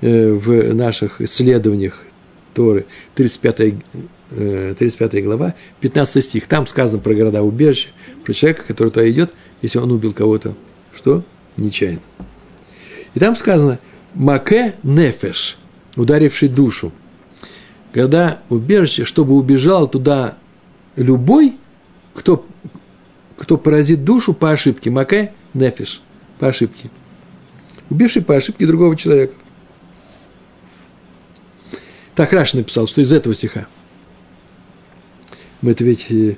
э, 0.00 0.32
в 0.32 0.74
наших 0.74 1.20
исследованиях 1.20 2.02
Торы, 2.56 2.86
35, 3.16 3.74
35 4.78 5.14
э, 5.14 5.20
глава, 5.20 5.54
15 5.80 6.24
стих. 6.24 6.46
Там 6.46 6.66
сказано 6.66 6.98
про 6.98 7.14
города 7.14 7.42
убежища, 7.42 7.90
про 8.24 8.32
человека, 8.32 8.64
который 8.66 8.88
туда 8.88 9.08
идет, 9.10 9.30
если 9.60 9.78
он 9.78 9.92
убил 9.92 10.14
кого-то, 10.14 10.54
что? 10.94 11.22
Нечаянно. 11.58 12.00
И 13.14 13.18
там 13.18 13.36
сказано 13.36 13.78
«Маке 14.14 14.74
нефеш», 14.82 15.58
ударивший 15.96 16.48
душу. 16.48 16.92
Города 17.92 18.40
убежища, 18.48 19.04
чтобы 19.04 19.34
убежал 19.34 19.86
туда 19.86 20.38
любой, 20.96 21.56
кто, 22.14 22.46
кто 23.36 23.58
поразит 23.58 24.02
душу 24.02 24.32
по 24.32 24.50
ошибке. 24.50 24.88
Маке 24.88 25.34
нефеш, 25.52 26.00
по 26.38 26.48
ошибке. 26.48 26.88
Убивший 27.90 28.22
по 28.22 28.34
ошибке 28.34 28.66
другого 28.66 28.96
человека. 28.96 29.34
Так 32.16 32.32
Раш 32.32 32.54
написал, 32.54 32.88
что 32.88 33.02
из 33.02 33.12
этого 33.12 33.34
стиха. 33.34 33.66
Мы 35.60 35.72
это 35.72 35.84
ведь 35.84 36.10
э, 36.10 36.36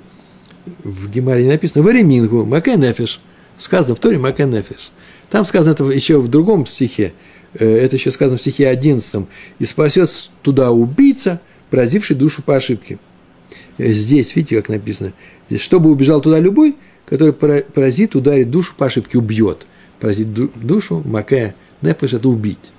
в 0.83 1.09
Гемаре 1.09 1.45
не 1.45 1.51
написано. 1.51 1.85
Варемингу, 1.85 2.45
Маке 2.45 2.77
Нефиш. 2.77 3.21
Сказано 3.57 3.95
в 3.95 4.01
Торе 4.01 4.19
Маке 4.19 4.45
Нефиш. 4.45 4.91
Там 5.31 5.47
сказано 5.47 5.73
это 5.73 5.85
еще 5.85 6.19
в 6.19 6.27
другом 6.27 6.67
стихе. 6.67 7.15
Э, 7.55 7.65
это 7.65 7.95
еще 7.95 8.11
сказано 8.11 8.39
в 8.39 8.41
стихе 8.41 8.69
11. 8.69 9.27
И 9.61 9.65
спасет 9.65 10.11
туда 10.43 10.73
убийца, 10.73 11.41
поразивший 11.71 12.17
душу 12.17 12.43
по 12.43 12.57
ошибке. 12.57 12.99
Э, 13.79 13.93
здесь, 13.93 14.35
видите, 14.35 14.57
как 14.57 14.69
написано. 14.69 15.13
Чтобы 15.59 15.91
убежал 15.91 16.21
туда 16.21 16.41
любой, 16.41 16.75
который 17.07 17.33
поразит, 17.33 18.17
ударит 18.17 18.51
душу 18.51 18.75
по 18.77 18.87
ошибке, 18.87 19.17
убьет. 19.17 19.69
Поразит 20.01 20.33
душу, 20.33 21.03
Маке 21.05 21.55
Нефиш– 21.83 22.13
это 22.15 22.29
убить. 22.29 22.73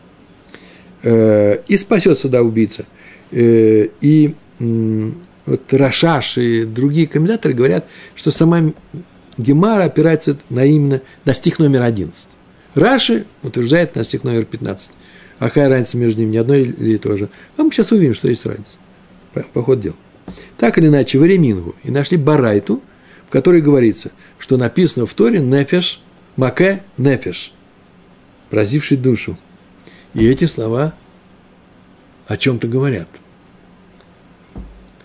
И 1.04 1.78
спасет 1.78 2.20
сюда 2.20 2.42
убийца. 2.42 2.86
И 3.32 4.36
вот 4.60 5.74
Рашаш 5.74 6.38
и 6.38 6.66
другие 6.66 7.08
комментаторы 7.08 7.54
говорят, 7.54 7.86
что 8.16 8.32
сама 8.32 8.62
Гемара 9.38 9.86
опирается 9.86 10.38
на 10.50 10.66
именно 10.66 11.02
на 11.26 11.34
стих 11.34 11.60
номер 11.60 11.84
11. 11.84 12.28
Раши 12.76 13.26
утверждает 13.42 13.96
на 13.96 14.04
стих 14.04 14.24
номер 14.24 14.46
15. 14.46 14.92
А 15.40 15.48
какая 15.48 15.70
разница 15.70 15.98
между 15.98 16.20
ними, 16.20 16.32
ни 16.32 16.38
одной 16.38 16.64
или 16.64 16.98
то 16.98 17.16
же. 17.16 17.30
А 17.56 17.64
мы 17.64 17.72
сейчас 17.72 17.92
увидим, 17.92 18.14
что 18.14 18.28
есть 18.28 18.46
разница. 18.46 18.76
По, 19.34 19.42
по 19.42 19.64
ходу 19.64 19.82
дела. 19.82 19.96
Так 20.58 20.78
или 20.78 20.88
иначе, 20.88 21.18
в 21.18 21.26
Эремингу 21.26 21.74
и 21.84 21.92
нашли 21.92 22.18
Барайту, 22.18 22.84
в 23.28 23.32
которой 23.32 23.62
говорится, 23.62 24.12
что 24.38 24.58
написано 24.58 25.06
в 25.06 25.14
Торе 25.14 25.40
«нефеш», 25.40 26.02
«маке 26.36 26.84
нефеш», 26.98 27.54
поразивший 28.50 28.98
душу. 28.98 29.38
И 30.14 30.26
эти 30.26 30.46
слова 30.46 30.94
о 32.28 32.38
чем-то 32.38 32.68
говорят– 32.68 33.10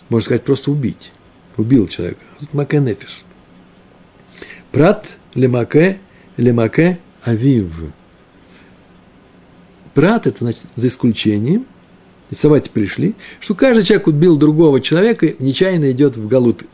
можно 0.08 0.24
сказать, 0.26 0.44
просто 0.44 0.70
убить. 0.70 1.12
Убил 1.56 1.88
человека. 1.88 2.20
Маке 2.52 2.78
нефиш. 2.78 3.24
Прат 4.72 5.16
лемаке, 5.34 5.98
лемаке 6.36 6.98
авив. 7.22 7.72
Прат– 9.94 10.26
это 10.28 10.38
значит 10.40 10.62
за 10.74 10.88
исключением, 10.88 11.66
и 12.30 12.34
собаки 12.34 12.68
пришли, 12.72 13.14
что 13.40 13.54
каждый 13.54 13.84
человек 13.84 14.08
убил 14.08 14.36
другого 14.36 14.80
человека, 14.80 15.32
нечаянно 15.38 15.90
идет 15.92 16.16
в 16.16 16.26
галут. 16.26 16.64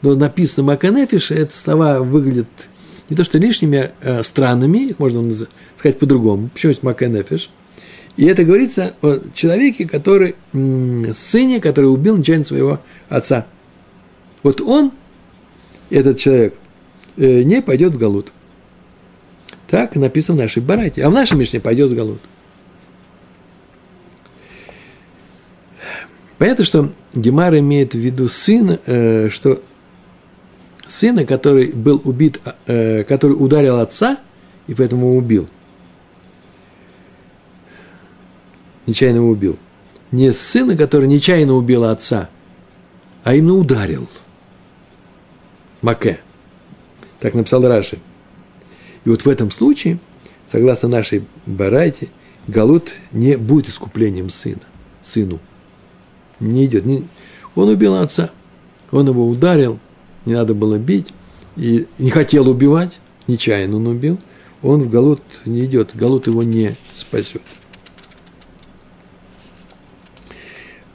Но 0.00 0.14
написано 0.14 0.66
Маканефиш, 0.66 1.30
и 1.30 1.34
эти 1.34 1.54
слова 1.54 2.00
выглядят 2.00 2.48
не 3.10 3.16
то 3.16 3.24
что 3.24 3.38
лишними, 3.38 3.90
а 4.00 4.22
странными, 4.24 4.88
их 4.88 4.98
можно 4.98 5.30
сказать 5.78 5.98
по-другому. 5.98 6.48
Почему 6.48 6.70
есть 6.70 6.82
Маканефиш? 6.82 7.50
И 8.16 8.26
это 8.26 8.44
говорится 8.44 8.94
о 9.00 9.18
человеке, 9.34 9.86
который, 9.86 10.36
сыне, 10.52 11.60
который 11.60 11.86
убил 11.86 12.16
нечаянно 12.16 12.44
своего 12.44 12.80
отца. 13.08 13.46
Вот 14.42 14.60
он, 14.60 14.92
этот 15.88 16.18
человек, 16.18 16.54
э, 17.16 17.42
не 17.42 17.62
пойдет 17.62 17.94
в 17.94 17.98
Галут. 17.98 18.32
Так 19.68 19.96
написано 19.96 20.36
в 20.36 20.40
нашей 20.42 20.62
Барате. 20.62 21.02
А 21.04 21.10
в 21.10 21.14
нашей 21.14 21.38
Мишне 21.38 21.60
пойдет 21.60 21.90
в 21.90 21.94
Галут. 21.94 22.20
Понятно, 26.36 26.64
что 26.64 26.92
Гемар 27.14 27.56
имеет 27.58 27.94
в 27.94 27.98
виду 27.98 28.28
сына, 28.28 28.78
э, 28.84 29.30
что 29.30 29.62
сына, 30.86 31.24
который 31.24 31.72
был 31.72 32.02
убит, 32.04 32.40
э, 32.66 33.04
который 33.04 33.32
ударил 33.32 33.78
отца, 33.78 34.18
и 34.66 34.74
поэтому 34.74 35.16
убил– 35.16 35.48
нечаянно 38.86 39.16
его 39.16 39.28
убил. 39.28 39.58
Не 40.10 40.32
сына, 40.32 40.76
который 40.76 41.08
нечаянно 41.08 41.54
убил 41.54 41.84
отца, 41.84 42.28
а 43.24 43.34
именно 43.34 43.54
ударил. 43.54 44.08
Маке. 45.80 46.20
Так 47.20 47.34
написал 47.34 47.66
Раши. 47.66 47.98
И 49.04 49.08
вот 49.08 49.24
в 49.24 49.28
этом 49.28 49.50
случае, 49.50 49.98
согласно 50.46 50.88
нашей 50.88 51.26
Барайте, 51.46 52.08
Галут 52.48 52.92
не 53.12 53.36
будет 53.36 53.68
искуплением 53.68 54.30
сына, 54.30 54.62
сыну. 55.02 55.38
Не 56.40 56.66
идет. 56.66 56.84
Не... 56.84 57.06
Он 57.54 57.68
убил 57.68 57.94
отца. 57.94 58.30
Он 58.90 59.08
его 59.08 59.26
ударил, 59.26 59.78
не 60.26 60.34
надо 60.34 60.54
было 60.54 60.78
бить. 60.78 61.12
И 61.56 61.86
не 61.98 62.10
хотел 62.10 62.48
убивать, 62.48 62.98
нечаянно 63.26 63.76
он 63.76 63.86
убил. 63.86 64.18
Он 64.62 64.82
в 64.82 64.90
Галут 64.90 65.22
не 65.44 65.64
идет. 65.64 65.94
Галут 65.94 66.26
его 66.26 66.42
не 66.42 66.74
спасет. 66.94 67.42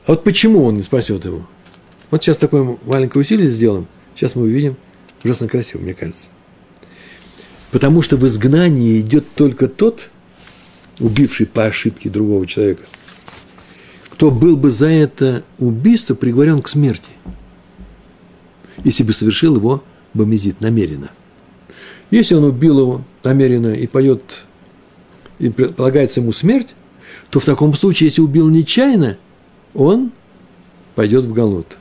А 0.07 0.11
вот 0.11 0.23
почему 0.23 0.63
он 0.63 0.77
не 0.77 0.83
спасет 0.83 1.25
его? 1.25 1.45
Вот 2.11 2.23
сейчас 2.23 2.37
такое 2.37 2.77
маленькое 2.85 3.21
усилие 3.21 3.49
сделаем. 3.49 3.87
Сейчас 4.15 4.35
мы 4.35 4.43
увидим. 4.43 4.77
Ужасно 5.23 5.49
красиво, 5.49 5.81
мне 5.81 5.93
кажется. 5.93 6.29
Потому 7.71 8.01
что 8.01 8.15
в 8.15 8.25
изгнании 8.25 9.01
идет 9.01 9.25
только 9.35 9.67
тот, 9.67 10.07
убивший 11.01 11.45
по 11.45 11.65
ошибке 11.65 12.09
другого 12.09 12.47
человека, 12.47 12.83
кто 14.09 14.31
был 14.31 14.55
бы 14.55 14.71
за 14.71 14.87
это 14.87 15.43
убийство 15.59 16.15
приговорен 16.15 16.61
к 16.61 16.69
смерти, 16.69 17.09
если 18.85 19.03
бы 19.03 19.11
совершил 19.11 19.57
его 19.57 19.83
бомезит 20.13 20.61
намеренно. 20.61 21.11
Если 22.11 22.33
он 22.33 22.45
убил 22.45 22.79
его 22.79 23.01
намеренно 23.23 23.73
и 23.73 23.87
пойдет, 23.87 24.45
и 25.37 25.49
полагается 25.49 26.21
ему 26.21 26.31
смерть, 26.31 26.75
то 27.29 27.41
в 27.41 27.45
таком 27.45 27.73
случае, 27.73 28.07
если 28.07 28.21
убил 28.21 28.47
нечаянно– 28.47 29.17
он 29.73 30.11
пойдет 30.95 31.25
в 31.25 31.33
Галут. 31.33 31.77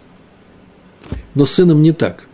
Но 1.34 1.46
с 1.46 1.52
сыном 1.52 1.82
не 1.82 1.92
так. 1.92 2.26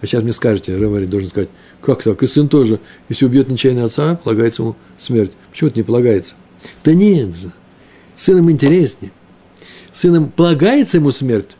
А 0.00 0.06
сейчас 0.06 0.22
мне 0.22 0.32
скажете, 0.32 0.76
Ревари 0.76 1.06
должен 1.06 1.30
сказать, 1.30 1.48
как 1.80 2.02
так? 2.02 2.22
И 2.22 2.26
сын 2.26 2.48
тоже, 2.48 2.80
если 3.08 3.24
убьет 3.24 3.48
нечаянно 3.48 3.84
отца, 3.84 4.16
полагается 4.16 4.62
ему 4.62 4.76
смерть. 4.98 5.32
Почему 5.50 5.68
это 5.68 5.78
не 5.78 5.82
полагается? 5.82 6.34
Да 6.82 6.94
нет 6.94 7.36
же. 7.36 7.52
Сыном 8.16 8.50
интереснее. 8.50 9.12
Сыном 9.92 10.30
полагается 10.30 10.96
ему 10.96 11.12
смерть, 11.12 11.56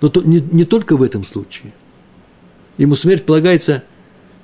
но 0.00 0.08
то, 0.08 0.22
не, 0.22 0.40
не 0.40 0.64
только 0.64 0.96
в 0.96 1.02
этом 1.02 1.24
случае. 1.24 1.74
Ему 2.78 2.96
смерть 2.96 3.24
полагается, 3.24 3.84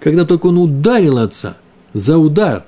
когда 0.00 0.24
только 0.24 0.46
он 0.46 0.58
ударил 0.58 1.18
отца 1.18 1.56
за 1.94 2.18
удар. 2.18 2.64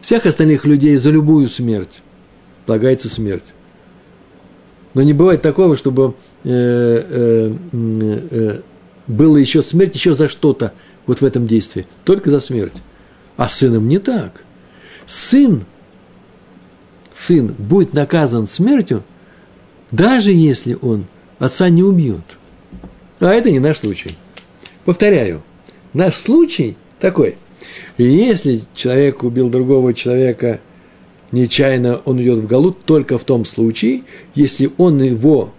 Всех 0.00 0.26
остальных 0.26 0.64
людей 0.64 0.96
за 0.96 1.10
любую 1.10 1.48
смерть 1.48 2.02
полагается 2.70 3.08
смерть. 3.08 3.42
Но 4.94 5.02
не 5.02 5.12
бывает 5.12 5.42
такого, 5.42 5.76
чтобы 5.76 6.14
э, 6.44 6.48
э, 6.52 7.52
э, 7.72 8.60
было 9.08 9.36
еще 9.38 9.60
смерть 9.60 9.96
еще 9.96 10.14
за 10.14 10.28
что-то 10.28 10.72
вот 11.04 11.20
в 11.20 11.24
этом 11.24 11.48
действии, 11.48 11.88
только 12.04 12.30
за 12.30 12.38
смерть. 12.38 12.74
А 13.36 13.48
с 13.48 13.56
сыном 13.56 13.88
не 13.88 13.98
так. 13.98 14.44
Сын 15.08 15.64
сын 17.12 17.52
будет 17.58 17.92
наказан 17.92 18.46
смертью, 18.46 19.02
даже 19.90 20.30
если 20.30 20.78
он 20.80 21.06
отца 21.40 21.68
не 21.70 21.82
убьет. 21.82 22.38
А 23.18 23.32
это 23.32 23.50
не 23.50 23.58
наш 23.58 23.78
случай. 23.78 24.12
Повторяю, 24.84 25.42
наш 25.92 26.14
случай 26.14 26.76
такой. 27.00 27.36
Если 27.98 28.60
человек 28.76 29.24
убил 29.24 29.48
другого 29.48 29.92
человека 29.92 30.60
нечаянно, 31.32 32.00
он 32.04 32.20
идет 32.20 32.38
в 32.38 32.46
Галут 32.46 32.84
только 32.84 33.18
в 33.18 33.24
том 33.24 33.44
случае, 33.44 34.02
если 34.34 34.70
он 34.78 35.02
его, 35.02 35.52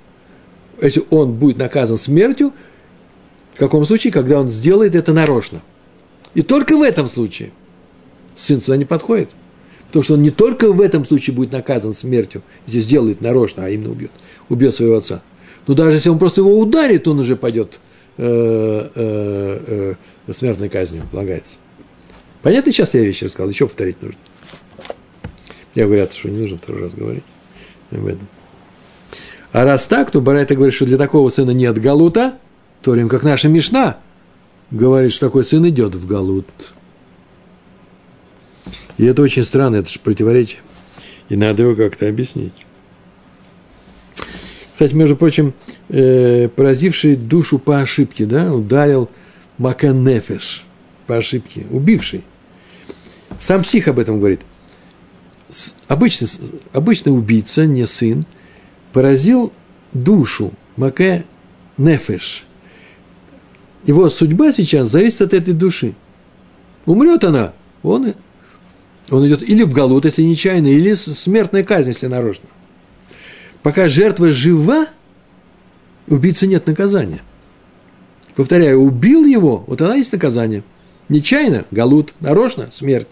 если 0.82 1.04
он 1.10 1.34
будет 1.34 1.58
наказан 1.58 1.98
смертью, 1.98 2.54
в 3.54 3.60
каком 3.60 3.86
случае, 3.86 4.14
когда 4.14 4.40
он 4.40 4.50
сделает 4.50 4.96
это 4.96 5.14
нарочно. 5.14 5.62
И 6.34 6.42
только 6.42 6.78
в 6.78 6.82
этом 6.82 7.08
случае 7.08 7.52
сын 8.36 8.62
сюда 8.62 8.78
не 8.78 8.86
подходит. 8.86 9.30
Потому 9.88 10.04
что 10.04 10.14
он 10.14 10.22
не 10.22 10.30
только 10.30 10.72
в 10.72 10.80
этом 10.80 11.06
случае 11.06 11.36
будет 11.36 11.52
наказан 11.52 11.94
смертью, 11.94 12.44
если 12.66 12.80
сделает 12.80 13.20
нарочно, 13.20 13.66
а 13.66 13.70
именно 13.70 13.92
убьет, 13.92 14.12
убьет 14.48 14.74
своего 14.74 14.98
отца. 14.98 15.22
Но 15.68 15.74
даже 15.74 15.98
если 15.98 16.10
он 16.10 16.18
просто 16.18 16.42
его 16.42 16.58
ударит, 16.58 17.08
он 17.10 17.20
уже 17.20 17.36
пойдет 17.36 17.82
э, 18.18 18.90
э, 18.96 19.96
э, 20.28 20.34
смертной 20.34 20.70
казнью, 20.70 21.04
полагается. 21.12 21.58
Понятно, 22.42 22.72
сейчас 22.72 22.94
я 22.94 23.02
вещи 23.02 23.26
рассказал, 23.26 23.50
еще 23.50 23.68
повторить 23.68 24.02
нужно. 24.02 24.20
Я 25.76 25.86
говорят, 25.86 26.14
что 26.14 26.30
не 26.30 26.40
нужно 26.40 26.58
второй 26.58 26.84
раз 26.84 26.94
говорить 26.94 27.24
об 27.92 28.06
этом. 28.06 28.28
А 29.52 29.66
раз 29.66 29.86
так, 29.86 30.12
то 30.12 30.22
Барайта 30.22 30.56
говорит, 30.56 30.74
что 30.74 30.86
для 30.86 30.98
такого 30.98 31.30
сына 31.30 31.52
нет 31.52 31.80
галута, 31.80 32.36
то 32.82 32.92
время 32.92 33.10
как 33.10 33.24
наша 33.24 33.48
Мишна 33.48 33.98
говорит, 34.70 35.12
что 35.12 35.28
такой 35.28 35.44
сын 35.44 35.68
идет 35.68 35.96
в 35.96 36.08
галут. 36.08 36.48
И 38.98 39.06
это 39.06 39.22
очень 39.22 39.44
странно, 39.44 39.78
это 39.78 39.90
же 39.90 40.00
противоречие. 40.00 40.62
И 41.30 41.36
надо 41.36 41.64
его 41.64 41.76
как-то 41.76 42.08
объяснить. 42.08 42.54
Кстати, 44.74 44.94
между 44.94 45.16
прочим, 45.16 45.54
э, 45.90 46.50
поразивший 46.50 47.16
душу 47.16 47.60
по 47.60 47.82
ошибке, 47.82 48.26
да, 48.26 48.54
ударил 48.54 49.10
Маканефеш 49.58 50.66
по 51.08 51.18
ошибке, 51.18 51.68
убивший. 51.70 52.24
Сам 53.40 53.64
стих 53.64 53.88
об 53.88 54.00
этом 54.00 54.18
говорит. 54.20 54.42
Обычный, 55.88 56.28
обычный 56.74 57.10
убийца, 57.10 57.66
не 57.66 57.86
сын, 57.86 58.26
поразил 58.94 59.52
душу 59.94 60.54
Маке 60.78 61.26
Нефеш. 61.78 62.46
Его 63.86 64.10
судьба 64.10 64.54
сейчас 64.54 64.90
зависит 64.90 65.22
от 65.22 65.34
этой 65.34 65.54
души. 65.54 65.96
Умрет 66.86 67.24
она, 67.24 67.54
он 67.84 68.14
он 69.10 69.28
идет 69.28 69.44
или 69.48 69.64
в 69.64 69.74
голод, 69.74 70.06
если 70.06 70.22
нечаянно, 70.24 70.68
или 70.68 70.94
смертная 70.94 71.64
казнь, 71.64 71.90
если 71.90 72.08
нарочно. 72.08 72.48
Пока 73.62 73.90
жертва 73.90 74.30
жива, 74.30 74.88
убийцы 76.08 76.48
нет 76.48 76.66
наказания. 76.66 77.22
Повторяю, 78.36 78.80
убил 78.80 79.26
его, 79.26 79.66
вот 79.68 79.82
она 79.82 79.96
есть 79.96 80.14
наказание. 80.14 80.64
Нечаянно– 81.10 81.66
галут, 81.72 82.14
нарочно– 82.22 82.70
смерть. 82.72 83.10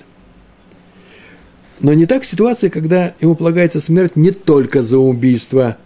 Но 1.80 1.94
не 1.94 2.06
так 2.06 2.26
ситуация, 2.26 2.70
когда 2.70 3.14
ему 3.20 3.36
полагается 3.36 3.80
смерть 3.80 4.16
не 4.16 4.32
только 4.32 4.84
за 4.84 4.98
убийство, 4.98 5.78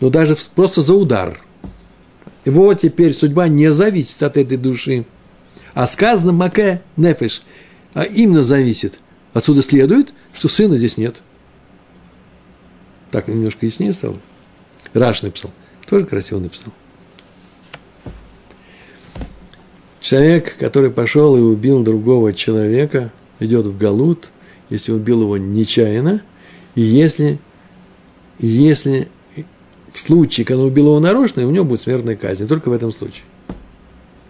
но 0.00 0.10
даже 0.10 0.36
просто 0.54 0.82
за 0.82 0.94
удар. 0.94 1.40
Его 2.44 2.72
теперь 2.74 3.14
судьба 3.14 3.48
не 3.48 3.70
зависит 3.70 4.22
от 4.22 4.36
этой 4.36 4.56
души. 4.56 5.04
А 5.74 5.86
сказано 5.86 6.32
«маке 6.32 6.82
нефиш», 6.96 7.42
а 7.94 8.04
именно 8.04 8.42
зависит– 8.42 8.98
Отсюда 9.32 9.62
следует, 9.62 10.12
что 10.34 10.48
сына 10.48 10.76
здесь 10.76 10.96
нет. 10.96 11.16
Так 13.10 13.28
немножко 13.28 13.66
яснее 13.66 13.92
стало. 13.92 14.16
Раш 14.92 15.22
написал. 15.22 15.52
Тоже 15.88 16.06
красиво 16.06 16.38
написал. 16.38 16.72
Человек, 20.00 20.56
который 20.56 20.90
пошел 20.90 21.36
и 21.36 21.40
убил 21.40 21.82
другого 21.84 22.32
человека, 22.32 23.12
идет 23.38 23.66
в 23.66 23.76
Галут, 23.76 24.30
если 24.70 24.92
убил 24.92 25.22
его 25.22 25.36
нечаянно, 25.36 26.22
и 26.74 26.80
если, 26.80 27.38
если 28.38 29.08
в 29.92 29.98
случае, 29.98 30.46
когда 30.46 30.62
убил 30.62 30.86
его 30.86 31.00
нарочно, 31.00 31.46
у 31.46 31.50
него 31.50 31.64
будет 31.64 31.80
смертная 31.80 32.16
казнь. 32.16 32.46
Только 32.46 32.68
в 32.68 32.72
этом 32.72 32.92
случае. 32.92 33.24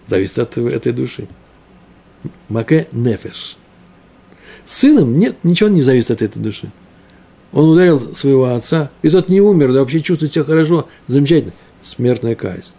Зависит 0.09 0.39
от 0.39 0.57
этой 0.57 0.93
души. 0.93 1.29
Маке 2.49 2.89
нефеш. 2.93 3.57
Сыном 4.67 5.19
нет, 5.19 5.37
ничего 5.43 5.69
не 5.69 5.83
зависит 5.83 6.11
от 6.11 6.23
этой 6.23 6.41
души. 6.41 6.71
Он 7.53 7.69
ударил 7.71 8.15
своего 8.15 8.47
отца, 8.55 8.91
и 9.03 9.11
тот 9.11 9.29
не 9.29 9.41
умер, 9.41 9.73
да 9.73 9.81
вообще 9.81 10.01
чувствует 10.01 10.33
себя 10.33 10.45
хорошо, 10.45 10.89
замечательно. 11.09 11.53
Смертная 11.83 12.35
казнь. 12.35 12.73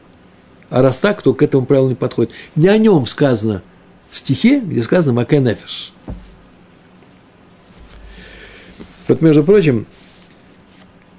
А 0.69 0.81
раз 0.81 0.99
так, 0.99 1.21
то 1.21 1.33
к 1.33 1.43
этому 1.43 1.65
правилу 1.65 1.89
не 1.89 1.95
подходит. 1.95 2.31
Не 2.55 2.69
о 2.69 2.77
нем 2.77 3.05
сказано 3.05 3.61
в 4.09 4.17
стихе, 4.17 4.61
где 4.61 4.81
сказано 4.83 5.13
«макенефиш». 5.13 5.91
Вот, 9.07 9.21
между 9.21 9.43
прочим, 9.43 9.85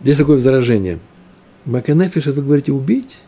здесь 0.01 0.16
такое 0.16 0.37
возражение. 0.37 0.99
Макенефиш, 1.64 2.27
это 2.27 2.40
вы 2.40 2.47
говорите 2.47 2.73
убить? 2.73 3.18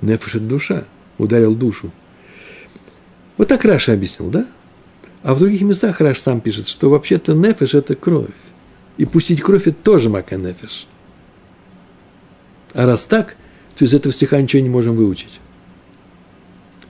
Нефиш– 0.00 0.34
это 0.36 0.44
душа, 0.44 0.84
ударил 1.18 1.54
душу. 1.54 1.90
Вот 3.36 3.48
так 3.48 3.64
Раша 3.64 3.92
объяснил, 3.92 4.30
да? 4.30 4.46
А 5.22 5.34
в 5.34 5.38
других 5.38 5.62
местах 5.62 6.00
Раш 6.00 6.18
сам 6.18 6.40
пишет, 6.40 6.66
что 6.66 6.90
вообще-то 6.90 7.34
нефеш– 7.34 7.74
это 7.74 7.94
кровь. 7.94 8.30
И 8.96 9.04
пустить 9.04 9.40
кровь– 9.40 9.66
это 9.66 9.76
тоже 9.82 10.08
мака 10.08 10.36
нефеш. 10.36 10.86
А 12.74 12.86
раз 12.86 13.04
так, 13.04 13.36
то 13.76 13.84
из 13.84 13.94
этого 13.94 14.12
стиха 14.12 14.40
ничего 14.40 14.62
не 14.62 14.68
можем 14.68 14.96
выучить. 14.96 15.40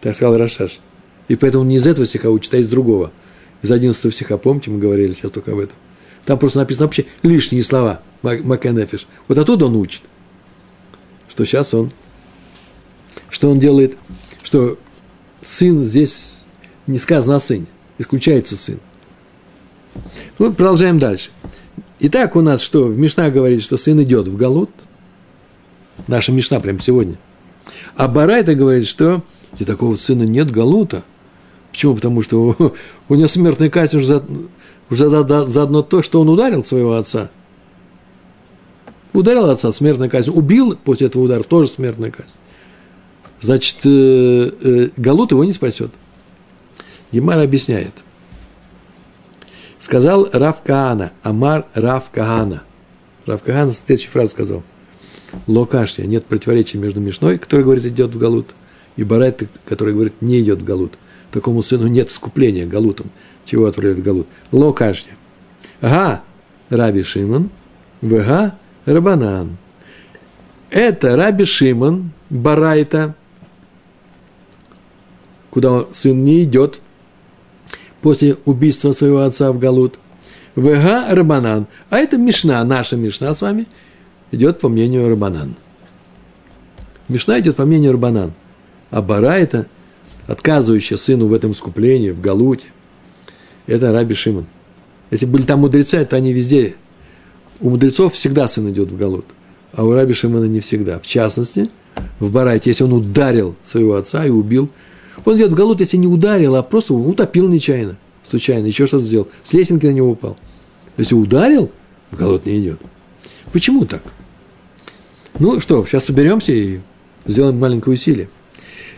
Так 0.01 0.16
сказал 0.16 0.37
Рашаш. 0.37 0.81
И 1.29 1.37
поэтому 1.37 1.64
не 1.64 1.77
из 1.77 1.87
этого 1.87 2.07
стиха 2.07 2.31
учит, 2.31 2.55
а 2.55 2.59
из 2.59 2.68
другого. 2.68 3.12
Из 3.62 3.70
11 3.70 4.12
стиха, 4.12 4.38
помните, 4.38 4.70
мы 4.70 4.79
говорили 4.79 5.12
сейчас 5.12 5.31
только 5.31 5.53
об 5.53 5.59
этом. 5.59 5.77
Там 6.25 6.38
просто 6.38 6.59
написано 6.59 6.87
вообще 6.87 7.07
лишние 7.22 7.62
слова, 7.62 8.03
Макенефиш. 8.22 9.07
Вот 9.29 9.38
оттуда 9.38 9.66
он 9.66 9.77
учит. 9.77 10.03
Что 11.29 11.44
сейчас 11.44 11.72
он, 11.75 11.90
что 13.31 13.51
он 13.51 13.59
делает, 13.59 13.96
что 14.42 14.79
сын 15.42 15.83
здесь 15.83 16.44
не 16.87 16.98
сказано 16.98 17.37
о 17.37 17.40
сыне 17.40 17.66
исключается 17.98 18.57
сын. 18.57 18.79
Ну, 20.38 20.53
продолжаем 20.53 20.98
дальше. 20.98 21.31
Итак, 22.01 22.37
у 22.37 22.40
нас 22.40 22.61
что? 22.61 22.88
Мишна 22.88 23.31
говорит, 23.31 23.62
что 23.62 23.77
сын 23.77 24.03
идет 24.03 24.29
в 24.29 24.37
Галут. 24.37 24.70
Наша 26.09 26.33
Мишна 26.33 26.61
прямо 26.61 26.81
сегодня. 26.81 27.16
А 27.94 28.09
Барайта 28.09 28.55
говорит, 28.55 28.87
что 28.87 29.22
и 29.59 29.64
такого 29.64 29.96
сына 29.96 30.25
нет 30.25 30.51
Галута. 30.51 31.05
Почему? 31.72 31.94
Потому 31.94 32.22
что 32.22 32.74
у, 33.08 33.14
него 33.14 33.28
смертная 33.28 33.70
казнь 33.70 33.96
уже, 33.96 34.06
за, 34.06 34.24
уже 34.90 35.08
за, 35.08 35.46
за 35.46 35.62
одно 35.62 35.82
то, 35.82 36.02
что 36.02 36.20
он 36.20 36.28
ударил 36.28 36.62
своего 36.62 36.94
отца. 36.94 37.30
Ударил 39.12 39.50
отца, 39.50 39.72
смертная 39.72 40.08
казнь. 40.08 40.30
Убил 40.30 40.76
после 40.76 41.08
этого 41.08 41.22
удара, 41.22 41.42
тоже 41.42 41.68
смертная 41.68 42.11
казнь. 42.11 42.30
Значит, 43.40 43.78
э, 43.85 43.88
э, 44.62 44.88
Галут 44.96 45.32
его 45.32 45.44
не 45.44 45.52
спасет. 45.52 45.90
Гемара 47.11 47.42
объясняет. 47.42 47.92
Сказал 49.78 50.28
Рав 50.32 50.62
Каана, 50.62 51.12
Амар 51.22 51.66
Рав 51.74 52.11
Каана. 52.11 52.62
Рав 53.26 53.42
Каана 53.42 53.72
следующую 53.72 54.12
фразу 54.12 54.30
сказал. 54.30 54.62
Локашья, 55.46 56.04
нет 56.04 56.26
противоречия 56.26 56.78
между 56.78 57.00
Мишной, 57.00 57.38
который 57.38 57.62
говорит, 57.62 57.85
идет 57.87 58.14
в 58.14 58.18
Галут, 58.18 58.54
и 58.96 59.02
Барайт, 59.02 59.48
который 59.64 59.94
говорит, 59.94 60.20
не 60.20 60.40
идет 60.40 60.61
в 60.61 60.64
Галут. 60.64 60.92
Такому 61.33 61.62
сыну 61.62 61.87
нет 61.87 62.11
скупления 62.11 62.66
Галутом. 62.66 63.11
Чего 63.47 63.66
отправляют 63.66 64.01
в 64.01 64.03
Галут? 64.03 64.26
Локашья. 64.53 65.16
Ага, 65.80 66.22
Раби 66.68 67.03
Шимон, 67.03 67.51
ВГ 68.03 68.55
Рабанан. 68.85 69.57
Это 70.70 71.16
Раби 71.16 71.45
Шимон, 71.45 72.11
Барайта, 72.28 73.14
куда 75.51 75.87
сын 75.93 76.22
не 76.22 76.45
идет, 76.45 76.80
после 78.03 78.37
убийства 78.45 78.93
своего 78.93 79.22
отца 79.22 79.53
в 79.53 79.59
Галут. 79.59 79.99
Вега 80.55 81.07
Рабанан. 81.14 81.66
А 81.89 81.99
это 81.99 82.18
Мишна, 82.18 82.62
наша 82.64 82.97
Мишна 82.97 83.35
с 83.35 83.41
вами, 83.41 83.66
идет 84.33 84.61
по 84.61 84.68
мнению 84.68 85.09
Рабанан. 85.09 85.57
Мишна 87.09 87.41
идет 87.41 87.57
по 87.57 87.64
мнению 87.64 87.93
Рабанан. 87.93 88.33
А 88.91 89.01
Бара 89.01 89.33
это 89.39 89.66
отказывающая 90.27 90.97
сыну 90.97 91.27
в 91.27 91.33
этом 91.33 91.55
скуплении, 91.55 92.11
в 92.11 92.20
Галуте. 92.20 92.66
Это 93.66 93.93
Раби 93.93 94.14
Шимон. 94.14 94.47
Если 95.11 95.27
были 95.27 95.43
там 95.43 95.61
мудрецы, 95.61 95.99
это 95.99 96.16
они 96.16 96.33
везде. 96.33 96.77
У 97.61 97.70
мудрецов 97.70 98.14
всегда 98.14 98.49
сын 98.49 98.68
идет 98.70 98.91
в 98.91 98.97
Галут, 98.97 99.27
а 99.73 99.85
у 99.85 99.93
Раби 99.93 100.14
Шимона 100.14 100.45
не 100.45 100.61
всегда. 100.61 100.99
В 100.99 101.07
частности, 101.07 101.68
в 102.18 102.31
Барайте, 102.33 102.70
если 102.70 102.85
он 102.85 102.93
ударил 102.93 103.55
своего 103.62 103.95
отца 103.95 104.25
и 104.25 104.31
убил 104.31 104.70
он 105.25 105.37
идет 105.37 105.53
в 105.53 105.55
Галут, 105.55 105.81
если 105.81 105.97
не 105.97 106.07
ударил, 106.07 106.57
а 106.57 106.62
просто 106.62 106.95
утопил 106.95 107.49
нечаянно, 107.49 107.97
случайно, 108.25 108.66
еще 108.66 108.87
что-то 108.87 109.05
сделал. 109.05 109.29
С 109.45 109.53
лесенки 109.53 109.87
на 109.87 109.93
него 109.93 110.11
упал. 110.11 110.37
если 110.97 111.14
ударил, 111.14 111.70
в 112.11 112.16
голод 112.16 112.47
не 112.47 112.61
идет. 112.61 112.81
Почему 113.53 113.85
так? 113.85 114.03
Ну 115.39 115.61
что, 115.61 115.85
сейчас 115.87 116.05
соберемся 116.05 116.53
и 116.53 116.81
сделаем 117.27 117.59
маленькое 117.59 117.95
усилие. 117.95 118.29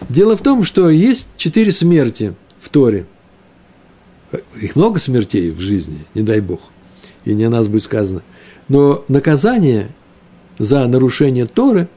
Дело 0.09 0.37
в 0.37 0.43
том, 0.43 0.65
что 0.65 0.91
есть 0.91 1.27
четыре 1.37 1.73
смерти 1.73 2.35
в 2.61 2.69
Торе. 2.69 3.07
Их 4.61 4.77
много 4.77 4.99
смертей 4.99 5.51
в 5.51 5.61
жизни, 5.61 6.05
не 6.15 6.23
дай 6.23 6.41
Бог. 6.41 6.61
И 7.25 7.35
не 7.35 7.45
о 7.45 7.51
нас 7.51 7.69
будет 7.69 7.85
сказано. 7.85 8.23
Но 8.69 9.05
наказание 9.09 9.89
за 10.59 10.87
нарушение 10.87 11.47
Торы 11.47 11.89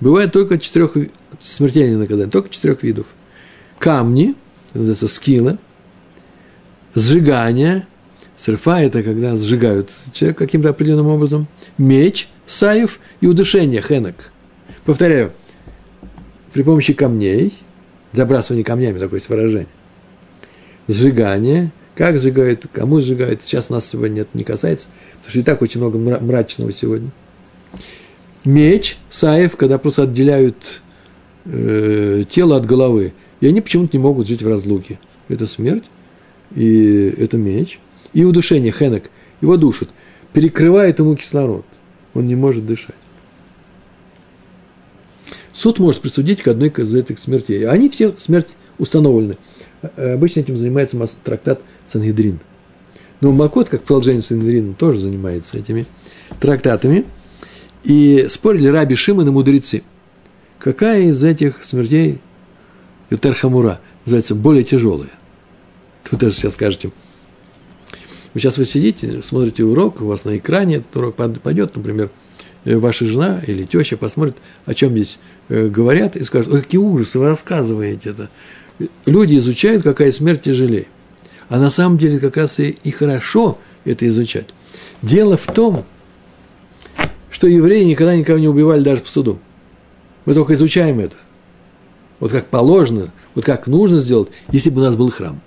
бывает 0.00 0.32
только 0.32 0.58
четырех 0.58 0.94
смертельное 1.40 1.98
наказание, 1.98 2.30
только 2.30 2.50
четырех 2.50 2.82
видов. 2.82 3.06
Камни, 3.78 4.34
называется 4.74 5.08
скилла, 5.08 5.58
сжигание, 6.94 7.86
серфа– 8.36 8.80
это 8.82 9.02
когда 9.02 9.36
сжигают 9.36 9.90
человека 10.12 10.44
каким-то 10.44 10.70
определенным 10.70 11.06
образом, 11.06 11.46
меч, 11.78 12.28
саев 12.46 13.00
и 13.20 13.26
удушение, 13.26 13.82
хенок. 13.82 14.32
Повторяю, 14.84 15.32
при 16.52 16.62
помощи 16.62 16.92
камней, 16.92 17.52
забрасывание 18.12 18.64
камнями, 18.64 18.98
такое 18.98 19.18
есть 19.18 19.28
выражение, 19.28 19.68
сжигание, 20.88 21.72
как 21.94 22.18
сжигают, 22.18 22.66
кому 22.72 23.00
сжигают, 23.00 23.42
сейчас 23.42 23.70
нас 23.70 23.86
сегодня 23.88 24.22
это 24.22 24.30
не 24.34 24.44
касается, 24.44 24.88
потому 25.16 25.30
что 25.30 25.38
и 25.38 25.42
так 25.42 25.62
очень 25.62 25.80
много 25.80 25.98
мрачного 25.98 26.72
сегодня. 26.72 27.10
Меч, 28.44 28.96
саев, 29.10 29.56
когда 29.56 29.78
просто 29.78 30.04
отделяют 30.04 30.82
э, 31.44 32.24
тело 32.28 32.56
от 32.56 32.64
головы, 32.64 33.12
и 33.40 33.46
они 33.46 33.60
почему-то 33.60 33.96
не 33.96 34.02
могут 34.02 34.28
жить 34.28 34.42
в 34.42 34.48
разлуке. 34.48 34.98
Это 35.28 35.46
смерть, 35.46 35.84
и 36.54 37.12
это 37.18 37.36
меч, 37.36 37.78
и 38.12 38.24
удушение, 38.24 38.72
хенек, 38.72 39.10
его 39.40 39.56
душат, 39.56 39.90
перекрывает 40.32 40.98
ему 40.98 41.16
кислород, 41.16 41.66
он 42.14 42.26
не 42.26 42.34
может 42.34 42.66
дышать. 42.66 42.96
Суд 45.60 45.78
может 45.78 46.00
присудить 46.00 46.42
к 46.42 46.48
одной 46.48 46.70
из 46.70 46.94
этих 46.94 47.18
смертей. 47.18 47.68
Они 47.68 47.90
все 47.90 48.14
смерть 48.16 48.48
установлены. 48.78 49.36
Э, 49.82 50.14
обычно 50.14 50.40
этим 50.40 50.56
занимается 50.56 50.96
трактат 51.22 51.60
Сангедрин. 51.86 52.40
Но 53.20 53.32
Макот, 53.32 53.68
как 53.68 53.82
продолжение 53.82 54.22
Сангедрина, 54.22 54.72
тоже 54.72 55.00
занимается 55.00 55.58
этими 55.58 55.84
трактатами. 56.40 57.04
И 57.84 58.26
спорили 58.30 58.68
Раби 58.68 58.94
Шимон 58.94 59.28
и 59.28 59.30
мудрецы. 59.30 59.82
Какая 60.58 61.02
из 61.02 61.22
этих 61.22 61.62
смертей 61.62 62.20
Ютерхамура 63.10 63.80
называется 64.06 64.34
более 64.34 64.64
тяжелая? 64.64 65.10
Вы 66.10 66.16
тоже 66.16 66.36
сейчас 66.36 66.54
скажете. 66.54 66.90
Вы 68.32 68.40
сейчас 68.40 68.56
вы 68.56 68.64
сидите, 68.64 69.20
смотрите 69.22 69.62
урок, 69.64 70.00
у 70.00 70.06
вас 70.06 70.24
на 70.24 70.38
экране 70.38 70.76
этот 70.76 70.96
урок 70.96 71.16
пойдет, 71.16 71.76
например, 71.76 72.08
ваша 72.64 73.06
жена 73.06 73.40
или 73.46 73.64
теща 73.64 73.96
посмотрит, 73.96 74.36
о 74.66 74.74
чем 74.74 74.90
здесь 74.90 75.18
Э, 75.50 75.66
говорят 75.66 76.14
и 76.14 76.22
скажут, 76.22 76.52
ой, 76.52 76.62
какие 76.62 76.78
ужасы, 76.80 77.18
вы 77.18 77.26
рассказываете 77.26 78.10
это. 78.10 78.30
Люди 79.04 79.36
изучают, 79.36 79.82
какая 79.82 80.12
смерть 80.12 80.42
тяжелее. 80.42 80.86
А 81.48 81.58
на 81.58 81.70
самом 81.70 81.98
деле 81.98 82.20
как 82.20 82.36
раз 82.36 82.60
и, 82.60 82.78
и 82.84 82.92
хорошо 82.92 83.58
это 83.84 84.06
изучать. 84.06 84.46
Дело 85.02 85.36
в 85.36 85.46
том, 85.46 85.84
что 87.32 87.48
евреи 87.48 87.82
никогда 87.82 88.14
никого 88.14 88.38
не 88.38 88.46
убивали 88.46 88.84
даже 88.84 89.02
по 89.02 89.08
суду. 89.08 89.40
Мы 90.24 90.34
только 90.34 90.54
изучаем 90.54 91.00
это. 91.00 91.16
Вот 92.20 92.30
как 92.30 92.46
положено, 92.46 93.10
вот 93.34 93.44
как 93.44 93.66
нужно 93.66 93.98
сделать, 93.98 94.28
если 94.52 94.70
бы 94.70 94.82
у 94.82 94.84
нас 94.84 94.94
был 94.94 95.10
храм. 95.10 95.40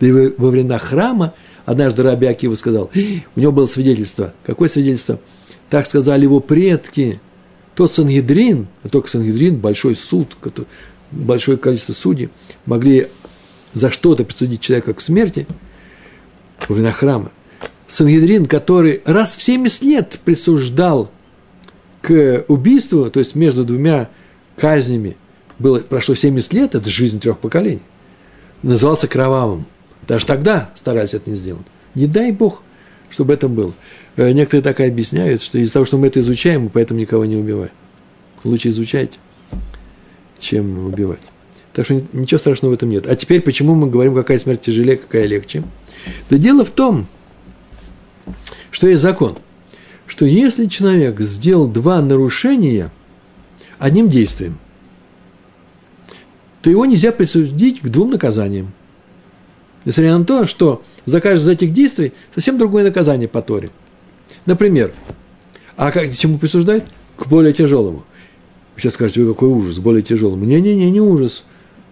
Да 0.00 0.08
и 0.08 0.10
во 0.10 0.50
времена 0.50 0.80
храма 0.80 1.32
однажды 1.64 2.02
Раби 2.02 2.26
Акива 2.26 2.56
сказал, 2.56 2.90
у 3.36 3.40
него 3.40 3.52
было 3.52 3.68
свидетельство. 3.68 4.34
Какое 4.44 4.68
свидетельство? 4.68 5.20
Так 5.72 5.86
сказали 5.86 6.24
его 6.24 6.40
предки– 6.40 7.18
тот 7.74 7.90
Сангедрин, 7.90 8.66
а 8.82 8.88
только 8.88 9.08
Сангедрин, 9.08 9.56
большой 9.56 9.96
суд, 9.96 10.36
который, 10.38 10.66
большое 11.10 11.56
количество 11.56 11.94
судей, 11.94 12.28
могли 12.66 13.08
за 13.72 13.90
что-то 13.90 14.24
присудить 14.24 14.60
человека 14.60 14.92
к 14.92 15.00
смерти 15.00 15.46
во 16.68 16.74
времена 16.74 16.92
храма. 16.92 17.32
Сангедрин, 17.88 18.44
который 18.44 19.00
раз 19.06 19.34
в 19.34 19.42
70 19.42 19.82
лет 19.84 20.20
присуждал 20.22 21.10
к 22.02 22.44
убийству, 22.48 23.10
то 23.10 23.20
есть 23.20 23.34
между 23.34 23.64
двумя 23.64 24.10
казнями, 24.56 25.16
было, 25.58 25.78
прошло 25.78 26.14
70 26.14 26.52
лет, 26.52 26.74
это 26.74 26.90
жизнь 26.90 27.18
трех 27.18 27.38
поколений, 27.38 27.80
назывался 28.62 29.08
кровавым. 29.08 29.64
Даже 30.06 30.26
тогда 30.26 30.70
старались 30.74 31.14
это 31.14 31.30
не 31.30 31.36
сделать. 31.36 31.66
Не 31.94 32.06
дай 32.06 32.32
Бог, 32.32 32.62
чтобы 33.08 33.32
это 33.32 33.48
было. 33.48 33.72
Э, 34.16 34.30
некоторые 34.32 34.62
так 34.62 34.80
и 34.80 34.84
объясняют, 34.84 35.42
что 35.42 35.58
из-за 35.58 35.72
того, 35.72 35.84
что 35.84 35.96
мы 35.96 36.08
это 36.08 36.20
изучаем, 36.20 36.62
мы 36.62 36.70
поэтому 36.70 37.00
никого 37.00 37.24
не 37.24 37.36
убиваем. 37.36 37.72
Лучше 38.44 38.68
изучать, 38.68 39.18
чем 40.38 40.86
убивать. 40.86 41.22
Так 41.72 41.86
что 41.86 42.02
ничего 42.12 42.38
страшного 42.38 42.72
в 42.72 42.74
этом 42.74 42.90
нет. 42.90 43.06
А 43.06 43.16
теперь 43.16 43.40
почему 43.40 43.74
мы 43.74 43.88
говорим, 43.88 44.14
какая 44.14 44.38
смерть 44.38 44.60
тяжелее, 44.60 44.96
какая 44.96 45.24
легче? 45.24 45.62
Да 46.28 46.36
дело 46.36 46.64
в 46.64 46.70
том, 46.70 47.06
что 48.70 48.86
есть 48.86 49.00
закон, 49.00 49.38
что 50.06 50.26
если 50.26 50.66
человек 50.66 51.20
сделал 51.20 51.68
два 51.68 52.02
нарушения 52.02 52.90
одним 53.78 54.10
действием, 54.10 54.58
то 56.60 56.68
его 56.68 56.84
нельзя 56.84 57.12
присудить 57.12 57.80
к 57.80 57.88
двум 57.88 58.10
наказаниям. 58.10 58.72
Несмотря 59.84 60.18
на 60.18 60.24
то, 60.24 60.46
что 60.46 60.82
за 61.06 61.20
каждое 61.20 61.54
из 61.54 61.56
этих 61.56 61.72
действий 61.72 62.12
совсем 62.34 62.58
другое 62.58 62.84
наказание 62.84 63.28
по 63.28 63.40
Торе– 63.40 63.70
Например, 64.46 64.92
а 65.76 65.90
как, 65.90 66.10
к 66.10 66.16
чему 66.16 66.38
присуждают? 66.38 66.84
К 67.16 67.26
более 67.26 67.52
тяжелому. 67.52 68.04
Сейчас 68.76 68.94
скажете, 68.94 69.22
вы 69.22 69.32
какой 69.32 69.48
ужас, 69.48 69.78
более 69.78 70.02
тяжелому. 70.02 70.44
Не-не-не, 70.44 70.90
не 70.90 71.00
ужас. 71.00 71.44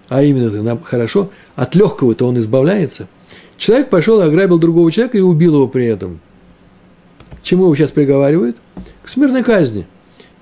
А 0.08 0.22
именно, 0.22 0.50
нам 0.62 0.82
хорошо, 0.82 1.30
от 1.54 1.74
легкого-то 1.74 2.26
он 2.26 2.38
избавляется. 2.38 3.08
Человек 3.56 3.90
пошел 3.90 4.20
и 4.20 4.24
ограбил 4.24 4.58
другого 4.58 4.90
человека 4.90 5.18
и 5.18 5.20
убил 5.20 5.54
его 5.54 5.68
при 5.68 5.86
этом. 5.86 6.20
Чему 7.42 7.64
его 7.64 7.76
сейчас 7.76 7.90
приговаривают? 7.90 8.56
К 9.02 9.08
смертной 9.08 9.44
казни. 9.44 9.86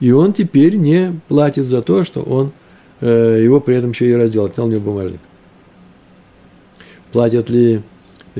И 0.01 0.11
он 0.11 0.33
теперь 0.33 0.77
не 0.77 1.21
платит 1.29 1.67
за 1.67 1.83
то, 1.83 2.05
что 2.05 2.23
он 2.23 2.53
э, 3.01 3.41
его 3.43 3.61
при 3.61 3.77
этом 3.77 3.91
еще 3.91 4.09
и 4.09 4.15
раздел, 4.15 4.45
отнял 4.45 4.67
у 4.67 4.71
него 4.71 4.81
бумажник. 4.81 5.21
Платят 7.13 7.51
ли 7.51 7.83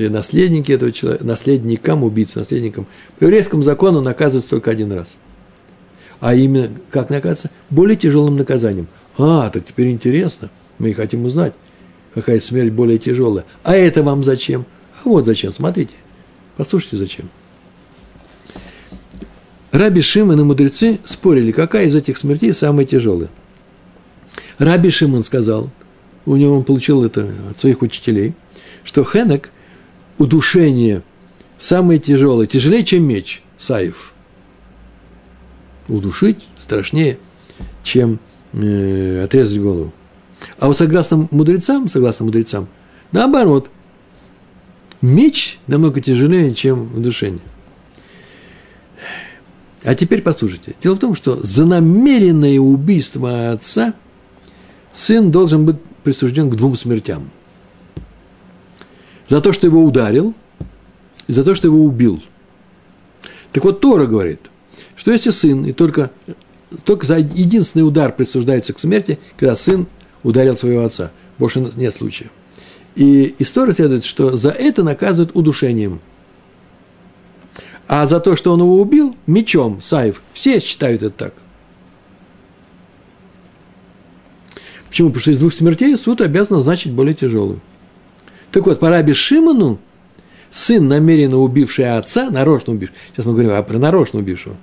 наследники 0.07 0.71
этого 0.71 0.91
человека, 0.91 1.25
наследникам, 1.25 2.03
убийцы, 2.03 2.39
наследникам. 2.39 2.87
По 3.17 3.25
еврейскому 3.25 3.63
закону 3.63 4.01
наказывается 4.01 4.49
только 4.49 4.71
один 4.71 4.91
раз. 4.91 5.17
А 6.19 6.35
именно, 6.35 6.69
как 6.89 7.09
наказывается? 7.09 7.49
Более 7.69 7.95
тяжелым 7.95 8.37
наказанием. 8.37 8.87
А, 9.17 9.49
так 9.49 9.65
теперь 9.65 9.89
интересно. 9.91 10.49
Мы 10.77 10.93
хотим 10.93 11.25
узнать, 11.25 11.53
какая 12.13 12.39
смерть 12.39 12.71
более 12.71 12.97
тяжелая. 12.97 13.45
А 13.63 13.75
это 13.75 14.03
вам 14.03 14.23
зачем? 14.23 14.65
А 15.03 15.09
вот 15.09 15.25
зачем, 15.25 15.51
смотрите. 15.51 15.93
Послушайте, 16.55 16.97
зачем. 16.97 17.29
Раби 19.71 20.01
Шимон 20.01 20.39
и 20.39 20.43
мудрецы 20.43 20.99
спорили, 21.05 21.51
какая 21.51 21.85
из 21.85 21.95
этих 21.95 22.17
смертей 22.17 22.53
самая 22.53 22.85
тяжелая. 22.85 23.29
Раби 24.57 24.89
Шимон 24.89 25.23
сказал, 25.23 25.69
у 26.25 26.35
него 26.35 26.57
он 26.57 26.63
получил 26.63 27.03
это 27.03 27.29
от 27.49 27.59
своих 27.59 27.81
учителей, 27.81 28.33
что 28.83 29.03
Хенек 29.03 29.51
удушение 30.19 31.01
самое 31.57 31.99
тяжелое, 31.99 32.45
тяжелее, 32.45 32.83
чем 32.83 33.03
меч, 33.03 33.41
саев. 33.57 34.13
Удушить 35.87 36.45
страшнее, 36.59 37.17
чем 37.83 38.19
э, 38.53 39.23
отрезать 39.23 39.59
голову. 39.59 39.91
А 40.59 40.67
вот 40.67 40.77
согласно 40.77 41.27
мудрецам, 41.31 41.89
согласно 41.89 42.25
мудрецам, 42.25 42.67
наоборот, 43.11 43.71
меч 45.01 45.57
намного 45.65 45.99
тяжелее, 45.99 46.53
чем 46.53 46.95
удушение. 46.95 47.41
А 49.83 49.95
теперь 49.95 50.21
послушайте. 50.21 50.75
Дело 50.83 50.95
в 50.95 50.99
том, 50.99 51.15
что 51.15 51.41
за 51.41 51.65
намеренное 51.65 52.59
убийство 52.59 53.51
отца 53.51 53.93
сын 54.93 55.31
должен 55.31 55.65
быть 55.65 55.77
присужден 56.03 56.49
к 56.49 56.55
двум 56.55 56.75
смертям– 56.75 57.31
за 59.29 59.41
то, 59.41 59.53
что 59.53 59.67
его 59.67 59.83
ударил, 59.83 60.33
и 61.27 61.33
за 61.33 61.43
то, 61.43 61.55
что 61.55 61.67
его 61.67 61.79
убил. 61.79 62.21
Так 63.53 63.63
вот, 63.63 63.79
Тора 63.79 64.07
говорит, 64.07 64.41
что 64.95 65.11
если 65.11 65.29
сын, 65.29 65.65
и 65.65 65.71
только, 65.71 66.11
только 66.83 67.05
за 67.05 67.19
единственный 67.19 67.83
удар 67.83 68.11
присуждается 68.11 68.73
к 68.73 68.79
смерти, 68.79 69.19
когда 69.37 69.55
сын 69.55 69.87
ударил 70.23 70.57
своего 70.57 70.83
отца. 70.83 71.11
Больше 71.37 71.59
нет 71.75 71.93
случая. 71.93 72.31
И 72.95 73.35
история 73.39 73.73
следует, 73.73 74.03
что 74.03 74.35
за 74.35 74.49
это 74.49 74.83
наказывают 74.83 75.35
удушением. 75.35 76.01
А 77.87 78.05
за 78.07 78.19
то, 78.19 78.35
что 78.35 78.51
он 78.51 78.59
его 78.59 78.81
убил, 78.81 79.15
мечом, 79.25 79.81
Саев. 79.81 80.21
Все 80.33 80.59
считают 80.59 81.03
это 81.03 81.15
так. 81.15 81.33
Почему? 84.89 85.09
Потому 85.09 85.21
что 85.21 85.31
из 85.31 85.39
двух 85.39 85.53
смертей 85.53 85.95
суд 85.97 86.21
обязан 86.21 86.57
назначить 86.57 86.91
более 86.91 87.13
тяжелую. 87.13 87.61
Так 88.51 88.65
вот, 88.65 88.79
по 88.79 88.89
Раби 88.89 89.13
Шимону 89.13 89.79
сын, 90.51 90.87
намеренно 90.87 91.37
убивший 91.37 91.95
отца, 91.97 92.29
нарочно 92.29 92.73
убивший, 92.73 92.95
сейчас 93.11 93.25
мы 93.25 93.33
говорим 93.33 93.63
про 93.63 93.77
нарочно 93.77 94.19
убившего, 94.19 94.57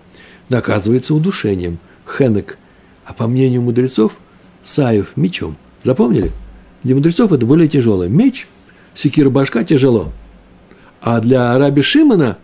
наказывается 0.49 1.15
удушением, 1.15 1.79
хенек. 2.07 2.59
А 3.05 3.13
по 3.13 3.29
мнению 3.29 3.63
мудрецов, 3.63 4.17
саев 4.65 5.13
мечом. 5.17 5.57
Запомнили? 5.85 6.33
Для 6.83 6.97
мудрецов 6.97 7.33
это 7.33 7.47
более 7.47 7.69
тяжелое. 7.69 8.09
Меч, 8.09 8.49
секира 8.95 9.31
башка 9.31 9.63
тяжело. 9.63 10.13
А 11.01 11.21
для 11.21 11.57
раби 11.57 11.83
Шимона, 11.83 12.39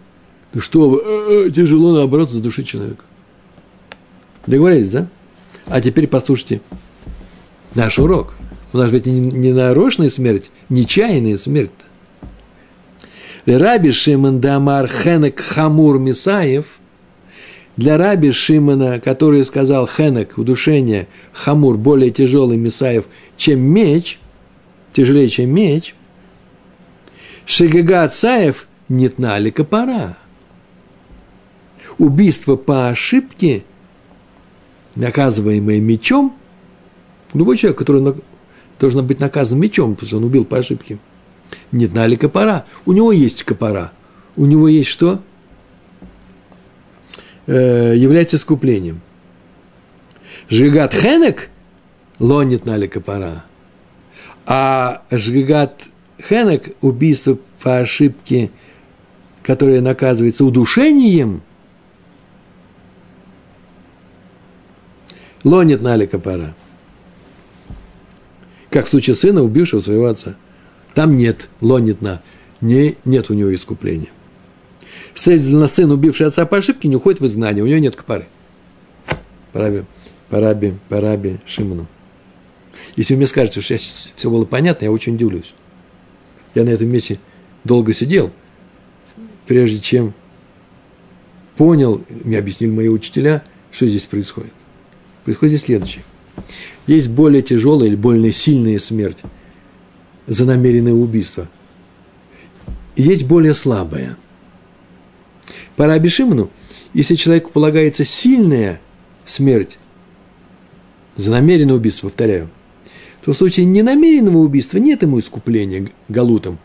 что 0.57 0.89
вы, 0.89 1.01
э, 1.05 1.47
э, 1.47 1.51
тяжело, 1.51 1.97
наоборот, 1.97 2.31
задушить 2.31 2.69
человека. 2.69 3.05
Договорились, 4.47 4.91
да? 4.91 5.09
А 5.67 5.81
теперь 5.81 6.07
послушайте 6.07 6.61
наш 7.75 7.99
урок. 7.99 8.35
У 8.73 8.79
нас 8.79 8.91
ведь 8.91 9.07
не, 9.07 9.53
нарочная 9.53 10.11
смерть, 10.11 10.51
нечаянная 10.69 11.37
смерть-то. 11.37 11.85
Раби 13.59 13.93
Шимон 13.93 14.41
Дамар 14.41 14.89
Хенек 14.89 15.41
Хамур 15.41 15.99
Мисаев, 15.99 16.67
для 17.77 17.97
раби 17.97 18.33
Шимона, 18.33 19.01
который 19.01 19.45
сказал 19.45 19.89
Хенек, 19.89 20.39
удушение, 20.39 21.09
Хамур, 21.33 21.77
более 21.77 22.11
тяжелый 22.11 22.57
Мисаев, 22.57 23.05
чем 23.37 23.61
меч, 23.61 24.19
тяжелее, 24.93 25.29
чем 25.29 25.51
меч, 25.51 25.95
Шигага 27.45 28.05
Ацаев 28.05 28.69
нетна 28.89 29.39
капара. 29.51 30.17
Убийство 31.99 32.57
по 32.57 32.89
ошибке, 32.89 33.65
наказываемое 34.95 35.81
мечом, 35.81 36.37
любой 37.35 37.57
человек, 37.57 37.79
который 37.79 38.15
должен 38.83 39.07
быть 39.07 39.21
наказан 39.21 39.59
мечом, 39.59 39.95
потому 39.95 40.07
что 40.09 40.17
он 40.19 40.25
убил 40.25 40.45
по 40.45 40.59
ошибке– 40.59 40.99
нет 41.71 41.95
нали 41.95 42.17
копора. 42.17 42.65
У 42.85 42.93
него 42.93 43.13
есть 43.13 43.45
копора. 43.45 43.93
У 44.37 44.47
него 44.47 44.69
есть 44.69 44.89
что? 44.89 45.21
Э, 47.47 47.95
является 47.97 48.37
искуплением. 48.37 49.01
Жигат 50.49 50.95
хенек 50.95 51.51
лонит 52.19 52.67
нали 52.67 52.87
копора. 52.87 53.45
А 54.47 55.03
жигат 55.11 55.85
хенек, 56.29 56.77
убийство 56.81 57.39
по 57.63 57.79
ошибке, 57.79 58.51
которое 59.43 59.81
наказывается 59.81 60.45
удушением, 60.45 61.43
лонит 65.45 65.83
нали 65.83 66.07
копора. 66.07 66.55
Как 68.73 68.87
в 68.87 68.89
случае 68.89 69.15
сына, 69.15 69.43
убившего 69.43 69.81
своего 69.81 70.07
отца– 70.07 70.37
там 70.95 71.17
нет 71.17 71.49
лонитна, 71.61 72.23
не, 72.61 72.97
нет 73.05 73.31
у 73.31 73.35
него 73.35 73.55
искупления. 73.55 74.11
Следовательно, 75.15 75.69
сын, 75.69 75.91
убивший 75.91 76.27
отца 76.27 76.47
по 76.47 76.59
ошибке, 76.59 76.89
не 76.89 76.97
уходит 76.97 77.21
в 77.21 77.27
изгнание, 77.27 77.63
у 77.63 77.67
него 77.67 77.79
нет 77.79 77.97
копары. 77.97 78.27
Параби, 79.53 79.85
параби, 80.29 80.75
параби, 80.89 81.39
Шимону. 81.47 81.87
Если 82.97 83.15
вы 83.15 83.19
мне 83.19 83.27
скажете, 83.27 83.61
что 83.61 83.77
сейчас 83.77 84.11
все 84.17 84.31
было 84.31 84.45
понятно, 84.45 84.87
я 84.87 84.93
очень 84.93 85.15
удивлюсь. 85.15 85.55
Я 86.55 86.65
на 86.65 86.71
этом 86.71 86.89
месте 86.89 87.19
долго 87.65 87.95
сидел, 87.95 88.31
прежде 89.47 89.81
чем 89.81 90.15
понял, 91.57 92.03
мне 92.25 92.39
объяснили 92.39 92.71
мои 92.71 92.89
учителя, 92.89 93.45
что 93.71 93.87
здесь 93.87 94.05
происходит. 94.05 94.55
Происходит 95.25 95.53
здесь 95.53 95.67
следующее. 95.67 96.05
Есть 96.87 97.09
более 97.09 97.43
тяжелая 97.43 97.89
или 97.89 97.97
более 97.97 98.33
сильная 98.33 98.79
смерть– 98.79 99.19
за 100.27 100.45
намеренное 100.45 100.93
убийство. 100.93 101.49
Есть 102.97 103.25
более 103.25 103.55
слабое. 103.55 104.17
По 105.77 105.87
Раби 105.87 106.09
Шимону, 106.09 106.51
если 106.95 107.15
человеку 107.15 107.51
полагается 107.51 108.05
сильная 108.05 108.81
смерть 109.25 109.79
за 111.17 111.31
намеренное 111.31 111.75
убийство, 111.75 112.09
повторяю, 112.09 112.51
то 113.25 113.33
в 113.33 113.37
случае 113.37 113.67
ненамеренного 113.67 114.39
убийства 114.39 114.79
нет 114.79 115.03
ему 115.03 115.21
искупления 115.21 115.89
галутом. 116.09 116.59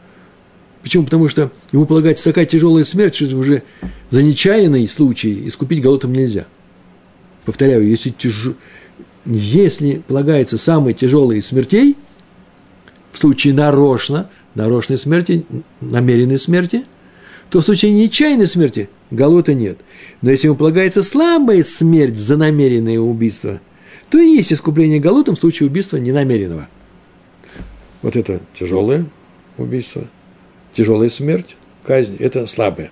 Почему? 0.83 1.05
Потому 1.05 1.29
что 1.29 1.51
ему 1.71 1.85
полагается 1.85 2.23
такая 2.23 2.45
тяжелая 2.45 2.83
смерть, 2.83 3.15
что 3.15 3.35
уже 3.35 3.63
за 4.09 4.23
нечаянный 4.23 4.87
случай 4.87 5.47
искупить 5.47 5.81
галутом 5.81 6.13
нельзя. 6.13 6.45
Повторяю, 7.45 7.87
если, 7.87 8.09
тяж... 8.09 8.51
если 9.27 10.01
полагается 10.07 10.57
самый 10.57 10.93
тяжелый 10.93 11.39
из 11.39 11.47
смертей– 11.47 11.95
в 13.17 13.19
случае 13.19 13.55
нарочно, 13.55 14.29
нарочной 14.53 14.99
смерти, 14.99 15.43
намеренной 15.81 16.37
смерти, 16.37 16.85
то 17.49 17.61
в 17.61 17.65
случае 17.65 17.91
нечаянной 17.93 18.45
смерти 18.45 18.89
галута 19.09 19.55
нет. 19.55 19.79
Но 20.21 20.29
если 20.29 20.47
ему 20.47 20.55
полагается 20.55 21.01
слабая 21.01 21.63
смерть 21.63 22.15
за 22.15 22.37
намеренное 22.37 22.99
убийство, 22.99 23.59
то 24.11 24.19
и 24.19 24.27
есть 24.27 24.53
искупление 24.53 24.99
галутом 24.99 25.35
в 25.35 25.39
случае 25.39 25.67
убийства 25.67 25.97
ненамеренного. 25.97 26.67
Вот 28.03 28.15
это 28.15 28.39
тяжелое 28.57 29.07
убийство, 29.57 30.03
тяжелая 30.75 31.09
смерть, 31.09 31.55
казнь– 31.81 32.17
это 32.19 32.45
слабое. 32.45 32.91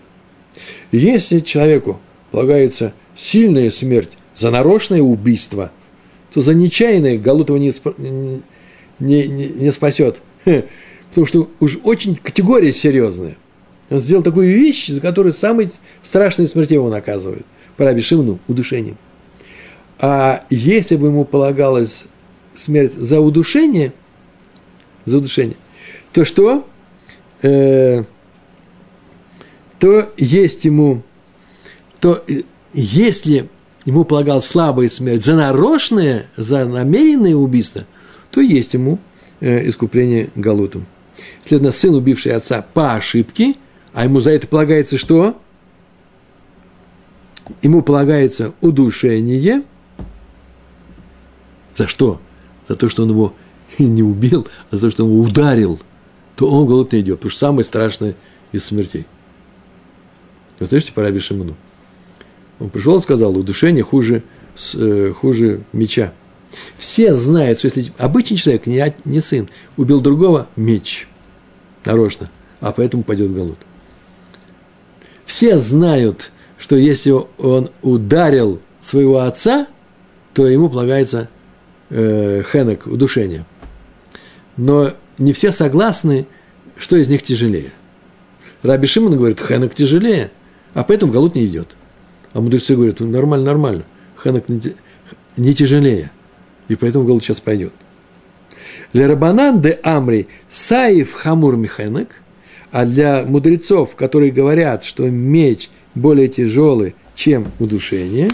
Если 0.91 1.41
человеку 1.41 1.99
полагается 2.31 2.93
сильная 3.15 3.69
смерть 3.69 4.13
за 4.33 4.49
нарочное 4.49 5.03
убийство, 5.03 5.71
то 6.35 6.41
за 6.41 6.53
нечаянное 6.53 7.17
Галутова 7.17 7.55
не, 7.55 7.71
не, 7.97 9.27
не, 9.27 9.47
не 9.47 9.71
спасет. 9.71 10.21
Потому 10.43 11.25
что 11.25 11.49
уж 11.61 11.77
очень 11.81 12.17
категория 12.17 12.73
серьезная. 12.73 13.37
Он 13.89 13.99
сделал 13.99 14.21
такую 14.21 14.53
вещь, 14.53 14.87
за 14.87 14.99
которую 14.99 15.31
самый 15.31 15.71
страшный 16.03 16.45
смерть 16.47 16.71
его 16.71 16.89
наказывает. 16.89 17.45
По 17.77 17.85
Раби 17.85 18.01
Шимну 18.01 18.39
удушением. 18.49 18.97
А 19.97 20.43
если 20.49 20.97
бы 20.97 21.07
ему 21.07 21.23
полагалась 21.23 22.03
смерть 22.53 22.91
за 22.91 23.21
удушение, 23.21 23.93
за 25.05 25.19
удушение, 25.19 25.55
то 26.11 26.25
что? 26.25 26.67
Э, 27.43 28.03
то 29.79 30.11
есть 30.17 30.65
ему, 30.65 31.01
то 32.01 32.21
э, 32.27 32.41
если 32.73 33.47
ему 33.85 34.03
полагалась 34.03 34.45
слабая 34.45 34.89
смерть 34.89 35.23
за 35.23 35.35
нарочное, 35.35 36.27
за 36.35 36.65
намеренное 36.65 37.35
убийство– 37.35 37.85
то 38.35 38.41
есть 38.41 38.73
ему 38.73 38.99
э, 39.39 39.69
искупление 39.69 40.29
Галутом. 40.35 40.87
Следовательно, 41.41 41.71
сын, 41.71 41.95
убивший 41.95 42.33
отца 42.33 42.65
по 42.73 42.93
ошибке, 42.95 43.55
а 43.93 44.03
ему 44.03 44.19
за 44.19 44.31
это 44.31 44.45
полагается 44.45 44.97
что? 44.97 45.39
Ему 47.61 47.81
полагается 47.81 48.53
удушение. 48.59 49.63
За 51.73 51.87
что? 51.87 52.19
За 52.67 52.75
то, 52.75 52.89
что 52.89 53.03
он 53.03 53.11
его 53.11 53.33
не 53.79 54.03
убил, 54.03 54.49
а 54.69 54.75
за 54.75 54.81
то, 54.81 54.91
что 54.91 55.05
он 55.05 55.11
его 55.11 55.21
ударил, 55.21 55.79
то 56.35 56.49
он 56.49 56.67
голод 56.67 56.91
не 56.91 56.99
идет, 56.99 57.19
потому 57.19 57.31
что 57.31 57.39
самое 57.39 57.63
страшное 57.63 58.15
из 58.51 58.65
смертей. 58.65 59.05
Вы 60.59 60.65
слышите 60.65 60.91
по 60.91 61.01
Раби 61.01 61.21
Шимону? 61.21 61.55
Он 62.59 62.69
пришел 62.69 62.97
и 62.97 63.01
сказал, 63.01 63.35
удушение 63.35 63.83
хуже, 63.83 64.23
э, 64.75 65.13
хуже 65.15 65.63
меча. 65.73 66.13
Все 66.77 67.13
знают, 67.13 67.59
что 67.59 67.67
если 67.67 67.91
обычный 67.97 68.37
человек, 68.37 68.65
не, 68.65 68.93
не 69.05 69.21
сын, 69.21 69.49
убил 69.77 70.01
другого, 70.01 70.47
меч. 70.55 71.07
Нарочно. 71.83 72.29
А 72.61 72.71
поэтому 72.71 73.03
пойдет 73.03 73.29
в 73.29 73.35
голод. 73.35 73.57
Все 75.25 75.59
знают, 75.59 76.31
что 76.57 76.75
если 76.75 77.13
он 77.37 77.69
ударил 77.81 78.61
своего 78.81 79.19
отца, 79.19 79.67
то 80.33 80.47
ему 80.47 80.69
полагается 80.69 81.29
э, 81.89 82.43
хенек, 82.51 82.87
удушение. 82.87 83.45
Но 84.57 84.91
не 85.17 85.33
все 85.33 85.51
согласны, 85.51 86.27
что 86.77 86.95
из 86.95 87.09
них 87.09 87.23
тяжелее. 87.23 87.71
Раби 88.63 88.87
Шимон 88.87 89.15
говорит, 89.15 89.39
хенек 89.39 89.75
тяжелее, 89.75 90.31
а 90.73 90.83
поэтому 90.83 91.11
голод 91.11 91.35
не 91.35 91.45
идет. 91.45 91.75
А 92.35 92.41
мудрецы 92.41 92.75
говорят, 92.75 92.99
«Ну, 92.99 93.07
нормально, 93.07 93.45
нормально, 93.45 93.83
хенек 94.21 94.45
не 95.37 95.53
тяжелее 95.55 96.11
и 96.67 96.75
поэтому 96.75 97.05
голод 97.05 97.23
сейчас 97.23 97.39
пойдет. 97.39 97.73
Лерабанан 98.93 99.61
де 99.61 99.79
Амри 99.83 100.27
Саив 100.49 101.13
Хамур 101.13 101.57
Михенек, 101.57 102.21
а 102.71 102.85
для 102.85 103.23
мудрецов, 103.23 103.95
которые 103.95 104.31
говорят, 104.31 104.83
что 104.83 105.09
меч 105.09 105.69
более 105.93 106.27
тяжелый, 106.27 106.95
чем 107.15 107.47
удушение, 107.59 108.29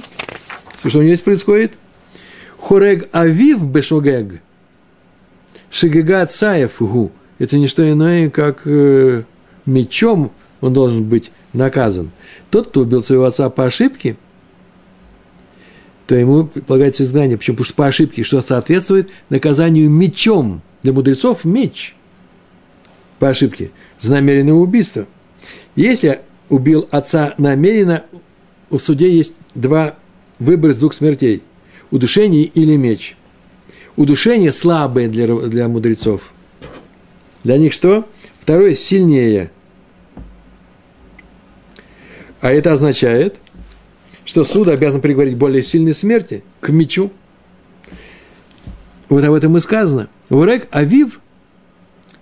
что 0.84 0.98
у 0.98 1.02
него 1.02 1.14
здесь 1.14 1.22
происходит? 1.24 1.74
Хорег 2.58 3.08
Авив 3.12 3.64
Бешогег, 3.64 4.42
Шигега 5.70 6.26
Цаев 6.26 6.78
Гу. 6.80 7.12
Это 7.38 7.58
не 7.58 7.68
что 7.68 7.88
иное, 7.88 8.32
как 8.32 8.64
э, 8.66 9.24
мечом 9.68 10.32
он 10.60 10.74
должен 10.74 11.06
быть 11.06 11.32
наказан. 11.54 12.12
Тот, 12.50 12.68
кто 12.68 12.82
убил 12.82 13.04
своего 13.04 13.26
отца 13.26 13.50
по 13.50 13.66
ошибке– 13.66 14.18
то 16.12 16.16
ему 16.18 16.44
полагается 16.44 17.04
изгнание. 17.04 17.38
Почему? 17.38 17.56
Потому 17.56 17.66
что 17.68 17.76
по 17.76 17.88
ошибке, 17.88 18.24
что 18.24 18.42
соответствует 18.42 19.12
наказанию 19.30 19.90
мечом. 19.90 20.62
Для 20.84 20.92
мудрецов 20.92 21.46
меч 21.46 21.96
по 23.18 23.30
ошибке 23.30 23.72
за 24.02 24.12
намеренное 24.12 24.52
убийство. 24.52 25.08
Если 25.78 26.20
убил 26.50 26.86
отца 26.92 27.34
намеренно, 27.38 28.04
у 28.70 28.78
судьи 28.78 29.10
есть 29.10 29.36
два 29.56 29.96
выбора 30.38 30.74
из 30.74 30.80
двух 30.80 30.96
смертей. 30.96 31.44
Удушение 31.92 32.44
или 32.44 32.76
меч. 32.76 33.16
Удушение 33.96 34.52
слабое 34.52 35.08
для, 35.08 35.34
для 35.34 35.70
мудрецов. 35.70 36.34
Для 37.46 37.58
них 37.58 37.72
что? 37.72 38.06
Второе 38.38 38.76
сильнее. 38.76 39.50
А 42.42 42.52
это 42.52 42.74
означает, 42.74 43.38
что 44.26 44.44
суд 44.44 44.68
обязан 44.68 45.00
приговорить 45.00 45.38
более 45.38 45.64
сильной 45.64 45.94
смерти 45.94 46.44
к 46.60 46.70
мечу. 46.70 47.12
Вот 49.10 49.24
об 49.24 49.34
этом 49.34 49.56
и 49.58 49.60
сказано. 49.60 50.10
Урек 50.30 50.68
Авив 50.72 51.22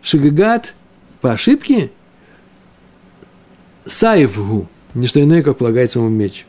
Шигагат 0.01 0.74
по 1.22 1.32
ошибке 1.32 1.91
Саевгу, 3.86 4.67
не 4.93 5.07
что 5.07 5.22
иное, 5.22 5.41
как 5.41 5.57
полагается 5.57 5.99
ему 5.99 6.09
меч. 6.09 6.45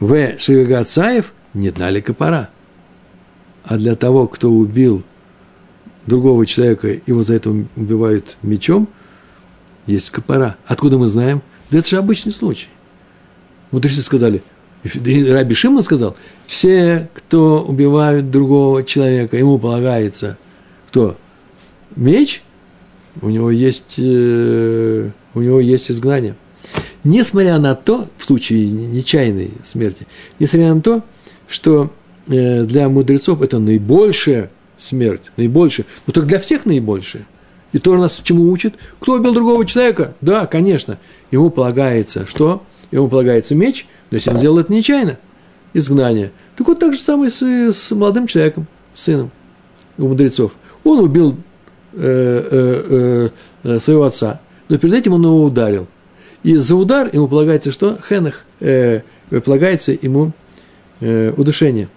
В 0.00 0.38
Шигагат 0.38 0.88
Саев 0.88 1.34
не 1.52 1.70
дали 1.70 2.00
копора. 2.00 2.50
А 3.64 3.76
для 3.76 3.96
того, 3.96 4.26
кто 4.28 4.50
убил 4.50 5.02
другого 6.06 6.46
человека, 6.46 6.88
его 7.06 7.22
за 7.22 7.34
это 7.34 7.50
убивают 7.50 8.36
мечом, 8.42 8.88
есть 9.86 10.10
копора. 10.10 10.56
Откуда 10.66 10.98
мы 10.98 11.08
знаем? 11.08 11.42
Да 11.70 11.78
это 11.78 11.88
же 11.88 11.96
обычный 11.96 12.32
случай. 12.32 12.68
Мудрецы 13.74 14.02
сказали, 14.02 14.40
Раби 14.84 15.52
Шимон 15.56 15.82
сказал, 15.82 16.14
все, 16.46 17.08
кто 17.12 17.60
убивают 17.60 18.30
другого 18.30 18.84
человека, 18.84 19.36
ему 19.36 19.58
полагается 19.58 20.38
кто? 20.86 21.16
Меч, 21.96 22.44
у 23.20 23.30
него 23.30 23.50
есть, 23.50 23.94
э, 23.98 25.10
у 25.34 25.40
него 25.40 25.58
есть 25.58 25.90
изгнание. 25.90 26.36
Несмотря 27.02 27.58
на 27.58 27.74
то, 27.74 28.06
в 28.16 28.24
случае 28.24 28.70
нечаянной 28.70 29.50
смерти, 29.64 30.06
несмотря 30.38 30.72
на 30.72 30.80
то, 30.80 31.02
что 31.48 31.90
э, 32.28 32.62
для 32.62 32.88
мудрецов 32.88 33.42
это 33.42 33.58
наибольшая 33.58 34.52
смерть, 34.76 35.32
наибольшая, 35.36 35.86
но 36.06 36.12
только 36.12 36.28
для 36.28 36.38
всех 36.38 36.64
наибольшая. 36.64 37.26
И 37.72 37.78
то 37.78 37.96
нас 37.96 38.20
чему 38.22 38.52
учит? 38.52 38.76
Кто 39.00 39.14
убил 39.14 39.34
другого 39.34 39.66
человека? 39.66 40.14
Да, 40.20 40.46
конечно. 40.46 40.96
Ему 41.32 41.50
полагается 41.50 42.24
что? 42.24 42.62
Ему 42.90 43.08
полагается 43.08 43.54
меч, 43.54 43.86
но 44.10 44.16
если 44.16 44.30
он 44.30 44.38
сделал 44.38 44.58
это 44.58 44.72
нечаянно, 44.72 45.18
изгнание. 45.72 46.32
Так 46.56 46.68
вот 46.68 46.78
так 46.78 46.94
же 46.94 47.00
самое 47.00 47.30
с, 47.30 47.42
с 47.42 47.90
молодым 47.92 48.26
человеком, 48.26 48.66
сыном 48.94 49.30
у 49.98 50.08
мудрецов. 50.08 50.52
Он 50.84 51.00
убил 51.00 51.36
э, 51.94 52.48
э, 52.50 53.28
э, 53.64 53.80
своего 53.80 54.04
отца, 54.04 54.40
но 54.68 54.78
перед 54.78 54.94
этим 54.94 55.14
он 55.14 55.22
его 55.22 55.44
ударил. 55.44 55.86
И 56.42 56.54
за 56.56 56.76
удар 56.76 57.08
ему 57.12 57.26
полагается 57.26 57.72
что? 57.72 57.98
Хенах. 58.08 58.44
Э, 58.60 59.00
полагается 59.44 59.92
ему 59.92 60.32
э, 61.00 61.32
удушение. 61.36 61.88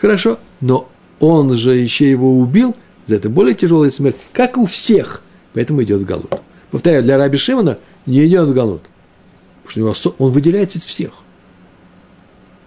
Хорошо, 0.00 0.38
но 0.60 0.88
он 1.18 1.56
же 1.58 1.74
еще 1.74 2.10
его 2.10 2.38
убил, 2.38 2.74
за 3.06 3.16
это 3.16 3.28
более 3.28 3.54
тяжелая 3.54 3.90
смерть, 3.90 4.16
как 4.32 4.56
у 4.56 4.66
всех, 4.66 5.22
поэтому 5.52 5.82
идет 5.82 6.04
Галут. 6.04 6.32
Повторяю, 6.70 7.02
для 7.02 7.18
Раби 7.18 7.36
Шимона 7.36 7.78
не 8.06 8.26
идет 8.26 8.52
Галут, 8.52 8.82
что 9.70 10.14
он 10.18 10.32
выделяется 10.32 10.78
из 10.78 10.84
всех. 10.84 11.12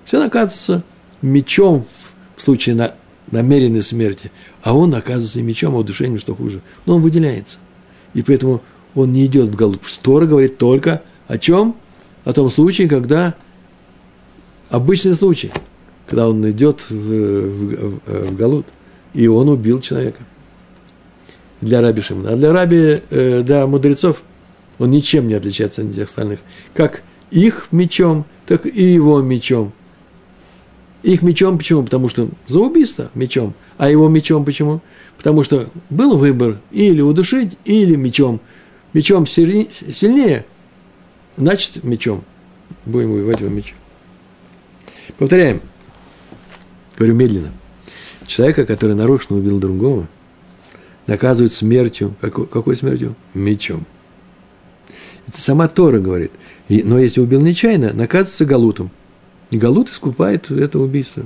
Все 0.06 0.20
наказывается 0.20 0.84
мечом 1.22 1.86
в 2.36 2.42
случае 2.42 2.76
на 2.76 2.96
намеренной 3.32 3.84
смерти, 3.84 4.32
а 4.62 4.76
он 4.76 4.94
оказывается 4.94 5.42
мечом, 5.42 5.76
а 5.76 5.80
удушением, 5.80 6.20
что 6.20 6.36
хуже. 6.36 6.62
Но 6.86 6.96
он 6.96 7.02
выделяется. 7.02 7.58
И 8.14 8.22
поэтому 8.22 8.62
он 8.96 9.12
не 9.12 9.26
идет 9.26 9.48
в 9.48 9.56
Галут. 9.56 9.80
Потому 9.80 9.94
что 9.94 10.04
Тора 10.04 10.26
говорит 10.26 10.58
только 10.58 11.02
о 11.28 11.38
чем? 11.38 11.76
О 12.26 12.34
том 12.34 12.50
случае, 12.50 12.88
когда 12.88 13.36
обычный 14.70 15.14
случай, 15.14 15.52
когда 16.08 16.30
он 16.30 16.50
идет 16.50 16.90
в, 16.90 16.94
в, 16.94 18.00
в 18.06 18.36
Галут, 18.36 18.68
и 19.14 19.28
он 19.28 19.50
убил 19.50 19.80
человека. 19.80 20.24
Для 21.62 21.82
раби 21.82 22.02
Шимона. 22.02 22.32
А 22.32 22.36
для 22.36 22.52
раби, 22.52 23.02
э, 23.10 23.42
для 23.42 23.66
мудрецов, 23.68 24.22
он 24.80 24.92
ничем 24.92 25.28
не 25.28 25.34
отличается 25.34 25.82
от 25.82 25.92
всех 25.92 26.08
остальных. 26.08 26.40
Как 26.74 27.04
их 27.32 27.68
мечом, 27.72 28.26
так 28.46 28.66
и 28.66 28.84
его 28.84 29.22
мечом. 29.22 29.74
Их 31.04 31.22
мечом 31.22 31.58
почему? 31.58 31.84
Потому 31.84 32.08
что 32.10 32.30
за 32.48 32.60
убийство 32.60 33.10
мечом. 33.14 33.54
А 33.78 33.90
его 33.90 34.08
мечом 34.08 34.46
почему? 34.46 34.82
Потому 35.18 35.44
что 35.44 35.70
был 35.90 36.18
выбор 36.18 36.60
или 36.72 37.02
удушить, 37.02 37.58
или 37.66 37.96
мечом. 37.96 38.40
Мечом 38.94 39.28
сильнее, 39.28 40.46
значит 41.36 41.84
мечом. 41.84 42.24
Будем 42.86 43.12
воевать 43.12 43.40
его 43.40 43.50
мечом. 43.50 43.78
Повторяем. 45.18 45.62
Говорю 46.96 47.16
медленно. 47.16 47.52
Человека, 48.28 48.66
который 48.66 48.96
нарочно 48.96 49.36
убил 49.36 49.60
другого, 49.60 50.08
наказывают 51.08 51.52
смертью. 51.52 52.16
Какой, 52.22 52.48
какой 52.48 52.76
смертью? 52.76 53.16
Мечом. 53.34 53.86
Это 55.28 55.42
сама 55.42 55.68
Тора 55.68 56.00
говорит. 56.00 56.32
но 56.70 57.00
если 57.00 57.22
убил 57.22 57.42
нечаянно, 57.42 57.94
наказывается 57.94 58.46
галутом. 58.46 58.92
Галут 59.52 59.90
искупает 59.90 60.50
это 60.52 60.80
убийство. 60.80 61.24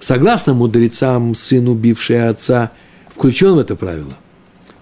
Согласно 0.00 0.54
мудрецам, 0.54 1.34
сын, 1.34 1.68
убивший 1.68 2.28
отца, 2.28 2.72
включен 3.14 3.54
в 3.54 3.58
это 3.58 3.76
правило. 3.76 4.12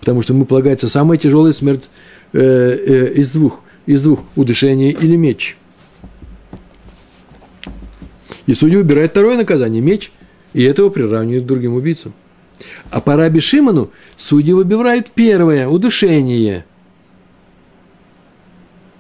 Потому 0.01 0.23
что 0.23 0.35
ему 0.35 0.45
полагается 0.45 0.89
самая 0.89 1.19
тяжелая 1.19 1.53
смерть 1.53 1.89
э, 2.33 2.41
э, 2.41 3.13
из 3.15 3.31
двух, 3.31 3.63
из 3.87 4.03
двух– 4.03 4.21
удушение 4.37 4.93
или 4.93 5.17
меч. 5.17 5.57
И 8.47 8.55
судья 8.55 8.79
выбирает 8.79 9.13
второе 9.13 9.37
наказание– 9.37 9.81
меч, 9.83 10.13
и 10.53 10.63
этого 10.63 10.91
приравнивает 10.91 11.45
к 11.45 11.47
другим 11.47 11.75
убийцам. 11.75 12.13
А 12.91 13.01
по 13.01 13.17
Раби 13.17 13.41
Шимону 13.41 13.91
судьи 14.19 14.53
выбирают 14.53 15.11
первое– 15.11 15.69
удушение, 15.69 16.67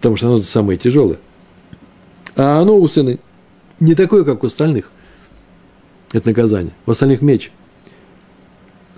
потому 0.05 0.17
что 0.19 0.27
оно 0.27 0.41
самое 0.43 0.79
тяжелое. 0.79 1.17
А 2.37 2.61
оно 2.61 2.79
у 2.79 2.87
сына 2.89 3.17
не 3.81 3.95
такое, 3.95 4.23
как 4.25 4.45
у 4.45 4.49
остальных. 4.49 4.91
Это 6.13 6.29
наказание. 6.29 6.75
У 6.85 6.91
остальных 6.91 7.23
меч. 7.23 7.51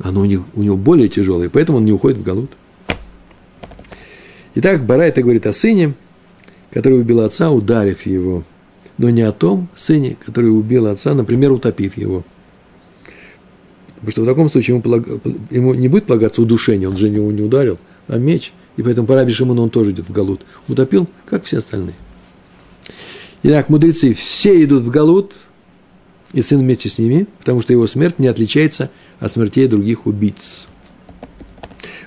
Оно 0.00 0.22
у, 0.22 0.24
них, 0.24 0.40
у 0.54 0.62
него 0.64 0.76
более 0.76 1.08
тяжелое, 1.08 1.48
поэтому 1.48 1.78
он 1.78 1.84
не 1.84 1.92
уходит 1.92 2.18
в 2.18 2.24
Галут. 2.24 2.50
Итак, 4.56 4.84
Барайта 4.84 5.22
говорит 5.22 5.46
о 5.46 5.52
сыне, 5.52 5.94
который 6.72 7.00
убил 7.00 7.20
отца, 7.20 7.52
ударив 7.52 8.04
его, 8.04 8.42
но 8.98 9.08
не 9.08 9.22
о 9.22 9.30
том 9.30 9.68
сыне, 9.76 10.16
который 10.26 10.48
убил 10.48 10.88
отца, 10.88 11.14
например, 11.14 11.52
утопив 11.52 11.96
его. 11.96 12.24
Потому 13.94 14.10
что 14.10 14.22
в 14.22 14.26
таком 14.26 14.50
случае 14.50 14.74
ему, 14.74 14.82
полаг... 14.82 15.06
ему 15.50 15.72
не 15.72 15.86
будет 15.86 16.06
полагаться 16.06 16.42
удушение, 16.42 16.88
он 16.88 16.96
же 16.96 17.06
его 17.06 17.30
не 17.30 17.42
ударил, 17.42 17.78
а 18.08 18.18
меч. 18.18 18.52
И 18.76 18.82
поэтому 18.82 19.06
по 19.06 19.14
Раби 19.14 19.32
Шимону 19.32 19.62
он 19.62 19.70
тоже 19.70 19.92
идет 19.92 20.08
в 20.08 20.12
Галут. 20.12 20.42
Утопил, 20.68 21.08
как 21.26 21.44
все 21.44 21.58
остальные. 21.58 21.94
Итак, 23.42 23.68
мудрецы 23.68 24.12
все 24.14 24.62
идут 24.64 24.82
в 24.82 24.90
Галут, 24.90 25.32
и 26.32 26.42
сын 26.42 26.58
вместе 26.58 26.88
с 26.88 26.98
ними, 26.98 27.26
потому 27.38 27.62
что 27.62 27.72
его 27.72 27.86
смерть 27.86 28.18
не 28.18 28.26
отличается 28.26 28.90
от 29.20 29.32
смертей 29.32 29.66
других 29.68 30.06
убийц. 30.06 30.66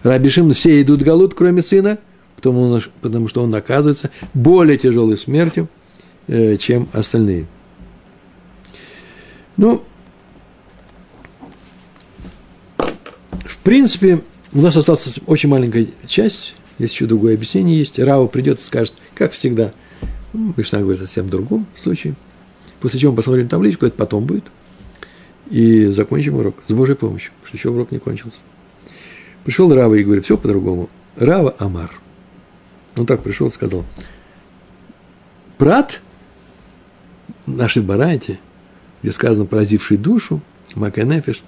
Раби 0.03 0.29
Шимон 0.29 0.53
все 0.53 0.81
идут 0.81 1.01
в 1.01 1.03
Галут, 1.03 1.33
кроме 1.33 1.63
сына, 1.63 1.97
потому, 2.35 2.81
потому 3.01 3.27
что 3.27 3.41
он 3.41 3.49
наказывается 3.49 4.11
более 4.33 4.77
тяжелой 4.77 5.17
смертью, 5.17 5.67
э, 6.27 6.57
чем 6.57 6.87
остальные. 6.93 7.47
Ну, 9.57 9.83
в 12.77 13.57
принципе, 13.63 14.21
у 14.53 14.61
нас 14.61 14.75
осталась 14.77 15.19
очень 15.27 15.49
маленькая 15.49 15.87
часть, 16.07 16.53
здесь 16.79 16.91
еще 16.91 17.05
другое 17.05 17.35
объяснение 17.35 17.77
есть. 17.77 17.99
Рава 17.99 18.25
придет 18.27 18.59
и 18.59 18.63
скажет, 18.63 18.93
как 19.13 19.33
всегда– 19.33 19.71
Мишна 20.33 20.79
говорит 20.79 21.01
о 21.01 21.05
совсем 21.05 21.29
другом 21.29 21.65
случае. 21.75 22.15
После 22.79 22.99
чего 22.99 23.11
мы 23.11 23.17
посмотрим 23.17 23.47
табличку, 23.47 23.85
это 23.85 23.95
потом 23.97 24.25
будет. 24.25 24.45
И 25.49 25.87
закончим 25.87 26.35
урок 26.35 26.55
с 26.67 26.73
Божьей 26.73 26.95
помощью, 26.95 27.31
что 27.45 27.57
еще 27.57 27.69
урок 27.69 27.91
не 27.91 27.99
кончился. 27.99 28.37
Пришел 29.43 29.73
Рава 29.73 29.95
и 29.95 30.03
говорит, 30.03 30.25
все 30.25 30.37
по-другому. 30.37 30.89
Рава 31.15 31.55
Амар. 31.57 31.99
Он 32.95 33.05
так 33.05 33.23
пришел 33.23 33.47
и 33.47 33.51
сказал, 33.51 33.85
брат 35.57 36.01
нашей 37.47 37.81
барайте, 37.81 38.39
где 39.01 39.11
сказано 39.11 39.45
поразивший 39.45 39.97
душу, 39.97 40.41
Макенефиш, 40.75 41.41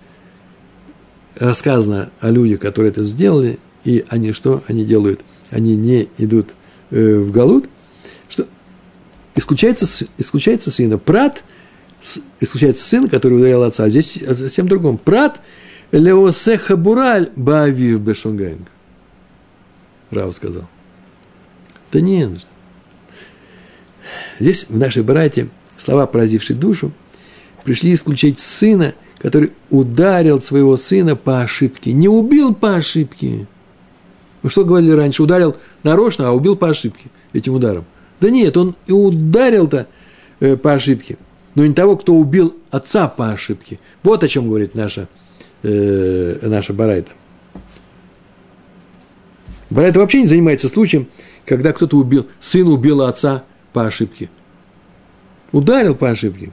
рассказано 1.35 2.09
о 2.19 2.31
людях, 2.31 2.59
которые 2.59 2.91
это 2.91 3.03
сделали, 3.03 3.59
и 3.83 4.05
они 4.09 4.31
что 4.31 4.63
они 4.67 4.85
делают? 4.85 5.21
Они 5.49 5.75
не 5.75 6.07
идут 6.17 6.51
э, 6.91 7.17
в 7.17 7.31
Галут– 7.31 7.69
исключается, 9.35 9.85
исключается 10.17 10.71
сына. 10.71 10.97
Прат, 10.97 11.43
исключается 12.39 12.83
сын, 12.83 13.09
который 13.09 13.37
ударил 13.37 13.63
отца, 13.63 13.85
а 13.85 13.89
здесь 13.89 14.19
совсем 14.33 14.67
другом. 14.67 14.97
Прат 14.97 15.41
леосе 15.91 16.57
хабураль 16.57 17.31
баавив 17.35 17.99
бешонгэнг. 17.99 18.67
Рав 20.09 20.35
сказал. 20.35 20.67
Да 21.91 22.01
нет 22.01 22.39
же. 22.39 22.45
Здесь 24.39 24.65
в 24.67 24.77
нашей 24.77 25.03
братье 25.03 25.49
слова, 25.77 26.05
поразившие 26.05 26.57
душу, 26.57 26.91
пришли 27.63 27.93
исключать 27.93 28.39
сына, 28.39 28.93
который 29.19 29.51
ударил 29.69 30.41
своего 30.41 30.75
сына 30.77 31.15
по 31.15 31.41
ошибке. 31.41 31.93
Не 31.93 32.09
убил 32.09 32.53
по 32.53 32.75
ошибке. 32.75 33.47
Мы 34.41 34.49
что 34.49 34.65
говорили 34.65 34.91
раньше? 34.91 35.23
Ударил 35.23 35.57
нарочно, 35.83 36.27
а 36.27 36.31
убил 36.31 36.55
по 36.55 36.69
ошибке 36.69 37.09
этим 37.33 37.53
ударом. 37.53 37.85
Да 38.19 38.29
нет, 38.29 38.55
он 38.57 38.75
и 38.87 38.91
ударил-то 38.91 39.87
э, 40.39 40.57
по 40.57 40.73
ошибке. 40.73 41.17
Но 41.55 41.65
не 41.65 41.73
того, 41.73 41.97
кто 41.97 42.13
убил 42.15 42.55
отца 42.69 43.07
по 43.07 43.31
ошибке. 43.31 43.79
Вот 44.03 44.23
о 44.23 44.27
чем 44.27 44.47
говорит 44.47 44.75
наша, 44.75 45.07
э, 45.63 46.47
наша 46.47 46.73
Барайта. 46.73 47.11
Барайта 49.69 49.99
вообще 49.99 50.21
не 50.21 50.27
занимается 50.27 50.67
случаем, 50.67 51.07
когда 51.45 51.73
кто-то 51.73 51.97
убил, 51.97 52.27
сын 52.39 52.67
убил 52.67 53.01
отца 53.01 53.43
по 53.73 53.85
ошибке. 53.85 54.29
Ударил 55.51 55.95
по 55.95 56.09
ошибке. 56.09 56.51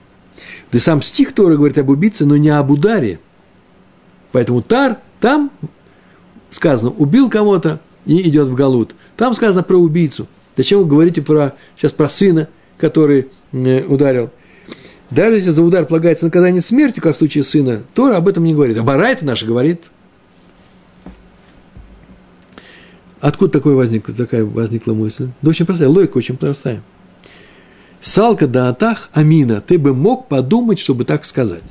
Да 0.73 0.81
сам 0.81 1.03
стих 1.03 1.33
Тора 1.33 1.57
говорит 1.57 1.79
об 1.79 1.89
убийце, 1.89 2.25
но 2.25 2.37
не 2.37 2.51
об 2.51 2.71
ударе. 2.71 3.21
Поэтому 4.33 4.63
Тар 4.63 4.99
там 5.21 5.51
сказано, 6.51 6.91
убил 6.91 7.31
кого-то 7.31 7.81
и 8.07 8.29
идет 8.29 8.49
в 8.49 8.55
Галут. 8.55 8.95
Там 9.17 9.35
сказано 9.35 9.63
про 9.63 9.77
убийцу. 9.77 10.27
Зачем 10.57 10.81
вы 10.81 10.87
говорите 10.87 11.23
про, 11.23 11.55
сейчас 11.77 11.93
про 11.93 12.09
сына, 12.09 12.49
который 12.79 13.29
э, 13.53 13.85
ударил? 13.85 14.31
Даже 15.11 15.37
если 15.37 15.51
за 15.51 15.63
удар 15.63 15.87
полагается 15.87 16.25
наказание 16.25 16.61
смертью, 16.61 17.03
как 17.03 17.15
в 17.15 17.19
случае 17.19 17.45
сына, 17.45 17.83
Тора 17.95 18.17
об 18.17 18.29
этом 18.29 18.45
не 18.45 18.55
говорит. 18.55 18.77
А 18.77 18.83
Барайта 18.83 19.25
наша 19.25 19.47
говорит. 19.47 19.85
Откуда 23.21 23.51
такое 23.51 23.75
возникло, 23.75 24.15
такая 24.15 24.45
возникла 24.45 24.93
мысль? 24.93 25.29
Да 25.43 25.51
очень 25.51 25.67
простая, 25.67 25.89
логика 25.89 26.19
очень 26.19 26.37
простая. 26.37 26.83
Салка 28.01 28.47
да 28.47 28.69
атах 28.69 29.11
амина, 29.13 29.61
ты 29.61 29.79
бы 29.79 29.93
мог 29.93 30.29
подумать, 30.29 30.79
чтобы 30.79 31.05
так 31.05 31.25
сказать. 31.25 31.65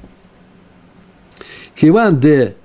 Киван 1.75 2.19
де 2.19 2.55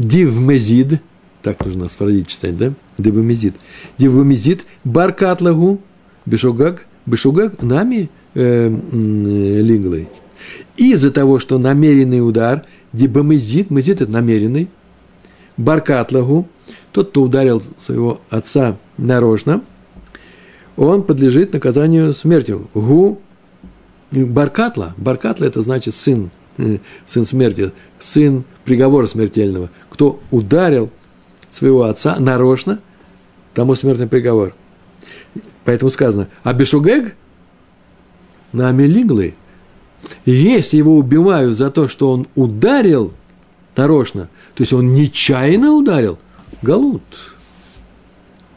дивмезид, 0.00 1.00
так 1.42 1.64
нужно 1.64 1.88
сфарадить 1.88 2.28
читать, 2.28 2.56
да? 2.56 2.72
Дивмезид. 2.98 3.54
Дивмезид 3.98 4.66
баркатлагу 4.84 5.80
бешугаг, 6.26 6.86
бешугаг 7.06 7.62
нами 7.62 8.10
э, 8.34 8.68
линглой. 8.68 10.08
Из-за 10.76 11.10
того, 11.10 11.38
что 11.38 11.58
намеренный 11.58 12.26
удар, 12.26 12.64
дибамезид, 12.92 13.70
мезид– 13.70 14.00
это 14.02 14.10
намеренный, 14.10 14.68
баркатлагу, 15.56 16.48
тот, 16.92 17.10
кто 17.10 17.22
ударил 17.22 17.62
своего 17.78 18.20
отца 18.30 18.78
нарочно, 18.96 19.62
он 20.76 21.02
подлежит 21.02 21.52
наказанию 21.52 22.14
смертью. 22.14 22.68
Гу 22.72 23.20
Баркатла. 24.12 24.94
Баркатла– 24.96 25.44
это 25.46 25.62
значит 25.62 25.94
сын, 25.94 26.30
э, 26.58 26.78
сын 27.06 27.24
смерти, 27.24 27.72
сын 28.00 28.44
приговора 28.64 29.06
смертельного. 29.06 29.70
Кто 30.00 30.18
ударил 30.30 30.88
своего 31.50 31.82
отца 31.82 32.16
нарочно, 32.18 32.80
тому 33.52 33.74
смертный 33.74 34.06
приговор. 34.06 34.54
Поэтому 35.66 35.90
сказано, 35.90 36.28
а 36.42 36.54
Бешугег 36.54 37.14
на 38.52 38.70
Амелиглы, 38.70 39.34
если 40.24 40.78
его 40.78 40.96
убивают 40.96 41.54
за 41.54 41.70
то, 41.70 41.86
что 41.86 42.12
он 42.12 42.28
ударил 42.34 43.12
нарочно, 43.76 44.30
то 44.54 44.62
есть 44.62 44.72
он 44.72 44.94
нечаянно 44.94 45.74
ударил, 45.74 46.18
галут. 46.62 47.02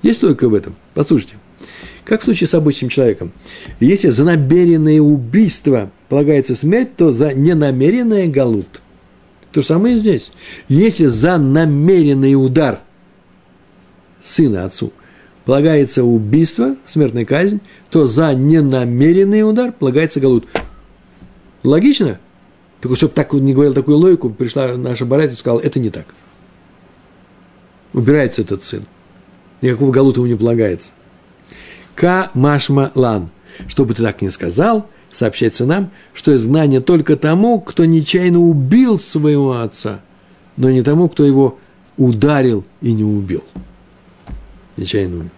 Есть 0.02 0.24
логика 0.24 0.48
в 0.48 0.54
этом? 0.54 0.78
Послушайте. 0.94 1.36
Как 2.06 2.22
в 2.22 2.24
случае 2.24 2.48
с 2.48 2.54
обычным 2.54 2.90
человеком. 2.90 3.34
Если 3.82 4.08
за 4.08 4.24
намеренное 4.24 5.02
убийство 5.02 5.92
полагается 6.08 6.56
смерть, 6.56 6.96
то 6.96 7.12
за 7.12 7.34
ненамеренное 7.34 8.28
галут. 8.28 8.80
То 9.54 9.62
же 9.62 9.68
самое 9.68 9.96
и 9.96 9.98
здесь. 10.00 10.32
Если 10.68 11.06
за 11.06 11.38
намеренный 11.38 12.34
удар 12.34 12.80
сына 14.22 14.66
отцу 14.66 14.92
полагается 15.46 16.04
убийство, 16.04 16.76
смертная 16.86 17.24
казнь, 17.24 17.62
то 17.92 18.08
за 18.08 18.34
ненамеренный 18.34 19.48
удар 19.48 19.72
полагается 19.72 20.20
галут. 20.20 20.48
Логично? 21.64 22.20
Только 22.82 22.98
чтобы 22.98 23.14
так 23.14 23.32
не 23.34 23.54
говорил 23.54 23.76
такую 23.76 23.98
логику, 23.98 24.32
пришла 24.32 24.76
наша 24.76 25.06
барать 25.06 25.32
и 25.32 25.36
сказала, 25.36 25.60
это 25.60 25.80
не 25.80 25.92
так. 25.92 26.08
Убирается 27.94 28.42
этот 28.42 28.64
сын. 28.64 28.84
Никакого 29.62 29.92
галута 29.92 30.20
ему 30.20 30.28
не 30.28 30.36
полагается. 30.36 30.94
Ка 31.94 32.32
машма 32.34 32.92
лан. 32.96 33.30
Чтобы 33.68 33.94
ты 33.94 34.02
так 34.02 34.24
не 34.24 34.32
сказал, 34.32 34.90
сообщается 35.14 35.66
нам, 35.66 35.92
что 36.14 36.36
изгнание 36.36 36.82
только 36.82 37.16
тому, 37.16 37.62
кто 37.62 37.86
нечаянно 37.86 38.40
убил 38.40 39.00
своего 39.00 39.62
отца, 39.62 40.02
но 40.58 40.70
не 40.70 40.82
тому, 40.82 41.10
кто 41.10 41.26
его 41.26 41.60
ударил 41.98 42.66
и 42.82 42.94
не 42.94 43.04
убил. 43.04 43.44
Нечаянно 44.78 45.18
убил. 45.18 45.32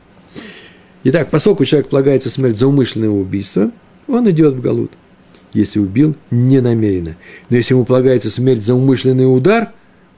Итак, 1.03 1.29
поскольку 1.29 1.65
человек 1.65 1.89
полагается 1.89 2.29
смерть 2.29 2.57
за 2.57 2.67
умышленное 2.67 3.09
убийство, 3.09 3.69
он 4.07 4.29
идет 4.29 4.55
в 4.55 4.61
Галут, 4.61 4.91
если 5.53 5.79
убил 5.79 6.15
ненамеренно. 6.31 7.15
Но 7.49 7.57
если 7.57 7.75
ему 7.75 7.85
полагается 7.85 8.31
смерть 8.31 8.63
за 8.63 8.73
умышленный 8.73 9.31
удар, 9.31 9.71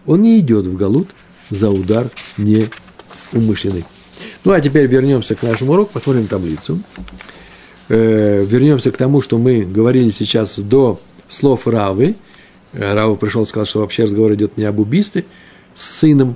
он 0.05 0.21
не 0.21 0.39
идет 0.39 0.65
в 0.65 0.77
Галут 0.77 1.09
за 1.49 1.69
удар 1.69 2.09
неумышленный. 2.37 3.85
Ну, 4.45 4.53
а 4.53 4.61
теперь 4.61 4.87
вернемся 4.87 5.35
к 5.35 5.43
нашему 5.43 5.73
уроку, 5.73 5.91
посмотрим 5.93 6.27
таблицу. 6.27 6.79
Э, 7.89 8.43
вернемся 8.45 8.91
к 8.91 8.97
тому, 8.97 9.21
что 9.21 9.37
мы 9.37 9.61
говорили 9.61 10.09
сейчас 10.09 10.59
до 10.59 10.99
слов 11.29 11.67
Равы. 11.67 12.15
Э, 12.73 12.93
Рава 12.93 13.15
пришел 13.15 13.43
и 13.43 13.45
сказал, 13.45 13.65
что 13.65 13.79
вообще 13.79 14.03
разговор 14.03 14.33
идет 14.33 14.57
не 14.57 14.65
об 14.65 14.79
убийстве 14.79 15.25
с 15.75 15.99
сыном 15.99 16.35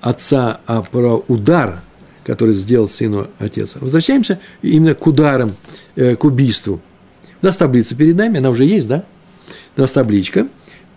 отца, 0.00 0.60
а 0.66 0.82
про 0.82 1.24
удар, 1.28 1.80
который 2.24 2.54
сделал 2.54 2.88
сыну 2.88 3.26
отец. 3.38 3.74
Возвращаемся 3.74 4.38
именно 4.62 4.94
к 4.94 5.06
ударам, 5.06 5.56
э, 5.96 6.16
к 6.16 6.24
убийству. 6.24 6.80
У 7.40 7.46
нас 7.46 7.56
таблица 7.56 7.94
перед 7.94 8.16
нами, 8.16 8.38
она 8.38 8.50
уже 8.50 8.64
есть, 8.64 8.86
да? 8.86 9.04
У 9.76 9.80
нас 9.80 9.90
табличка, 9.90 10.46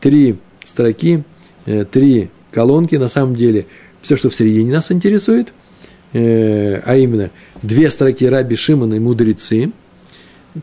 три 0.02 0.38
строки, 0.66 1.24
э, 1.66 1.86
три 1.86 2.30
колонки. 2.52 2.96
На 2.96 3.08
самом 3.08 3.36
деле, 3.36 3.66
все, 4.02 4.18
что 4.18 4.30
в 4.30 4.36
середине 4.36 4.72
нас 4.74 4.92
интересует– 4.92 5.52
Э, 6.18 6.80
а 6.86 6.96
именно 6.96 7.30
две 7.62 7.92
строки 7.92 8.24
Раби 8.24 8.56
Шимона 8.56 8.94
и 8.94 9.00
мудрецы. 9.00 9.72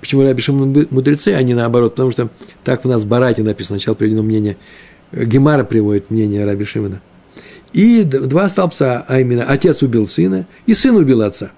Почему 0.00 0.22
Шимон 0.38 0.86
мудрецы, 0.90 1.28
а 1.28 1.42
не 1.42 1.54
наоборот? 1.54 1.92
Потому 1.92 2.12
что 2.12 2.30
так 2.64 2.84
у 2.84 2.88
нас 2.88 3.02
в 3.02 3.06
Барате 3.06 3.42
написано, 3.42 3.78
сначала 3.78 3.94
приведено 3.94 4.22
мнение, 4.22 4.56
э, 5.10 5.24
Гемара 5.24 5.64
приводит 5.64 6.10
мнение 6.10 6.44
Раби 6.44 6.64
Шимона. 6.64 7.00
И 7.72 8.02
два 8.04 8.48
столбца, 8.48 9.04
а 9.08 9.20
именно 9.20 9.44
отец 9.44 9.82
убил 9.82 10.06
сына, 10.06 10.46
и 10.66 10.74
сын 10.74 10.96
убил 10.96 11.22
отца. 11.22 11.52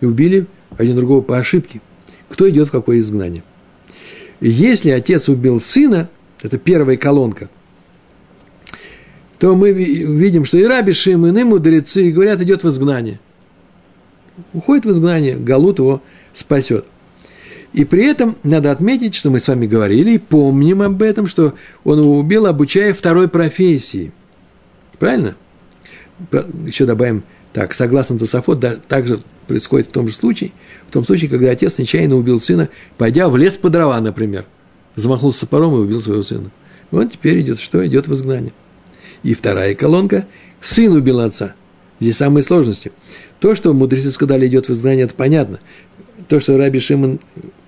И 0.00 0.06
убили 0.06 0.46
один 0.76 0.96
другого 0.96 1.22
по 1.22 1.38
ошибке. 1.38 1.80
Кто 2.28 2.48
идет 2.50 2.68
в 2.68 2.72
какое 2.72 3.00
изгнание? 3.00 3.42
Если 4.40 4.90
отец 4.90 5.28
убил 5.28 5.60
сына, 5.60 6.08
это 6.42 6.58
первая 6.58 6.96
колонка, 6.96 7.48
то 9.38 9.54
мы 9.54 9.72
видим, 9.72 10.44
что 10.44 10.58
и 10.58 10.64
Раби 10.64 10.92
Шимон, 10.92 11.36
и 11.36 11.44
мудрецы 11.44 12.10
говорят, 12.10 12.40
идет 12.40 12.64
в 12.64 12.68
изгнание 12.68 13.20
уходит 14.52 14.84
в 14.84 14.90
изгнание, 14.90 15.36
Галут 15.36 15.78
его 15.78 16.02
спасет. 16.32 16.86
И 17.72 17.84
при 17.84 18.06
этом 18.06 18.36
надо 18.42 18.70
отметить, 18.70 19.14
что 19.14 19.30
мы 19.30 19.40
с 19.40 19.48
вами 19.48 19.66
говорили 19.66 20.12
и 20.12 20.18
помним 20.18 20.82
об 20.82 21.02
этом, 21.02 21.28
что 21.28 21.54
он 21.84 22.00
его 22.00 22.18
убил, 22.18 22.46
обучая 22.46 22.94
второй 22.94 23.28
профессии. 23.28 24.12
Правильно? 24.98 25.36
Еще 26.64 26.86
добавим, 26.86 27.24
так, 27.52 27.74
согласно 27.74 28.18
Тософот, 28.18 28.60
да, 28.60 28.76
также 28.76 29.20
происходит 29.46 29.88
в 29.88 29.92
том 29.92 30.08
же 30.08 30.14
случае, 30.14 30.52
в 30.86 30.92
том 30.92 31.04
случае, 31.04 31.28
когда 31.28 31.50
отец 31.50 31.78
нечаянно 31.78 32.16
убил 32.16 32.40
сына, 32.40 32.68
пойдя 32.98 33.28
в 33.28 33.36
лес 33.36 33.56
по 33.56 33.68
дрова, 33.68 34.00
например. 34.00 34.46
Замахнулся 34.94 35.40
топором 35.40 35.74
и 35.74 35.78
убил 35.78 36.00
своего 36.00 36.22
сына. 36.22 36.50
Вот 36.90 37.12
теперь 37.12 37.40
идет 37.40 37.60
что? 37.60 37.86
Идет 37.86 38.08
в 38.08 38.14
изгнание. 38.14 38.52
И 39.22 39.34
вторая 39.34 39.74
колонка– 39.74 40.26
сын 40.60 40.92
убил 40.92 41.20
отца. 41.20 41.54
Здесь 42.00 42.16
самые 42.16 42.42
сложности. 42.42 42.92
То, 43.40 43.54
что 43.54 43.72
мудрецы 43.72 44.10
сказали, 44.10 44.46
идет 44.46 44.68
в 44.68 44.72
изгнание, 44.72 45.04
это 45.04 45.14
понятно. 45.14 45.60
То, 46.28 46.40
что 46.40 46.56
Раби 46.56 46.80
Шимон 46.80 47.20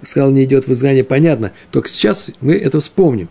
сказал, 0.05 0.31
не 0.31 0.45
идет 0.45 0.67
в 0.67 0.73
изгнание, 0.73 1.05
понятно. 1.05 1.53
Только 1.71 1.89
сейчас 1.89 2.27
мы 2.41 2.55
это 2.55 2.81
вспомним. 2.81 3.29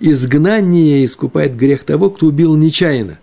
Изгнание 0.00 1.04
искупает 1.04 1.56
грех 1.56 1.84
того, 1.84 2.10
кто 2.10 2.26
убил 2.26 2.56
нечаянно. 2.56 3.18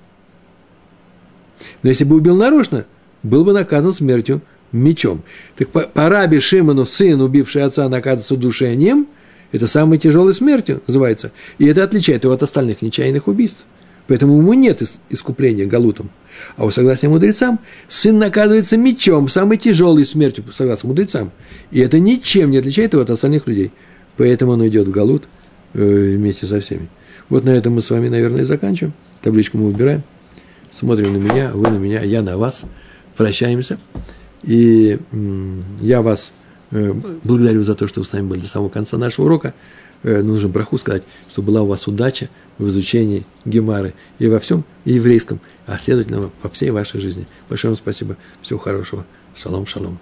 Но 1.84 1.90
если 1.90 2.04
бы 2.04 2.16
убил 2.16 2.38
нарочно, 2.38 2.86
был 3.24 3.44
бы 3.44 3.54
наказан 3.54 3.94
смертью 3.94 4.42
мечом. 4.72 5.24
Так 5.56 5.70
по, 5.70 5.82
по 5.82 6.10
Раби 6.10 6.40
Шимону 6.40 6.86
сын, 6.86 7.20
убивший 7.22 7.64
отца, 7.64 7.88
наказывается 7.90 8.36
удушением, 8.36 9.08
это 9.52 9.68
самой 9.68 9.98
тяжелой 9.98 10.34
смертью 10.34 10.82
называется. 10.88 11.32
И 11.58 11.66
это 11.66 11.84
отличает 11.84 12.24
его 12.24 12.34
от 12.34 12.44
остальных 12.44 12.82
нечаянных 12.82 13.28
убийств. 13.28 13.66
Поэтому 14.08 14.38
ему 14.38 14.54
нет 14.54 14.82
искупления 15.10 15.66
галутом. 15.66 16.10
А 16.56 16.66
у 16.66 16.72
согласно 16.72 17.10
мудрецам, 17.10 17.60
сын 17.88 18.18
наказывается 18.18 18.78
мечом, 18.78 19.30
самой 19.30 19.58
тяжелой 19.58 20.06
смертью, 20.06 20.44
согласно 20.54 20.90
мудрецам. 20.90 21.32
И 21.72 21.80
это 21.80 22.00
ничем 22.00 22.52
не 22.52 22.58
отличает 22.58 22.94
его 22.94 23.04
от 23.04 23.10
остальных 23.10 23.48
людей. 23.48 23.72
Поэтому 24.18 24.54
он 24.54 24.68
идет 24.68 24.88
в 24.88 24.92
Галут 24.92 25.28
э, 25.74 26.16
вместе 26.16 26.48
со 26.48 26.60
всеми. 26.60 26.90
Вот 27.30 27.44
на 27.44 27.50
этом 27.50 27.74
мы 27.74 27.82
с 27.82 27.90
вами, 27.90 28.08
наверное, 28.08 28.42
и 28.42 28.46
заканчиваем. 28.46 28.94
Табличку 29.22 29.58
мы 29.58 29.68
убираем. 29.68 30.04
Смотрим 30.72 31.14
на 31.14 31.18
меня, 31.18 31.52
вы 31.54 31.70
на 31.70 31.78
меня, 31.78 32.02
я 32.02 32.22
на 32.22 32.38
вас. 32.38 32.64
Прощаемся. 33.16 33.78
И 34.44 35.00
я 35.82 36.02
вас 36.02 36.32
э, 36.72 36.94
благодарю 37.24 37.64
за 37.64 37.76
то, 37.76 37.88
что 37.88 38.02
вы 38.02 38.06
с 38.06 38.12
нами 38.12 38.28
были 38.28 38.42
до 38.42 38.48
самого 38.48 38.70
конца 38.70 38.98
нашего 38.98 39.26
урока. 39.26 39.54
Э, 40.04 40.22
нужно 40.22 40.48
браху 40.50 40.78
сказать, 40.78 41.04
чтобы 41.30 41.48
была 41.48 41.64
у 41.64 41.66
вас 41.66 41.88
удача 41.88 42.30
в 42.58 42.68
изучении 42.70 43.26
Гемары 43.46 43.94
и 44.20 44.28
во 44.28 44.40
всем 44.40 44.64
еврейском, 44.86 45.40
а 45.66 45.78
следовательно 45.78 46.32
во 46.42 46.50
всей 46.50 46.72
вашей 46.72 47.00
жизни. 47.00 47.28
Большое 47.50 47.72
вам 47.72 47.78
спасибо. 47.78 48.18
Всего 48.42 48.60
хорошего. 48.60 49.06
Шалом, 49.36 49.66
шалом. 49.68 50.00